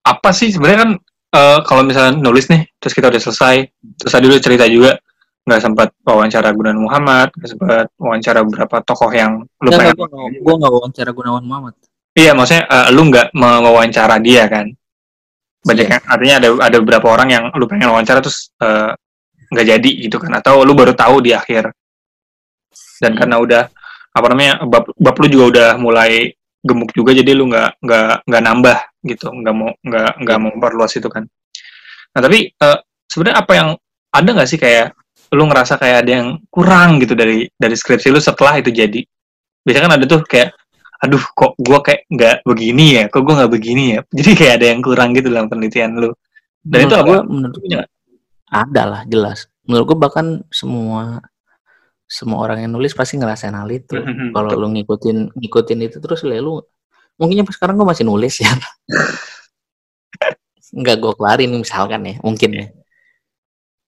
apa 0.00 0.30
sih 0.32 0.50
sebenarnya 0.50 0.80
kan 0.82 0.90
uh, 1.36 1.58
kalau 1.62 1.82
misalnya 1.86 2.18
nulis 2.18 2.50
nih, 2.50 2.66
terus 2.82 2.94
kita 2.96 3.12
udah 3.12 3.22
selesai, 3.22 3.56
terus 4.00 4.12
tadi 4.12 4.26
lu 4.26 4.38
cerita 4.40 4.66
juga 4.66 4.98
nggak 5.44 5.60
sempat 5.60 5.88
wawancara 6.04 6.52
Gunawan 6.52 6.80
Muhammad, 6.80 7.28
nggak 7.32 7.50
sempat 7.50 7.86
wawancara 7.96 8.40
beberapa 8.44 8.76
tokoh 8.84 9.10
yang 9.10 9.44
lu 9.60 9.68
pengen. 9.72 9.96
Gue 10.40 10.54
nggak 10.60 10.72
wawancara 10.72 11.10
Gunawan 11.10 11.44
Muhammad. 11.44 11.74
Iya, 12.14 12.34
maksudnya 12.34 12.64
uh, 12.66 12.88
lu 12.92 13.08
nggak 13.08 13.32
mewawancara 13.32 14.18
dia 14.20 14.44
kan? 14.50 14.66
Banyak 15.64 15.86
yeah. 15.86 15.92
yang 15.96 16.04
artinya 16.08 16.34
ada 16.40 16.48
ada 16.72 16.76
beberapa 16.80 17.06
orang 17.12 17.28
yang 17.30 17.44
lu 17.52 17.68
pengen 17.68 17.92
wawancara 17.92 18.24
terus 18.24 18.48
eh, 18.64 18.96
nggak 19.52 19.66
uh, 19.66 19.70
jadi 19.76 19.90
gitu 20.08 20.16
kan? 20.16 20.32
Atau 20.40 20.64
lu 20.64 20.72
baru 20.72 20.96
tahu 20.96 21.20
di 21.20 21.36
akhir 21.36 21.68
dan 23.00 23.16
karena 23.16 23.40
udah 23.40 23.62
apa 24.12 24.26
namanya 24.28 24.62
bab, 24.68 24.92
bab 24.94 25.16
lu 25.16 25.26
juga 25.32 25.44
udah 25.56 25.68
mulai 25.80 26.36
gemuk 26.60 26.92
juga 26.92 27.16
jadi 27.16 27.32
lu 27.32 27.48
nggak 27.48 27.80
nggak 27.80 28.12
nggak 28.28 28.42
nambah 28.44 28.78
gitu 29.08 29.32
nggak 29.32 29.54
mau 29.56 29.72
nggak 29.80 30.12
nggak 30.20 30.36
mau 30.36 30.50
memperluas 30.52 30.92
itu 30.92 31.08
kan 31.08 31.24
nah 32.12 32.20
tapi 32.20 32.52
uh, 32.60 32.78
sebenarnya 33.08 33.36
apa 33.40 33.52
yang 33.56 33.68
ada 34.12 34.28
nggak 34.28 34.48
sih 34.50 34.60
kayak 34.60 34.92
lu 35.30 35.46
ngerasa 35.46 35.78
kayak 35.78 35.96
ada 36.06 36.10
yang 36.10 36.28
kurang 36.50 36.98
gitu 36.98 37.14
dari 37.14 37.46
dari 37.54 37.76
skripsi 37.78 38.10
lu 38.10 38.18
setelah 38.18 38.58
itu 38.58 38.74
jadi. 38.74 39.00
Biasanya 39.62 39.84
kan 39.86 39.94
ada 39.94 40.06
tuh 40.10 40.20
kayak 40.26 40.50
aduh 41.00 41.22
kok 41.32 41.56
gue 41.56 41.78
kayak 41.80 42.00
nggak 42.10 42.36
begini 42.44 42.86
ya? 42.98 43.04
Kok 43.08 43.22
gue 43.22 43.34
nggak 43.38 43.52
begini 43.52 43.84
ya? 43.96 44.00
Jadi 44.18 44.30
kayak 44.36 44.54
ada 44.60 44.66
yang 44.74 44.80
kurang 44.82 45.16
gitu 45.16 45.32
dalam 45.32 45.46
penelitian 45.48 45.96
lu. 45.96 46.10
Dan 46.60 46.84
menurut 46.84 46.90
itu 46.90 46.96
apa? 46.98 47.14
menurut 47.24 47.56
gue 47.56 47.80
ada 48.50 48.82
lah 48.84 49.02
jelas. 49.06 49.38
Menurut 49.64 49.84
gue 49.94 49.98
bahkan 49.98 50.26
semua 50.50 51.22
semua 52.10 52.42
orang 52.42 52.66
yang 52.66 52.74
nulis 52.74 52.90
pasti 52.90 53.16
ngerasain 53.16 53.54
hal 53.54 53.70
itu. 53.70 53.94
Mhm, 53.96 54.34
kalau 54.34 54.50
betul. 54.50 54.66
lu 54.66 54.68
ngikutin 54.76 55.18
ngikutin 55.38 55.78
itu 55.86 55.96
terus 56.02 56.26
ya 56.26 56.42
lu 56.42 56.58
mungkin 57.14 57.46
sampai 57.46 57.54
sekarang 57.54 57.74
gue 57.78 57.86
masih 57.86 58.04
nulis 58.04 58.34
ya. 58.42 58.50
Nggak 60.80 60.96
gue 60.98 61.12
kelarin 61.14 61.50
misalkan 61.54 62.02
ya 62.02 62.14
mungkin 62.20 62.50
ya 62.54 62.66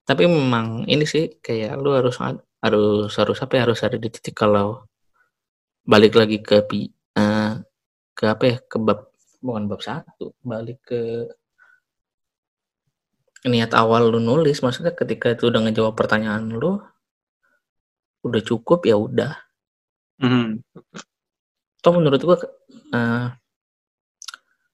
tapi 0.08 0.22
memang 0.26 0.66
ini 0.92 1.04
sih 1.06 1.24
kayak 1.38 1.78
lu 1.82 1.94
harus 1.98 2.16
harus 2.64 3.12
harus 3.18 3.38
apa 3.44 3.52
ya 3.58 3.62
harus 3.66 3.80
ada 3.86 3.96
di 3.98 4.08
titik 4.10 4.34
kalau 4.42 4.86
balik 5.86 6.14
lagi 6.20 6.38
ke 6.42 6.56
pi 6.68 6.80
eh, 7.18 7.52
ke 8.18 8.24
apa 8.34 8.44
ya 8.50 8.56
ke 8.70 8.76
bab 8.86 9.00
bukan 9.42 9.64
bab 9.70 9.80
satu 9.82 10.34
balik 10.46 10.78
ke 10.86 11.00
niat 13.42 13.74
awal 13.74 14.02
lu 14.14 14.22
nulis 14.22 14.62
maksudnya 14.62 14.94
ketika 14.94 15.34
itu 15.34 15.50
udah 15.50 15.60
ngejawab 15.66 15.94
pertanyaan 15.98 16.46
lu 16.46 16.78
udah 18.22 18.42
cukup 18.46 18.86
ya 18.86 18.94
udah 18.98 19.32
Mhm. 20.22 20.62
toh 21.82 21.92
menurut 21.98 22.20
gua 22.22 22.38
eh, 22.94 23.26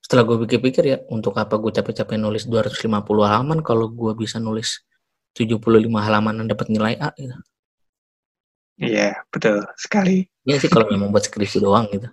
setelah 0.05 0.23
gue 0.25 0.37
pikir-pikir 0.45 0.83
ya 0.85 0.97
untuk 1.09 1.33
apa 1.41 1.57
gue 1.57 1.69
capek-capek 1.73 2.17
nulis 2.21 2.45
250 2.45 3.25
halaman 3.25 3.59
kalau 3.65 3.89
gua 3.89 4.13
bisa 4.13 4.37
nulis 4.37 4.85
75 5.33 5.59
halaman 5.99 6.33
dan 6.39 6.45
dapat 6.47 6.67
nilai 6.69 6.95
A 6.97 7.09
gitu. 7.15 7.35
iya 8.79 9.19
betul 9.27 9.63
sekali 9.75 10.25
Ya 10.47 10.55
sih 10.57 10.65
kalau 10.65 10.87
memang 10.89 11.11
buat 11.11 11.21
skripsi 11.21 11.59
doang 11.59 11.85
gitu. 11.91 12.09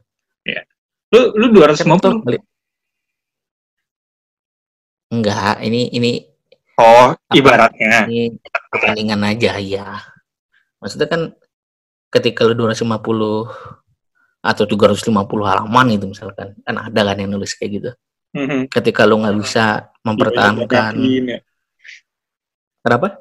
lu 1.15 1.21
lu 1.39 1.47
dua 1.55 1.71
ratus 1.71 1.87
Kan 1.87 1.97
toh 2.03 2.19
balik- 2.21 2.43
Enggak, 5.07 5.63
ini 5.63 5.87
ini 5.95 6.19
oh 6.77 7.15
ibaratnya 7.31 8.11
ini 8.11 8.35
pertandingan 8.69 9.23
aja 9.23 9.55
ya. 9.57 10.03
Maksudnya 10.83 11.07
kan 11.07 11.23
ketika 12.11 12.43
lu 12.43 12.59
250 12.59 13.47
atau 14.43 14.65
350 14.67 15.15
halaman 15.47 15.87
gitu 15.95 16.07
misalkan 16.11 16.59
kan 16.63 16.75
ada 16.77 17.01
kan 17.07 17.17
yang 17.23 17.31
nulis 17.31 17.55
kayak 17.55 17.71
gitu. 17.79 17.91
Mhm. 18.35 18.67
Ketika 18.67 19.07
lu 19.07 19.23
nggak 19.23 19.37
bisa 19.39 19.95
mempertahankan 20.03 20.67
Dibanyak-banyakin 20.99 21.33
ya. 21.33 21.39
Kenapa? 22.87 23.19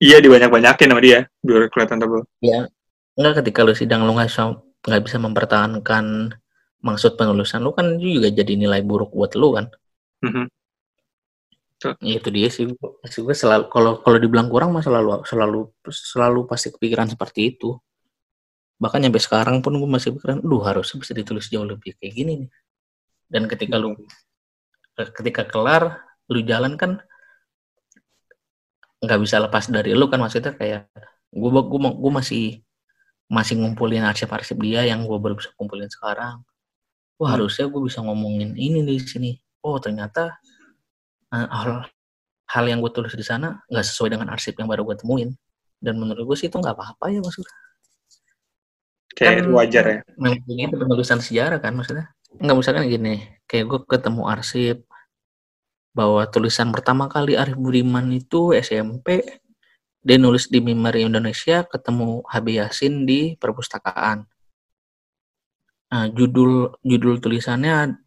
iya 0.00 0.18
dibanyak 0.18 0.48
banyakin 0.48 0.88
sama 0.88 1.02
dia 1.04 1.28
biar 1.44 1.68
kelihatan 1.68 2.00
tebel 2.00 2.24
Ya 2.40 2.66
enggak 3.14 3.44
ketika 3.44 3.60
lu 3.62 3.76
sidang 3.76 4.08
lu 4.08 4.16
nggak 4.16 4.32
bisa 4.32 4.42
nggak 4.82 5.02
bisa 5.04 5.16
mempertahankan 5.20 6.04
maksud 6.82 7.14
penulisan 7.14 7.62
lu 7.62 7.70
kan 7.70 7.86
itu 7.96 8.18
juga 8.18 8.28
jadi 8.34 8.58
nilai 8.58 8.82
buruk 8.82 9.14
buat 9.14 9.32
lu 9.38 9.54
kan. 9.54 9.70
Mhm. 10.26 10.46
Ya, 11.82 12.14
itu 12.14 12.30
dia 12.30 12.46
sih. 12.46 12.70
Maksud 12.78 13.26
gue 13.26 13.34
selalu 13.34 13.66
kalau 13.66 13.98
kalau 14.06 14.18
dibilang 14.22 14.46
kurang 14.46 14.70
mah 14.70 14.86
selalu 14.86 15.26
selalu 15.26 15.60
selalu 15.90 16.46
pasti 16.46 16.70
kepikiran 16.70 17.10
seperti 17.10 17.54
itu. 17.54 17.74
Bahkan 18.78 19.02
sampai 19.02 19.22
sekarang 19.22 19.56
pun 19.62 19.74
gue 19.78 19.90
masih 19.90 20.14
pikiran, 20.14 20.42
duh 20.42 20.62
harusnya 20.62 21.02
bisa 21.02 21.12
ditulis 21.14 21.46
jauh 21.50 21.66
lebih 21.66 21.98
kayak 21.98 22.14
gini 22.14 22.32
nih. 22.46 22.50
Dan 23.26 23.50
ketika 23.50 23.82
lu 23.82 23.98
ketika 24.94 25.42
kelar 25.46 26.06
lu 26.30 26.42
jalan 26.46 26.78
kan 26.78 27.02
nggak 29.02 29.18
bisa 29.18 29.36
lepas 29.42 29.66
dari 29.66 29.92
lu 29.98 30.06
kan 30.06 30.22
maksudnya 30.22 30.54
kayak 30.54 30.86
gue 31.32 31.50
gue 31.50 31.80
gue 31.98 32.12
masih 32.12 32.44
masih 33.26 33.56
ngumpulin 33.58 34.04
arsip-arsip 34.04 34.60
dia 34.60 34.84
yang 34.86 35.02
gue 35.02 35.18
baru 35.18 35.34
bisa 35.34 35.50
kumpulin 35.56 35.88
sekarang. 35.88 36.44
Wah 37.18 37.26
Hmm. 37.28 37.34
harusnya 37.40 37.66
gue 37.66 37.80
bisa 37.82 37.98
ngomongin 38.04 38.54
ini 38.54 38.84
di 38.84 38.96
sini. 39.00 39.30
Oh 39.64 39.78
ternyata 39.80 40.36
eh, 41.32 41.48
hal 41.48 41.88
hal 42.52 42.64
yang 42.68 42.78
gue 42.84 42.92
tulis 42.92 43.14
di 43.16 43.24
sana 43.24 43.58
nggak 43.66 43.84
sesuai 43.84 44.12
dengan 44.14 44.28
arsip 44.30 44.54
yang 44.54 44.68
baru 44.68 44.84
gue 44.84 44.96
temuin. 45.00 45.30
Dan 45.82 45.98
menurut 45.98 46.22
gue 46.28 46.36
sih 46.38 46.46
itu 46.46 46.56
nggak 46.60 46.76
apa-apa 46.78 47.10
ya 47.10 47.18
maksudnya. 47.18 47.50
kayak 49.12 49.44
Kan- 49.44 49.52
wajar 49.52 49.84
ya 49.84 49.98
Memang 50.16 50.40
itu 50.40 50.76
penulisan 50.76 51.20
sejarah 51.20 51.60
kan 51.60 51.76
maksudnya. 51.76 52.08
Nggak 52.32 52.56
misalkan 52.56 52.88
gini, 52.88 53.14
kayak 53.44 53.64
gue 53.68 53.80
ketemu 53.84 54.22
arsip 54.24 54.76
bahwa 55.92 56.24
tulisan 56.28 56.72
pertama 56.72 57.08
kali 57.08 57.36
Arif 57.36 57.56
Budiman 57.56 58.08
itu 58.12 58.56
SMP 58.56 59.24
dia 60.02 60.18
nulis 60.18 60.50
di 60.50 60.58
Memori 60.58 61.06
Indonesia 61.06 61.62
ketemu 61.62 62.26
HB 62.26 62.46
Yasin 62.58 63.06
di 63.06 63.38
perpustakaan. 63.38 64.26
Nah, 65.92 66.06
judul 66.10 66.74
judul 66.82 67.22
tulisannya 67.22 68.02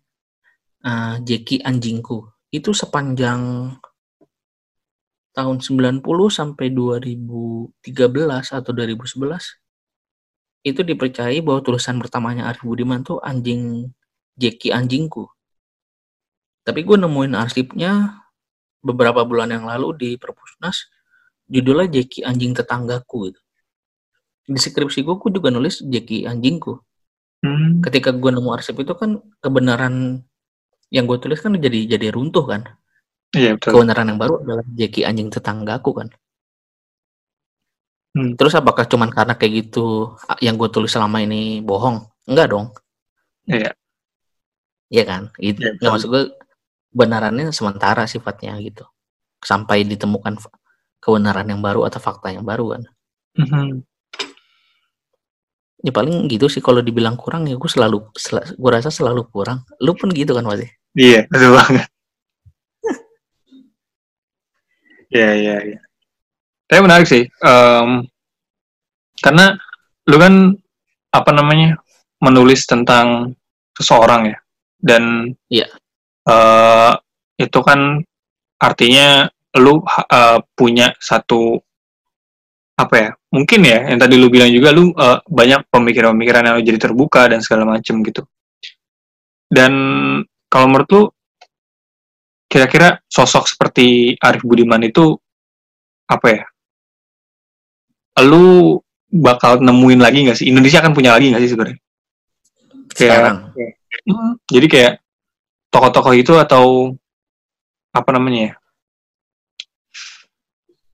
eh, 0.83 1.15
Jeki 1.23 1.63
Anjingku. 1.63 2.27
Itu 2.51 2.75
sepanjang 2.75 3.71
tahun 5.35 5.57
90 5.59 6.03
sampai 6.31 6.71
2013 6.71 7.75
atau 8.55 8.71
2011 8.71 9.59
itu 10.65 10.81
dipercayai 10.81 11.45
bahwa 11.45 11.61
tulisan 11.61 12.01
pertamanya 12.01 12.49
Arif 12.49 12.65
Budiman 12.65 13.05
tuh 13.05 13.21
anjing 13.21 13.93
Jeki 14.39 14.73
Anjingku. 14.73 15.34
Tapi 16.65 16.81
gue 16.81 16.97
nemuin 16.97 17.37
arsipnya 17.37 18.25
beberapa 18.81 19.21
bulan 19.21 19.53
yang 19.53 19.69
lalu 19.69 19.93
di 19.93 20.09
perpusnas 20.17 20.89
judulnya 21.45 22.01
Jeki 22.01 22.25
Anjing 22.25 22.57
Tetanggaku 22.57 23.29
gitu. 23.29 23.41
Di 24.45 24.57
skripsi 24.57 25.05
gue, 25.05 25.15
gue 25.17 25.31
juga 25.33 25.49
nulis 25.53 25.81
Jeki 25.81 26.25
Anjingku. 26.25 26.81
Hmm. 27.45 27.85
Ketika 27.85 28.09
gue 28.09 28.31
nemu 28.33 28.49
arsip 28.49 28.77
itu 28.81 28.97
kan 28.97 29.21
kebenaran 29.41 30.25
yang 30.89 31.05
gue 31.05 31.17
tulis 31.21 31.37
kan 31.41 31.53
jadi 31.53 31.97
jadi 31.97 32.09
runtuh 32.13 32.45
kan. 32.45 32.61
iya 33.35 33.57
betul 33.57 33.83
Kebenaran 33.83 34.09
yang 34.09 34.19
baru 34.21 34.41
adalah 34.41 34.65
Jeki 34.73 35.01
Anjing 35.05 35.29
Tetanggaku 35.29 35.91
kan. 35.93 36.09
Hmm. 38.15 38.33
Terus 38.39 38.53
apakah 38.57 38.87
cuman 38.89 39.11
karena 39.11 39.37
kayak 39.37 39.53
gitu 39.65 40.15
yang 40.41 40.55
gue 40.55 40.69
tulis 40.71 40.89
selama 40.89 41.21
ini 41.21 41.61
bohong? 41.61 42.05
Enggak 42.25 42.47
dong. 42.53 42.73
Iya. 43.45 43.75
Iya 44.89 45.03
kan? 45.03 45.21
Itu 45.37 45.61
Iya, 45.61 45.75
nggak 45.77 45.91
maksud 45.91 46.09
gue 46.09 46.23
kebenarannya 46.95 47.51
sementara 47.51 48.07
sifatnya 48.07 48.55
gitu. 48.63 48.87
Sampai 49.43 49.83
ditemukan 49.83 50.39
kebenaran 51.03 51.51
yang 51.51 51.59
baru 51.59 51.83
atau 51.83 51.99
fakta 51.99 52.31
yang 52.31 52.47
baru 52.47 52.79
kan. 52.79 52.83
Mhm. 53.35 53.83
Ya 55.83 55.91
paling 55.91 56.31
gitu 56.31 56.47
sih 56.47 56.63
kalau 56.63 56.79
dibilang 56.79 57.19
kurang 57.19 57.45
ya 57.51 57.59
gue 57.59 57.67
selalu 57.69 58.09
gue 58.55 58.71
rasa 58.71 58.87
selalu 58.87 59.27
kurang. 59.27 59.67
Lu 59.83 59.91
pun 59.91 60.07
gitu 60.15 60.31
kan 60.31 60.47
pasti. 60.47 60.71
Iya, 60.95 61.27
betul 61.27 61.51
banget. 61.51 61.87
Iya, 65.11 65.29
iya, 65.37 65.55
iya. 65.61 65.79
Tapi 66.65 66.79
menarik 66.81 67.05
sih. 67.05 67.27
em, 67.27 68.07
karena 69.21 69.53
lu 70.09 70.17
kan 70.17 70.33
apa 71.13 71.31
namanya 71.31 71.77
menulis 72.19 72.65
tentang 72.65 73.31
seseorang 73.77 74.33
ya, 74.33 74.37
dan 74.81 75.35
Iya. 75.51 75.69
Eh, 76.25 76.91
itu 77.37 77.59
kan 77.61 78.01
artinya 78.57 79.27
lu 79.55 79.79
eh, 80.11 80.39
punya 80.53 80.91
satu 80.99 81.59
apa 82.75 82.95
ya? 82.99 83.09
Mungkin 83.31 83.59
ya, 83.63 83.79
yang 83.91 83.99
tadi 83.99 84.15
lu 84.19 84.27
bilang 84.27 84.51
juga 84.51 84.71
lu 84.71 84.91
eh, 84.91 85.19
banyak 85.23 85.67
pemikiran-pemikiran 85.71 86.43
yang 86.43 86.55
lu 86.59 86.63
jadi 86.63 86.79
terbuka 86.79 87.27
dan 87.31 87.39
segala 87.39 87.63
macem 87.67 87.99
gitu. 88.03 88.23
Dan 89.45 89.71
kalau 90.49 90.67
menurut 90.67 90.89
lu 90.91 91.03
kira-kira 92.45 92.99
sosok 93.05 93.45
seperti 93.47 94.15
Arif 94.19 94.43
Budiman 94.43 94.81
itu 94.83 95.15
apa 96.07 96.27
ya? 96.31 96.43
Lu 98.23 98.79
bakal 99.11 99.59
nemuin 99.59 99.99
lagi 99.99 100.23
nggak 100.27 100.37
sih? 100.39 100.47
Indonesia 100.47 100.79
akan 100.79 100.93
punya 100.95 101.11
lagi 101.15 101.31
nggak 101.31 101.43
sih 101.43 101.51
sebenarnya? 101.51 101.77
Kayak- 102.95 102.95
Sekarang. 102.95 103.37
Hmm, 104.05 104.31
Jadi 104.47 104.67
kayak 104.71 104.93
tokoh-tokoh 105.75 106.15
itu 106.15 106.31
atau 106.39 106.95
apa 107.91 108.09
namanya 108.15 108.39
ya? 108.39 108.53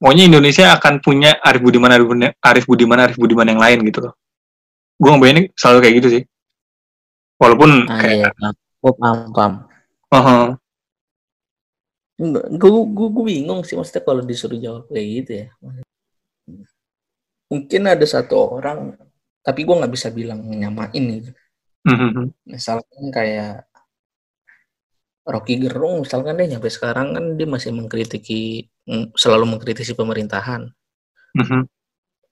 Pokoknya 0.02 0.26
Indonesia 0.26 0.74
akan 0.74 0.98
punya 0.98 1.38
Arif 1.46 1.62
Budiman, 1.62 1.94
Arif 1.94 2.10
Budiman, 2.10 2.34
Arif 2.42 2.66
Budiman, 2.66 3.00
Arif 3.06 3.18
Budiman 3.22 3.46
yang 3.54 3.62
lain 3.62 3.86
gitu 3.86 4.10
loh. 4.10 4.14
Gue 4.98 5.14
ngebayangin 5.14 5.46
selalu 5.54 5.78
kayak 5.86 5.96
gitu 6.02 6.08
sih. 6.18 6.24
Walaupun 7.38 7.86
Ah, 7.86 8.02
kayak, 8.02 8.34
iya. 8.34 8.50
Gue 8.82 8.94
paham, 8.98 9.30
paham. 9.30 9.54
"Heeh, 10.10 10.46
Gue 12.22 12.70
gue 12.86 13.08
gue 13.18 13.24
bingung 13.26 13.62
sih 13.66 13.74
maksudnya 13.74 14.06
kalau 14.06 14.22
disuruh 14.22 14.58
jawab 14.62 14.86
kayak 14.94 15.08
gitu 15.22 15.32
ya. 15.42 15.48
Mungkin 17.50 17.82
ada 17.90 18.06
satu 18.06 18.62
orang, 18.62 18.94
tapi 19.42 19.66
gue 19.66 19.74
nggak 19.74 19.94
bisa 19.94 20.14
bilang 20.14 20.46
nyamain 20.46 21.04
gitu. 21.18 21.32
mhm, 21.86 22.30
Misalkan 22.46 23.10
kayak 23.10 23.66
Rocky 25.22 25.62
Gerung, 25.62 26.02
misalkan 26.02 26.38
dia 26.42 26.58
nyampe 26.58 26.70
sekarang 26.74 27.14
kan 27.14 27.26
dia 27.38 27.46
masih 27.46 27.70
mengkritiki, 27.72 28.66
mm, 28.90 29.14
selalu 29.14 29.58
mengkritisi 29.58 29.94
pemerintahan, 29.94 30.66
mhm, 31.38 31.70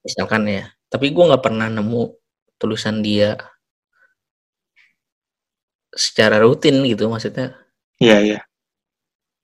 misalkan 0.02 0.50
ya. 0.50 0.64
Tapi 0.90 1.14
gue 1.14 1.24
nggak 1.30 1.44
pernah 1.46 1.70
nemu 1.70 2.18
tulisan 2.58 3.06
dia 3.06 3.38
secara 5.94 6.42
rutin 6.42 6.82
gitu 6.90 7.06
maksudnya. 7.10 7.54
Iya, 8.02 8.18
iya. 8.26 8.40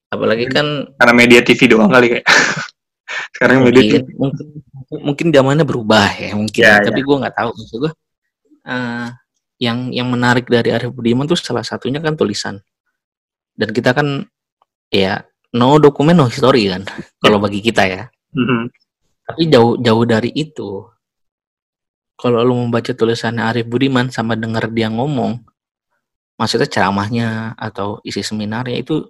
Apalagi 0.10 0.50
kan 0.50 0.90
Karena 0.98 1.14
media 1.14 1.42
TV 1.46 1.70
doang 1.70 1.92
kali 1.92 2.18
kayak. 2.18 2.26
Sekarang 3.36 3.62
media 3.62 3.84
mungkin, 3.84 4.02
TV. 4.02 4.16
mungkin 4.18 4.46
mungkin 4.90 5.28
zamannya 5.30 5.66
berubah 5.68 6.08
ya 6.18 6.32
mungkin 6.34 6.62
Ya, 6.62 6.80
tapi 6.82 7.04
gue 7.04 7.16
nggak 7.20 7.36
tahu 7.36 7.50
maksud 7.52 7.78
gue 7.84 7.92
eh, 8.66 9.08
yang 9.60 9.92
yang 9.92 10.08
menarik 10.08 10.48
dari 10.48 10.72
Arif 10.72 10.92
Budiman 10.96 11.28
tuh 11.28 11.38
salah 11.38 11.64
satunya 11.64 12.00
kan 12.00 12.16
tulisan 12.16 12.60
dan 13.56 13.70
kita 13.72 13.96
kan 13.96 14.28
ya 14.92 15.24
no 15.56 15.80
dokumen 15.80 16.16
no 16.20 16.28
history 16.28 16.68
kan 16.68 16.84
kalau 17.24 17.40
bagi 17.40 17.60
kita 17.64 17.84
ya 17.88 18.04
Mhm. 18.36 18.68
tapi 19.24 19.48
jauh 19.48 19.80
jauh 19.80 20.04
dari 20.04 20.28
itu 20.36 20.84
kalau 22.20 22.44
lu 22.44 22.68
membaca 22.68 22.92
tulisannya 22.92 23.44
Arif 23.44 23.68
Budiman 23.68 24.12
sama 24.12 24.36
denger 24.36 24.68
dia 24.76 24.92
ngomong 24.92 25.40
maksudnya 26.36 26.68
ceramahnya 26.68 27.56
atau 27.56 28.04
isi 28.04 28.20
seminarnya 28.20 28.76
itu 28.76 29.08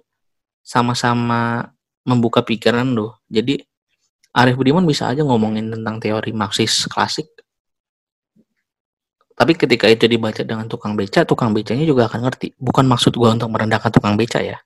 sama-sama 0.62 1.70
membuka 2.06 2.38
pikiran 2.46 2.86
lu 2.86 3.10
jadi 3.26 3.58
Arif 4.30 4.54
Budiman 4.54 4.86
bisa 4.86 5.10
aja 5.10 5.26
ngomongin 5.26 5.74
tentang 5.74 5.98
teori 5.98 6.30
Marxis 6.30 6.86
klasik 6.86 7.26
tapi 9.36 9.52
ketika 9.52 9.84
itu 9.86 10.08
dibaca 10.08 10.40
dengan 10.40 10.64
tukang 10.64 10.96
beca 10.96 11.28
tukang 11.28 11.52
becanya 11.52 11.84
juga 11.84 12.08
akan 12.08 12.24
ngerti 12.24 12.56
bukan 12.56 12.88
maksud 12.88 13.12
gua 13.14 13.36
untuk 13.36 13.52
merendahkan 13.52 13.92
tukang 13.92 14.16
beca 14.16 14.40
ya. 14.40 14.56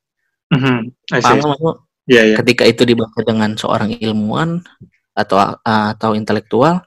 I 1.10 1.18
see. 1.18 1.26
paham? 1.26 1.82
Iya, 2.10 2.22
iya. 2.32 2.36
ketika 2.42 2.66
itu 2.66 2.82
dibaca 2.82 3.20
dengan 3.22 3.54
seorang 3.54 3.94
ilmuwan 3.98 4.62
atau 5.14 5.58
atau 5.62 6.10
intelektual 6.14 6.82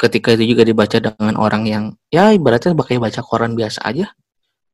ketika 0.00 0.32
itu 0.32 0.56
juga 0.56 0.64
dibaca 0.64 0.96
dengan 0.96 1.36
orang 1.36 1.68
yang 1.68 1.84
ya 2.08 2.32
ibaratnya 2.32 2.72
pakai 2.72 2.96
baca 2.96 3.20
koran 3.20 3.52
biasa 3.52 3.84
aja 3.84 4.08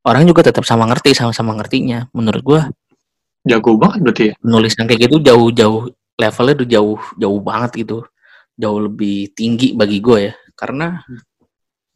orang 0.06 0.26
juga 0.30 0.46
tetap 0.46 0.62
sama 0.62 0.86
ngerti 0.86 1.14
sama-sama 1.14 1.58
ngertinya 1.58 2.06
menurut 2.14 2.42
gua 2.42 2.62
Jago 3.46 3.78
banget 3.78 3.98
berarti 4.02 4.24
ya. 4.30 4.34
penulis 4.42 4.74
yang 4.74 4.86
kayak 4.90 5.00
gitu 5.06 5.16
jauh-jauh 5.22 5.82
levelnya 6.18 6.54
udah 6.58 6.68
jauh 6.68 7.00
jauh 7.14 7.40
banget 7.42 7.70
gitu 7.86 7.98
jauh 8.56 8.80
lebih 8.80 9.30
tinggi 9.36 9.76
bagi 9.76 10.00
gue 10.00 10.32
ya 10.32 10.34
karena 10.56 11.04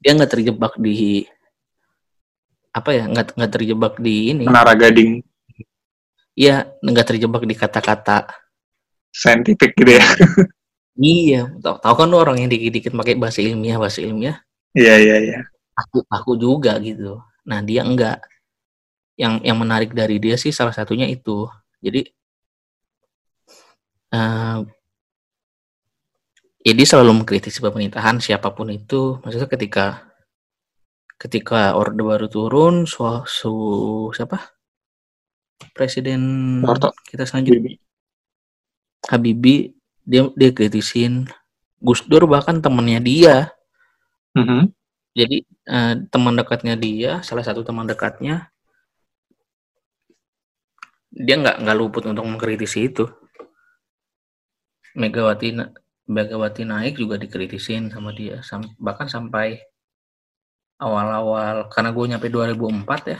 dia 0.00 0.16
nggak 0.16 0.32
terjebak 0.32 0.74
di 0.80 1.28
apa 2.70 2.90
ya 2.94 3.04
nggak 3.06 3.36
nggak 3.36 3.52
terjebak 3.52 3.94
di 4.00 4.32
ini 4.32 4.44
Menara 4.48 4.72
Gading 4.72 5.20
ya 6.34 6.64
nggak 6.80 7.06
terjebak 7.14 7.42
di 7.44 7.54
kata-kata 7.54 8.26
saintifik 9.14 9.74
gitu 9.76 9.98
ya. 9.98 10.06
Iya, 11.00 11.48
tau, 11.64 11.80
tau 11.80 11.96
kan 11.96 12.12
lu 12.12 12.20
orang 12.20 12.44
yang 12.44 12.50
dikit-dikit 12.52 12.92
pakai 12.92 13.16
bahasa 13.16 13.40
ilmiah, 13.40 13.80
bahasa 13.80 14.04
ilmiah, 14.04 14.36
Iya, 14.76 15.00
iya, 15.00 15.16
iya. 15.16 15.38
aku 15.72 16.04
aku 16.12 16.36
juga 16.36 16.76
gitu. 16.76 17.16
Nah, 17.48 17.64
dia 17.64 17.80
enggak. 17.88 18.20
Yang 19.16 19.34
yang 19.48 19.56
menarik 19.56 19.96
dari 19.96 20.20
dia 20.20 20.36
sih 20.36 20.52
salah 20.52 20.76
satunya 20.76 21.08
itu. 21.08 21.48
Jadi 21.80 22.04
eh 24.12 24.56
dia 26.60 26.86
selalu 26.86 27.24
mengkritisi 27.24 27.58
pemerintahan 27.64 28.20
siapa 28.20 28.52
pun 28.52 28.68
itu. 28.68 29.16
Maksudnya 29.24 29.48
ketika 29.48 29.86
ketika 31.20 31.76
Orde 31.76 32.00
Baru 32.00 32.26
turun, 32.32 32.84
su, 32.88 33.04
su- 33.28 34.12
siapa? 34.16 34.38
Presiden 35.76 36.20
Soeharto. 36.64 36.88
kita 37.04 37.28
selanjutnya 37.28 37.76
Habibie 39.12 39.76
dia 40.08 40.28
dia 40.32 40.50
kritisin 40.56 41.28
Gus 41.80 42.00
Dur 42.08 42.24
bahkan 42.24 42.64
temennya 42.64 43.00
dia 43.00 43.36
Mhm. 44.32 44.72
jadi 45.12 45.36
eh, 45.44 45.94
teman 46.08 46.32
dekatnya 46.38 46.80
dia 46.80 47.20
salah 47.20 47.44
satu 47.44 47.60
teman 47.60 47.84
dekatnya 47.84 48.48
dia 51.12 51.34
nggak 51.36 51.60
nggak 51.60 51.76
luput 51.76 52.08
untuk 52.08 52.24
mengkritisi 52.24 52.88
itu 52.88 53.04
Megawati 54.96 55.48
Megawati 56.14 56.62
naik 56.72 56.94
juga 57.02 57.16
dikritisin 57.24 57.84
sama 57.94 58.10
dia 58.18 58.36
Sam- 58.48 58.74
bahkan 58.86 59.08
sampai 59.14 59.48
awal-awal 60.84 61.56
karena 61.72 61.90
gue 61.96 62.04
nyampe 62.10 62.26
2004 62.34 63.02
ya. 63.14 63.18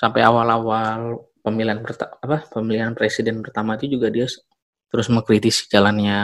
Sampai 0.00 0.20
awal-awal 0.28 1.00
pemilihan 1.44 1.80
apa 2.24 2.36
pemilihan 2.54 2.92
presiden 2.98 3.36
pertama 3.44 3.70
itu 3.78 3.86
juga 3.98 4.08
dia 4.14 4.26
terus 4.90 5.06
mengkritisi 5.14 5.62
jalannya 5.72 6.16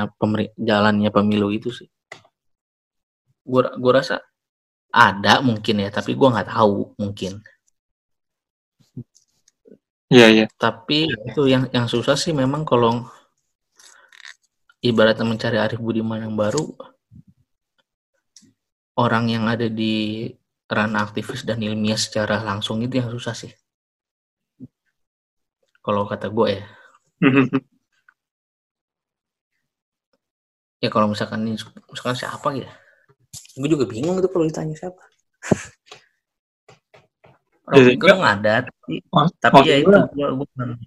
jalannya 0.68 1.10
pemilu 1.16 1.48
itu 1.58 1.70
sih. 1.78 1.88
Gue 3.50 3.62
gue 3.82 3.92
rasa 3.98 4.16
ada 5.08 5.34
mungkin 5.48 5.76
ya 5.84 5.90
tapi 5.98 6.12
gue 6.18 6.28
nggak 6.34 6.50
tahu 6.54 6.78
mungkin. 7.00 7.32
Iya, 10.12 10.26
iya. 10.34 10.44
tapi 10.60 11.08
itu 11.28 11.42
yang 11.52 11.64
yang 11.76 11.86
susah 11.94 12.16
sih 12.22 12.32
memang 12.36 12.62
kalau 12.70 12.90
ibaratnya 14.82 15.22
mencari 15.22 15.56
Arif 15.62 15.78
Budiman 15.78 16.26
yang 16.26 16.34
baru 16.34 16.74
orang 18.98 19.30
yang 19.30 19.46
ada 19.48 19.70
di 19.70 20.26
ranah 20.68 21.06
aktivis 21.06 21.46
dan 21.46 21.62
ilmiah 21.62 21.96
secara 21.96 22.42
langsung 22.42 22.82
itu 22.82 22.98
yang 22.98 23.08
susah 23.14 23.32
sih. 23.32 23.52
Kalau 25.82 26.04
kata 26.06 26.28
gue 26.28 26.46
ya. 26.58 26.64
Ya 30.82 30.90
kalau 30.90 31.06
misalkan 31.06 31.46
ini 31.46 31.54
misalkan 31.94 32.18
siapa 32.18 32.58
ya 32.58 32.66
gue 33.54 33.68
juga 33.70 33.86
bingung 33.86 34.18
itu 34.18 34.26
kalau 34.26 34.50
ditanya 34.50 34.74
siapa. 34.74 34.98
Rocky 37.70 37.94
ada 38.02 38.66
tapi, 38.66 38.98
Mas- 39.06 39.36
tapi 39.38 39.62
maksud 39.62 39.70
ya 39.70 39.76
itu 39.78 39.86
gua- 39.86 40.34
gua- 40.42 40.78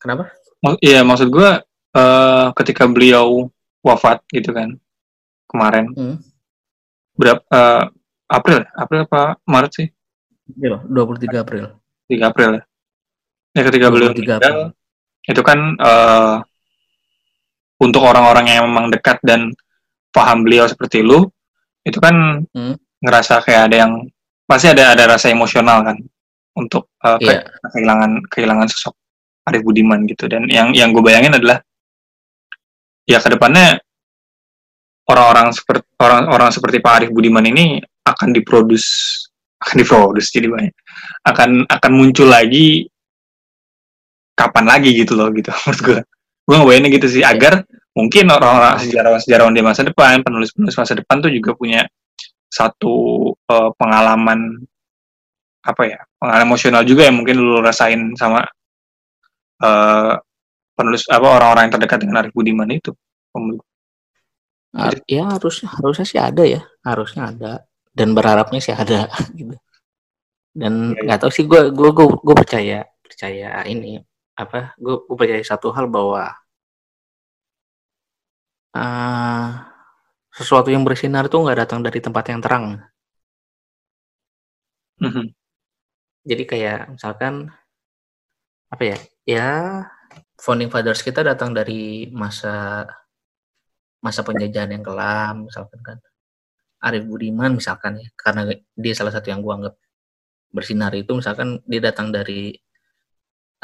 kenapa? 0.00 0.32
Iya, 0.80 1.04
maksud 1.04 1.28
gue 1.28 1.48
eh, 1.96 2.46
ketika 2.54 2.84
beliau 2.84 3.48
wafat 3.80 4.20
gitu 4.28 4.52
kan 4.52 4.76
kemarin 5.46 5.88
Hmm. 5.92 6.16
berapa 7.14 7.40
eh, 7.42 7.82
April 8.28 8.56
ya? 8.60 8.68
April 8.76 9.00
apa 9.02 9.38
Maret 9.42 9.72
sih? 9.72 9.88
Iya, 10.52 10.82
23 10.84 11.40
April 11.40 11.64
3 12.06 12.22
April 12.24 12.48
ya. 12.54 12.62
Ya 13.52 13.62
ketika 13.64 13.86
beliau 13.88 14.10
23 14.12 14.36
meninggal 14.36 14.54
itu 15.24 15.42
kan 15.42 15.58
eh, 15.74 16.36
untuk 17.76 18.02
orang-orang 18.02 18.46
yang 18.48 18.64
memang 18.64 18.88
dekat 18.88 19.20
dan 19.22 19.52
paham 20.10 20.42
beliau 20.42 20.64
seperti 20.64 21.00
lu 21.00 21.28
itu 21.82 21.98
kan 21.98 22.42
Hmm. 22.50 22.74
ngerasa 22.98 23.40
kayak 23.40 23.70
ada 23.70 23.76
yang 23.84 23.92
pasti 24.44 24.66
ada 24.66 24.92
ada 24.92 25.04
rasa 25.08 25.28
emosional 25.28 25.82
kan 25.82 25.96
untuk 26.54 26.88
ke- 26.96 27.20
Iya. 27.22 27.44
kehilangan 27.70 28.10
kehilangan 28.26 28.66
sosok 28.66 28.94
Arif 29.44 29.62
Budiman 29.62 30.02
gitu 30.04 30.26
dan 30.26 30.48
yang 30.48 30.72
yang 30.72 30.90
gue 30.90 30.98
bayangin 31.00 31.30
adalah 31.32 31.60
ya 33.06 33.22
ke 33.22 33.28
depannya 33.32 33.78
orang-orang 35.06 35.54
seperti 35.54 35.86
orang-orang 36.02 36.50
seperti 36.50 36.78
Pak 36.82 36.92
Arif 36.98 37.10
Budiman 37.14 37.46
ini 37.46 37.78
akan 38.02 38.34
diproduce 38.34 38.88
akan 39.62 39.76
diproduce 39.80 40.28
jadi 40.34 40.50
banyak. 40.50 40.74
Akan 41.24 41.64
akan 41.64 41.92
muncul 41.94 42.28
lagi 42.28 42.90
kapan 44.36 44.64
lagi 44.68 44.92
gitu 44.92 45.16
loh 45.16 45.32
gitu 45.32 45.48
menurut 45.64 45.80
gue 45.80 45.98
gue 46.46 46.54
ngebayangin 46.54 46.92
gitu 47.00 47.06
sih 47.08 47.22
agar 47.24 47.64
mungkin 47.96 48.28
orang-orang 48.28 48.76
sejarawan-sejarawan 48.84 49.56
di 49.56 49.64
masa 49.64 49.82
depan 49.82 50.20
penulis-penulis 50.20 50.76
masa 50.76 50.92
depan 50.92 51.24
tuh 51.24 51.32
juga 51.32 51.56
punya 51.56 51.88
satu 52.52 53.32
eh, 53.32 53.70
pengalaman 53.80 54.60
apa 55.66 55.82
ya 55.88 55.98
pengalaman 56.20 56.46
emosional 56.46 56.82
juga 56.86 57.08
yang 57.08 57.16
mungkin 57.18 57.40
lu 57.40 57.58
rasain 57.64 58.12
sama 58.14 58.44
eh, 59.64 60.12
penulis 60.76 61.02
apa 61.08 61.26
orang-orang 61.26 61.62
yang 61.66 61.74
terdekat 61.80 61.98
dengan 62.04 62.16
Arif 62.20 62.32
Budiman 62.36 62.68
itu 62.70 62.92
Har- 64.76 65.00
ya 65.08 65.24
harusnya 65.32 65.68
harusnya 65.72 66.04
sih 66.04 66.20
ada 66.20 66.42
ya 66.44 66.60
harusnya 66.84 67.22
ada 67.32 67.52
dan 67.96 68.12
berharapnya 68.12 68.60
sih 68.60 68.76
ada 68.76 69.08
gitu 69.38 69.56
dan 70.56 70.92
Iya, 70.92 70.96
iya. 70.96 71.02
nggak 71.08 71.18
tahu 71.24 71.30
sih 71.32 71.44
gue 71.48 71.72
gue 71.72 71.90
gue 71.96 72.36
percaya 72.36 72.84
percaya 73.00 73.64
ini 73.68 74.00
apa 74.36 74.76
gue 74.76 74.94
gue 75.08 75.16
percaya 75.16 75.40
satu 75.44 75.72
hal 75.72 75.88
bahwa 75.88 76.28
eh, 78.76 79.48
sesuatu 80.36 80.68
yang 80.68 80.84
bersinar 80.84 81.24
tuh 81.32 81.40
nggak 81.44 81.58
datang 81.64 81.80
dari 81.80 81.98
tempat 82.04 82.24
yang 82.28 82.40
terang 82.44 82.64
Mhm. 85.00 85.28
jadi 86.24 86.44
kayak 86.48 86.78
misalkan 86.96 87.52
apa 88.72 88.82
ya 88.84 88.96
ya 89.28 89.46
founding 90.36 90.70
fathers 90.72 91.00
kita 91.00 91.24
datang 91.24 91.52
dari 91.56 92.08
masa 92.12 92.84
masa 94.00 94.20
penjajahan 94.22 94.76
yang 94.76 94.84
kelam 94.84 95.48
misalkan 95.48 95.80
kan 95.82 95.98
Arif 96.84 97.08
Budiman 97.08 97.56
misalkan 97.56 97.98
ya 97.98 98.08
karena 98.14 98.52
dia 98.76 98.94
salah 98.94 99.10
satu 99.10 99.32
yang 99.32 99.40
gua 99.40 99.58
anggap 99.58 99.74
bersinar 100.52 100.92
itu 100.94 101.12
misalkan 101.16 101.60
dia 101.64 101.80
datang 101.80 102.12
dari 102.12 102.54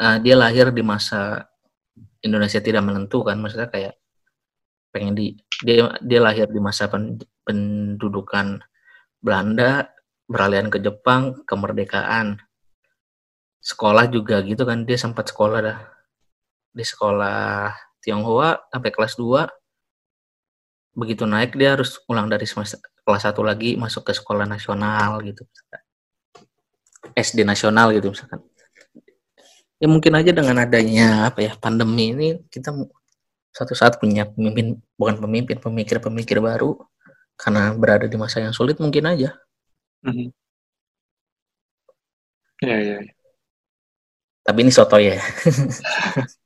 eh, 0.01 0.17
dia 0.19 0.35
lahir 0.35 0.73
di 0.73 0.83
masa 0.83 1.47
Indonesia 2.25 2.59
tidak 2.59 2.83
menentu 2.83 3.21
kan 3.21 3.37
maksudnya 3.37 3.69
kayak 3.69 3.95
pengen 4.93 5.13
di 5.17 5.37
dia 5.61 5.93
dia 6.01 6.19
lahir 6.21 6.49
di 6.49 6.59
masa 6.61 6.89
pen- 6.89 7.21
pendudukan 7.45 8.61
Belanda 9.23 9.87
beralihan 10.27 10.67
ke 10.67 10.83
Jepang, 10.83 11.45
kemerdekaan. 11.47 12.41
Sekolah 13.63 14.11
juga 14.11 14.43
gitu 14.43 14.67
kan, 14.67 14.83
dia 14.83 14.99
sempat 14.99 15.31
sekolah 15.31 15.59
dah. 15.63 15.79
Di 16.73 16.81
sekolah 16.81 17.69
Tionghoa 18.01 18.67
sampai 18.73 18.89
kelas 18.89 19.13
2. 19.21 19.45
Begitu 20.93 21.25
naik 21.25 21.57
dia 21.57 21.73
harus 21.73 21.97
ulang 22.05 22.29
dari 22.29 22.45
semester 22.45 22.77
kelas 23.05 23.25
1 23.25 23.41
lagi 23.41 23.73
masuk 23.77 24.09
ke 24.09 24.13
sekolah 24.13 24.45
nasional 24.45 25.21
gitu. 25.25 25.41
SD 27.17 27.45
nasional 27.45 27.93
gitu 27.93 28.13
misalkan. 28.13 28.41
Ya 29.81 29.87
mungkin 29.89 30.13
aja 30.15 30.31
dengan 30.31 30.57
adanya 30.63 31.29
apa 31.29 31.39
ya 31.45 31.53
pandemi 31.59 32.13
ini 32.15 32.27
kita 32.53 32.71
satu 33.53 33.73
saat 33.77 33.99
punya 34.01 34.25
pemimpin 34.29 34.79
bukan 34.97 35.15
pemimpin 35.23 35.57
pemikir-pemikir 35.61 36.39
baru 36.41 36.77
karena 37.37 37.73
berada 37.77 38.05
di 38.09 38.17
masa 38.17 38.41
yang 38.45 38.53
sulit 38.55 38.77
mungkin 38.81 39.05
aja. 39.13 39.35
Mhm. 40.05 40.33
Ya, 42.61 42.77
ya, 42.79 43.01
ya. 43.01 43.13
Tapi 44.45 44.59
ini 44.67 44.71
soto 44.75 44.99
ya. 44.99 45.15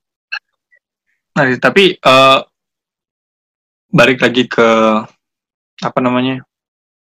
Nah, 1.38 1.45
tapi 1.61 1.93
uh, 2.01 2.41
balik 3.93 4.25
lagi 4.25 4.49
ke 4.49 4.69
apa 5.85 5.99
namanya 6.01 6.41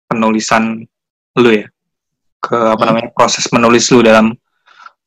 penulisan 0.09 0.81
lu 1.37 1.51
ya, 1.53 1.69
ke 2.41 2.57
apa 2.57 2.81
Hmm. 2.81 2.89
namanya 2.89 3.09
proses 3.13 3.45
menulis 3.53 3.85
lu 3.93 4.01
dalam 4.01 4.33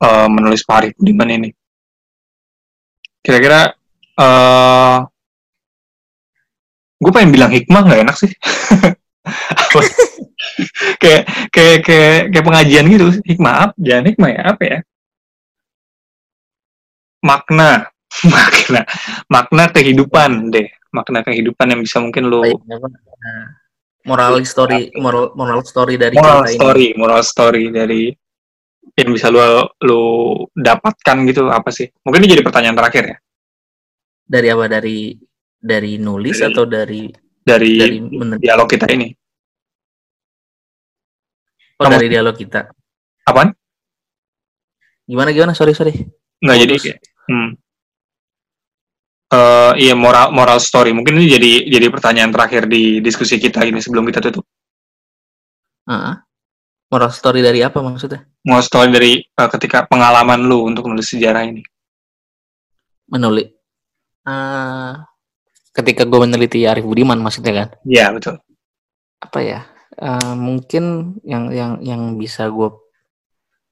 uh, 0.06 0.28
menulis 0.30 0.62
Pak 0.62 0.76
Arif 0.78 0.92
Budiman 0.94 1.34
ini. 1.34 1.50
Kira-kira 3.26 3.74
uh, 4.22 5.02
gue 7.02 7.12
pengen 7.12 7.34
bilang 7.34 7.50
hikmah 7.50 7.82
nggak 7.82 8.02
enak 8.06 8.16
sih. 8.18 8.30
Kayak 11.02 11.26
kayak 11.50 11.78
kayak 11.84 12.18
kayak 12.32 12.46
pengajian 12.46 12.86
gitu 12.88 13.08
hikmah 13.26 13.54
apa 13.68 13.74
jangan 13.82 14.06
hikmah 14.08 14.30
ya 14.30 14.42
apa 14.54 14.64
ya 14.64 14.80
makna 17.26 17.90
makna 18.34 18.82
makna 19.28 19.64
kehidupan 19.72 20.50
deh 20.54 20.68
makna 20.96 21.20
kehidupan 21.22 21.68
yang 21.76 21.82
bisa 21.84 22.00
mungkin 22.00 22.32
apa? 22.32 22.88
Nah, 22.88 23.46
moral 24.08 24.40
story 24.46 24.94
moral 24.96 25.34
moral 25.36 25.60
story 25.66 26.00
dari 26.00 26.16
moral 26.16 26.46
cerita 26.46 26.52
ini. 26.52 26.58
story 26.62 26.88
moral 26.96 27.22
story 27.26 27.64
dari 27.74 28.04
yang 28.96 29.10
bisa 29.12 29.28
lu 29.28 29.42
lu 29.84 30.02
dapatkan 30.56 31.18
gitu 31.28 31.52
apa 31.52 31.68
sih 31.74 31.90
mungkin 32.06 32.24
ini 32.24 32.32
jadi 32.38 32.44
pertanyaan 32.46 32.78
terakhir 32.78 33.04
ya 33.12 33.18
Dari 34.26 34.48
apa? 34.50 34.66
Dari 34.66 35.14
dari 35.62 36.02
nulis 36.02 36.38
Dari- 36.42 36.50
atau 36.54 36.64
dari 36.66 37.04
dari, 37.46 37.78
dari 37.78 37.98
dialog 38.42 38.66
kita 38.66 38.90
ini 38.90 39.10
oh, 41.78 41.84
kamu- 41.86 41.94
dari 42.00 42.08
dialog 42.10 42.36
kita. 42.38 42.62
apaan 43.26 43.52
Gimana 45.06 45.30
gimana? 45.30 45.54
Sorry 45.54 45.78
sorry. 45.78 45.94
nggak 46.42 46.58
jadi 46.66 46.98
hmm. 47.30 47.65
Eh, 49.26 49.72
iya 49.82 49.98
moral 49.98 50.30
moral 50.30 50.62
story 50.62 50.94
mungkin 50.94 51.18
ini 51.18 51.26
jadi 51.26 51.52
jadi 51.66 51.88
pertanyaan 51.90 52.30
terakhir 52.30 52.70
di 52.70 53.02
diskusi 53.02 53.42
kita 53.42 53.66
ini 53.66 53.82
sebelum 53.82 54.06
kita 54.06 54.22
tutup 54.22 54.46
Heeh. 55.90 56.16
Moral 56.94 57.10
story 57.10 57.42
dari 57.42 57.66
apa 57.66 57.82
maksudnya? 57.82 58.22
moral 58.46 58.62
story 58.62 58.90
dari 58.94 59.12
eh, 59.26 59.50
ketika 59.58 59.90
pengalaman 59.90 60.46
lu 60.46 60.70
untuk 60.70 60.86
nulis 60.86 61.10
sejarah 61.10 61.42
ini 61.42 61.66
Menulis. 63.10 63.50
Eh, 64.30 64.94
ketika 65.74 66.06
gue 66.06 66.20
meneliti 66.22 66.66
Arif 66.66 66.86
Budiman 66.86 67.18
maksudnya 67.22 67.54
kan? 67.66 67.70
Iya 67.86 68.14
betul 68.14 68.38
apa 69.26 69.40
ya 69.42 69.60
eh, 69.98 70.34
mungkin 70.38 71.18
yang 71.26 71.50
yang 71.50 71.72
yang 71.82 72.02
bisa 72.22 72.46
gue 72.54 72.70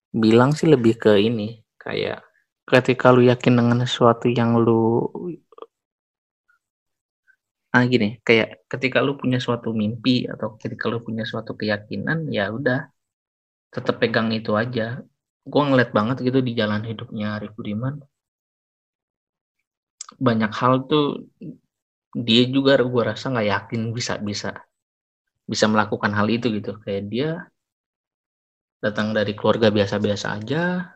bilang 0.10 0.58
sih 0.58 0.66
lebih 0.66 0.98
ke 0.98 1.22
ini 1.22 1.62
kayak 1.78 2.23
ketika 2.64 3.12
lu 3.16 3.22
yakin 3.32 3.54
dengan 3.60 3.78
sesuatu 3.84 4.26
yang 4.32 4.56
lu 4.66 5.10
ah 7.74 7.84
gini 7.90 8.22
kayak 8.28 8.70
ketika 8.72 9.02
lu 9.02 9.18
punya 9.18 9.42
suatu 9.42 9.74
mimpi 9.74 10.30
atau 10.30 10.54
ketika 10.62 10.86
lu 10.94 11.02
punya 11.02 11.26
suatu 11.26 11.58
keyakinan 11.60 12.30
ya 12.30 12.54
udah 12.54 12.94
tetap 13.74 13.98
pegang 13.98 14.30
itu 14.30 14.54
aja. 14.54 15.02
Gue 15.44 15.64
ngeliat 15.68 15.92
banget 15.98 16.18
gitu 16.24 16.40
di 16.40 16.54
jalan 16.54 16.86
hidupnya 16.86 17.36
Arif 17.36 17.52
Budiman. 17.58 18.00
Banyak 20.22 20.52
hal 20.54 20.74
tuh 20.86 21.26
dia 22.14 22.44
juga 22.46 22.78
gue 22.78 23.04
rasa 23.04 23.34
nggak 23.34 23.48
yakin 23.50 23.82
bisa 23.98 24.14
bisa 24.22 24.54
bisa 25.50 25.66
melakukan 25.68 26.14
hal 26.14 26.30
itu 26.30 26.48
gitu. 26.54 26.78
Kayak 26.86 27.04
dia 27.10 27.30
datang 28.84 29.12
dari 29.18 29.34
keluarga 29.34 29.74
biasa-biasa 29.74 30.28
aja 30.38 30.94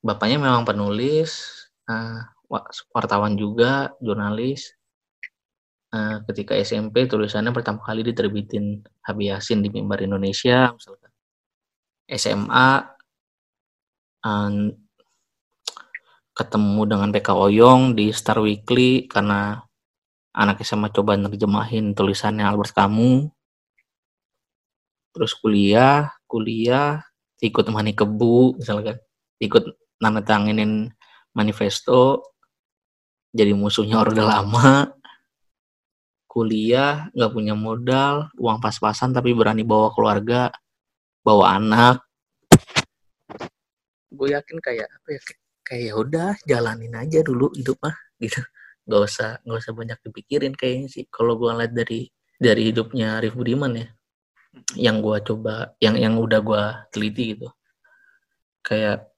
bapaknya 0.00 0.38
memang 0.40 0.64
penulis 0.64 1.30
wa- 2.50 2.68
wartawan 2.94 3.34
juga 3.38 3.94
jurnalis. 4.02 4.74
Eh, 5.90 6.16
ketika 6.30 6.54
SMP 6.54 7.10
tulisannya 7.10 7.50
pertama 7.50 7.82
kali 7.82 8.06
diterbitin 8.06 8.78
Habib 9.02 9.34
Yasin 9.34 9.58
di 9.58 9.68
Mimbar 9.74 9.98
Indonesia 10.06 10.70
misalkan. 10.70 11.10
SMA 12.10 12.70
eh, 14.26 14.52
ketemu 16.38 16.82
dengan 16.88 17.08
PK 17.14 17.28
Oyong 17.36 17.82
di 17.98 18.14
Star 18.14 18.38
Weekly 18.40 19.10
karena 19.10 19.60
anak 20.32 20.62
SMA 20.62 20.88
coba 20.94 21.18
nerjemahin 21.18 21.92
tulisannya 21.98 22.46
Albert 22.46 22.74
Camus. 22.74 23.28
Terus 25.10 25.32
kuliah 25.42 26.14
kuliah 26.30 27.02
ikut 27.42 27.66
mani 27.74 27.92
kebu 27.98 28.62
misalkan. 28.62 28.96
Ikut 29.42 29.64
nanda 30.00 30.24
tanginin 30.24 30.88
manifesto 31.36 32.24
jadi 33.30 33.54
musuhnya 33.54 34.00
orde 34.02 34.22
lama. 34.22 34.90
Kuliah 36.30 37.10
nggak 37.10 37.32
punya 37.34 37.58
modal 37.58 38.30
uang 38.38 38.62
pas-pasan 38.62 39.10
tapi 39.10 39.34
berani 39.34 39.66
bawa 39.66 39.90
keluarga 39.90 40.54
bawa 41.26 41.58
anak. 41.58 42.06
Gue 44.14 44.30
yakin 44.34 44.62
kayak 44.62 44.86
apa 44.86 45.08
ya 45.10 45.20
kayak- 45.22 45.42
kayak 45.66 45.84
ya 45.90 45.94
udah 45.98 46.30
jalanin 46.46 46.94
aja 46.98 47.22
dulu 47.26 47.50
hidup 47.54 47.78
mah 47.82 47.94
gitu. 48.22 48.42
Nggak 48.86 49.00
usah 49.10 49.30
nggak 49.42 49.58
usah 49.58 49.74
banyak 49.74 49.98
dipikirin 50.06 50.54
kayaknya 50.54 50.88
sih 50.90 51.04
kalau 51.10 51.34
gue 51.34 51.50
lihat 51.50 51.74
dari 51.74 52.06
dari 52.38 52.62
hidupnya 52.70 53.18
Arif 53.18 53.34
Budiman 53.34 53.74
ya. 53.74 53.86
Yang 54.78 54.96
gue 55.02 55.16
coba 55.34 55.74
yang 55.82 55.98
yang 55.98 56.14
udah 56.14 56.38
gue 56.38 56.62
teliti 56.94 57.34
gitu. 57.34 57.50
Kayak 58.62 59.09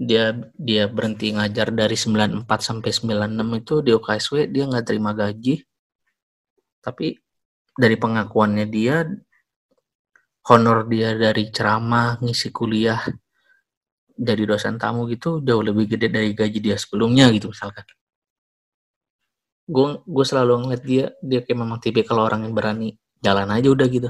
dia 0.00 0.32
dia 0.56 0.88
berhenti 0.88 1.28
ngajar 1.36 1.76
dari 1.76 1.92
94 1.92 2.48
sampai 2.48 2.88
96 2.88 3.60
itu 3.60 3.74
di 3.84 3.90
OKSW 3.92 4.34
dia 4.48 4.64
nggak 4.64 4.86
terima 4.88 5.12
gaji. 5.12 5.60
Tapi 6.80 7.20
dari 7.76 7.96
pengakuannya 8.00 8.64
dia 8.64 9.04
honor 10.48 10.88
dia 10.88 11.12
dari 11.12 11.52
ceramah 11.52 12.16
ngisi 12.24 12.48
kuliah 12.48 12.96
jadi 14.16 14.48
dosen 14.48 14.80
tamu 14.80 15.04
gitu 15.12 15.44
jauh 15.44 15.60
lebih 15.60 15.84
gede 15.96 16.08
dari 16.08 16.32
gaji 16.32 16.58
dia 16.64 16.80
sebelumnya 16.80 17.28
gitu 17.36 17.52
misalkan. 17.52 17.84
Gue 19.68 20.00
gue 20.00 20.24
selalu 20.24 20.64
ngeliat 20.64 20.82
dia 20.82 21.04
dia 21.20 21.44
kayak 21.44 21.60
memang 21.60 21.76
tipikal 21.76 22.24
orang 22.24 22.48
yang 22.48 22.56
berani 22.56 22.96
jalan 23.20 23.52
aja 23.52 23.68
udah 23.68 23.86
gitu. 23.92 24.08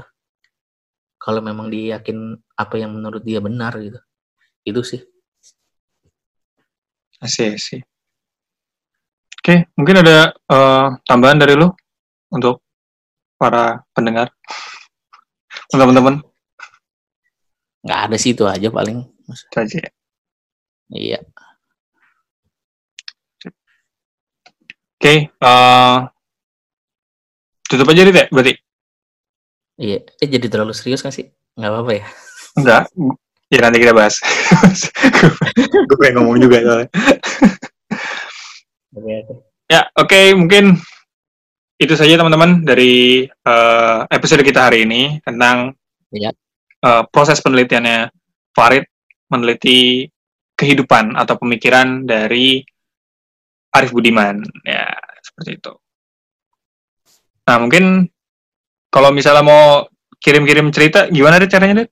Kalau 1.19 1.43
memang 1.43 1.67
dia 1.67 1.99
yakin 1.99 2.39
apa 2.55 2.79
yang 2.79 2.95
menurut 2.95 3.27
dia 3.27 3.43
benar 3.43 3.75
gitu. 3.75 3.99
Itu 4.63 4.87
sih 4.87 5.03
Asih, 7.21 7.53
asih. 7.57 7.81
Oke, 9.41 9.65
mungkin 9.77 9.95
ada 10.05 10.33
eh, 10.33 10.87
tambahan 11.09 11.37
dari 11.41 11.53
lu 11.57 11.69
untuk 12.29 12.61
para 13.41 13.81
pendengar, 13.97 14.29
teman-teman. 15.69 16.21
nggak 17.81 18.01
ada 18.05 18.15
sih 18.21 18.37
itu 18.37 18.45
aja 18.45 18.69
paling 18.69 19.01
Itu 19.25 19.57
aja 19.57 19.77
ya. 19.81 19.91
iya 20.93 21.19
Oke, 25.01 25.33
eh, 25.33 25.97
tutup 27.65 27.89
aja 27.89 28.05
Rit, 28.05 28.13
ya, 28.21 28.25
berarti? 28.29 28.53
iya 29.81 29.97
eh 30.21 30.29
jadi 30.29 30.45
terlalu 30.45 30.77
serius 30.77 31.01
gak 31.01 31.15
sih 31.17 31.25
nggak 31.57 31.71
apa-apa 31.73 31.91
ya 31.97 32.05
Enggak, 32.53 32.83
ya 33.51 33.59
nanti 33.59 33.77
kita 33.83 33.91
bahas. 33.91 34.17
Gue 35.87 35.97
pengen 35.99 36.23
ngomong 36.23 36.39
juga 36.39 36.57
soalnya. 36.63 36.89
oke 38.95 39.15
Ya, 39.71 39.87
oke, 39.95 40.35
mungkin 40.35 40.75
itu 41.79 41.93
saja 41.95 42.19
teman-teman 42.19 42.67
dari 42.67 43.23
eh, 43.23 43.99
episode 44.11 44.43
kita 44.43 44.67
hari 44.67 44.83
ini 44.83 45.23
tentang 45.23 45.71
Iya. 46.11 46.35
eh, 46.83 47.03
proses 47.07 47.39
penelitiannya 47.39 48.11
Farid 48.51 48.83
meneliti 49.31 50.03
kehidupan 50.59 51.15
atau 51.15 51.39
pemikiran 51.39 52.03
dari 52.03 52.59
Arif 53.71 53.95
Budiman. 53.95 54.43
Ya, 54.67 54.91
seperti 55.23 55.55
itu. 55.55 55.71
Nah, 57.47 57.57
mungkin 57.63 58.11
kalau 58.91 59.15
misalnya 59.15 59.41
mau 59.47 59.87
kirim-kirim 60.19 60.67
cerita 60.75 61.07
gimana 61.07 61.39
deh 61.39 61.47
caranya 61.47 61.87
deh? 61.87 61.89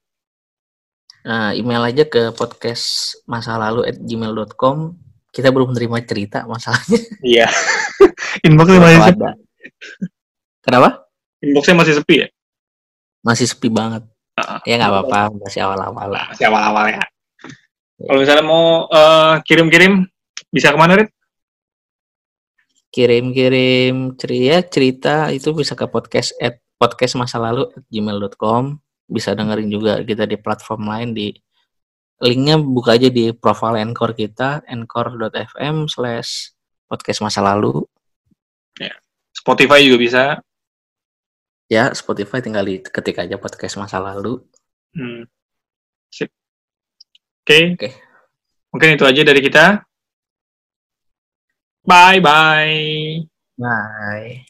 Nah, 1.30 1.54
email 1.54 1.86
aja 1.86 2.10
ke 2.10 2.34
podcast 2.34 3.14
masa 3.30 3.54
lalu 3.54 3.86
at 3.86 4.02
gmail.com. 4.02 4.98
Kita 5.30 5.54
belum 5.54 5.78
menerima 5.78 6.02
cerita 6.10 6.50
masalahnya. 6.50 6.98
Iya. 7.22 7.46
Inboxnya 8.50 8.82
masih 8.82 8.98
sepi. 8.98 9.14
ada. 9.14 9.30
Kenapa? 10.66 10.90
Inboxnya 11.46 11.76
masih 11.78 11.94
sepi 12.02 12.16
ya? 12.26 12.28
Masih 13.22 13.46
sepi 13.46 13.70
banget. 13.70 14.10
Heeh. 14.42 14.60
Ya 14.66 14.74
nggak 14.82 14.90
apa-apa, 14.90 15.22
masih 15.38 15.62
awal-awal 15.70 16.08
lah. 16.10 16.26
Masih 16.34 16.50
awal-awal 16.50 16.86
ya. 16.98 17.04
Kalau 18.00 18.20
misalnya 18.26 18.46
mau 18.50 18.90
eh, 18.90 19.34
kirim-kirim 19.46 20.10
bisa 20.50 20.74
ke 20.74 20.78
mana 20.82 20.98
Rit? 20.98 21.14
Kirim-kirim 22.90 24.18
cerita, 24.18 24.66
cerita 24.66 25.16
itu 25.30 25.54
bisa 25.54 25.78
ke 25.78 25.86
podcast 25.86 26.34
at 26.42 26.58
podcast 26.82 27.14
masa 27.22 27.38
lalu 27.38 27.70
at 27.70 27.86
gmail.com. 27.86 28.82
Bisa 29.10 29.34
dengerin 29.34 29.70
juga 29.74 30.06
kita 30.06 30.30
di 30.30 30.38
platform 30.38 30.84
lain 30.86 31.10
di 31.18 31.28
linknya 32.22 32.62
buka 32.62 32.96
aja 33.00 33.10
di 33.10 33.32
profile 33.34 33.82
Anchor 33.82 34.14
kita 34.14 34.62
anchor.fm 34.68 35.88
slash 35.90 36.54
podcast 36.86 37.20
masa 37.26 37.42
lalu 37.42 37.84
Spotify 39.34 39.80
juga 39.88 39.98
bisa. 39.98 40.24
ya 41.70 41.94
Spotify 41.94 42.42
tinggal 42.42 42.66
di 42.66 42.82
ketik 42.82 43.22
aja 43.22 43.38
podcast 43.38 43.78
masa 43.78 44.02
lalu 44.02 44.42
Hmm. 44.94 45.26
Sip. 46.10 46.34
Oke. 47.46 47.78
Oke. 47.78 47.90
Mungkin 48.74 48.98
itu 48.98 49.06
aja 49.06 49.22
dari 49.22 49.42
kita. 49.42 49.66
Bye 51.86 52.22
bye. 52.22 53.26
bye 53.58 54.49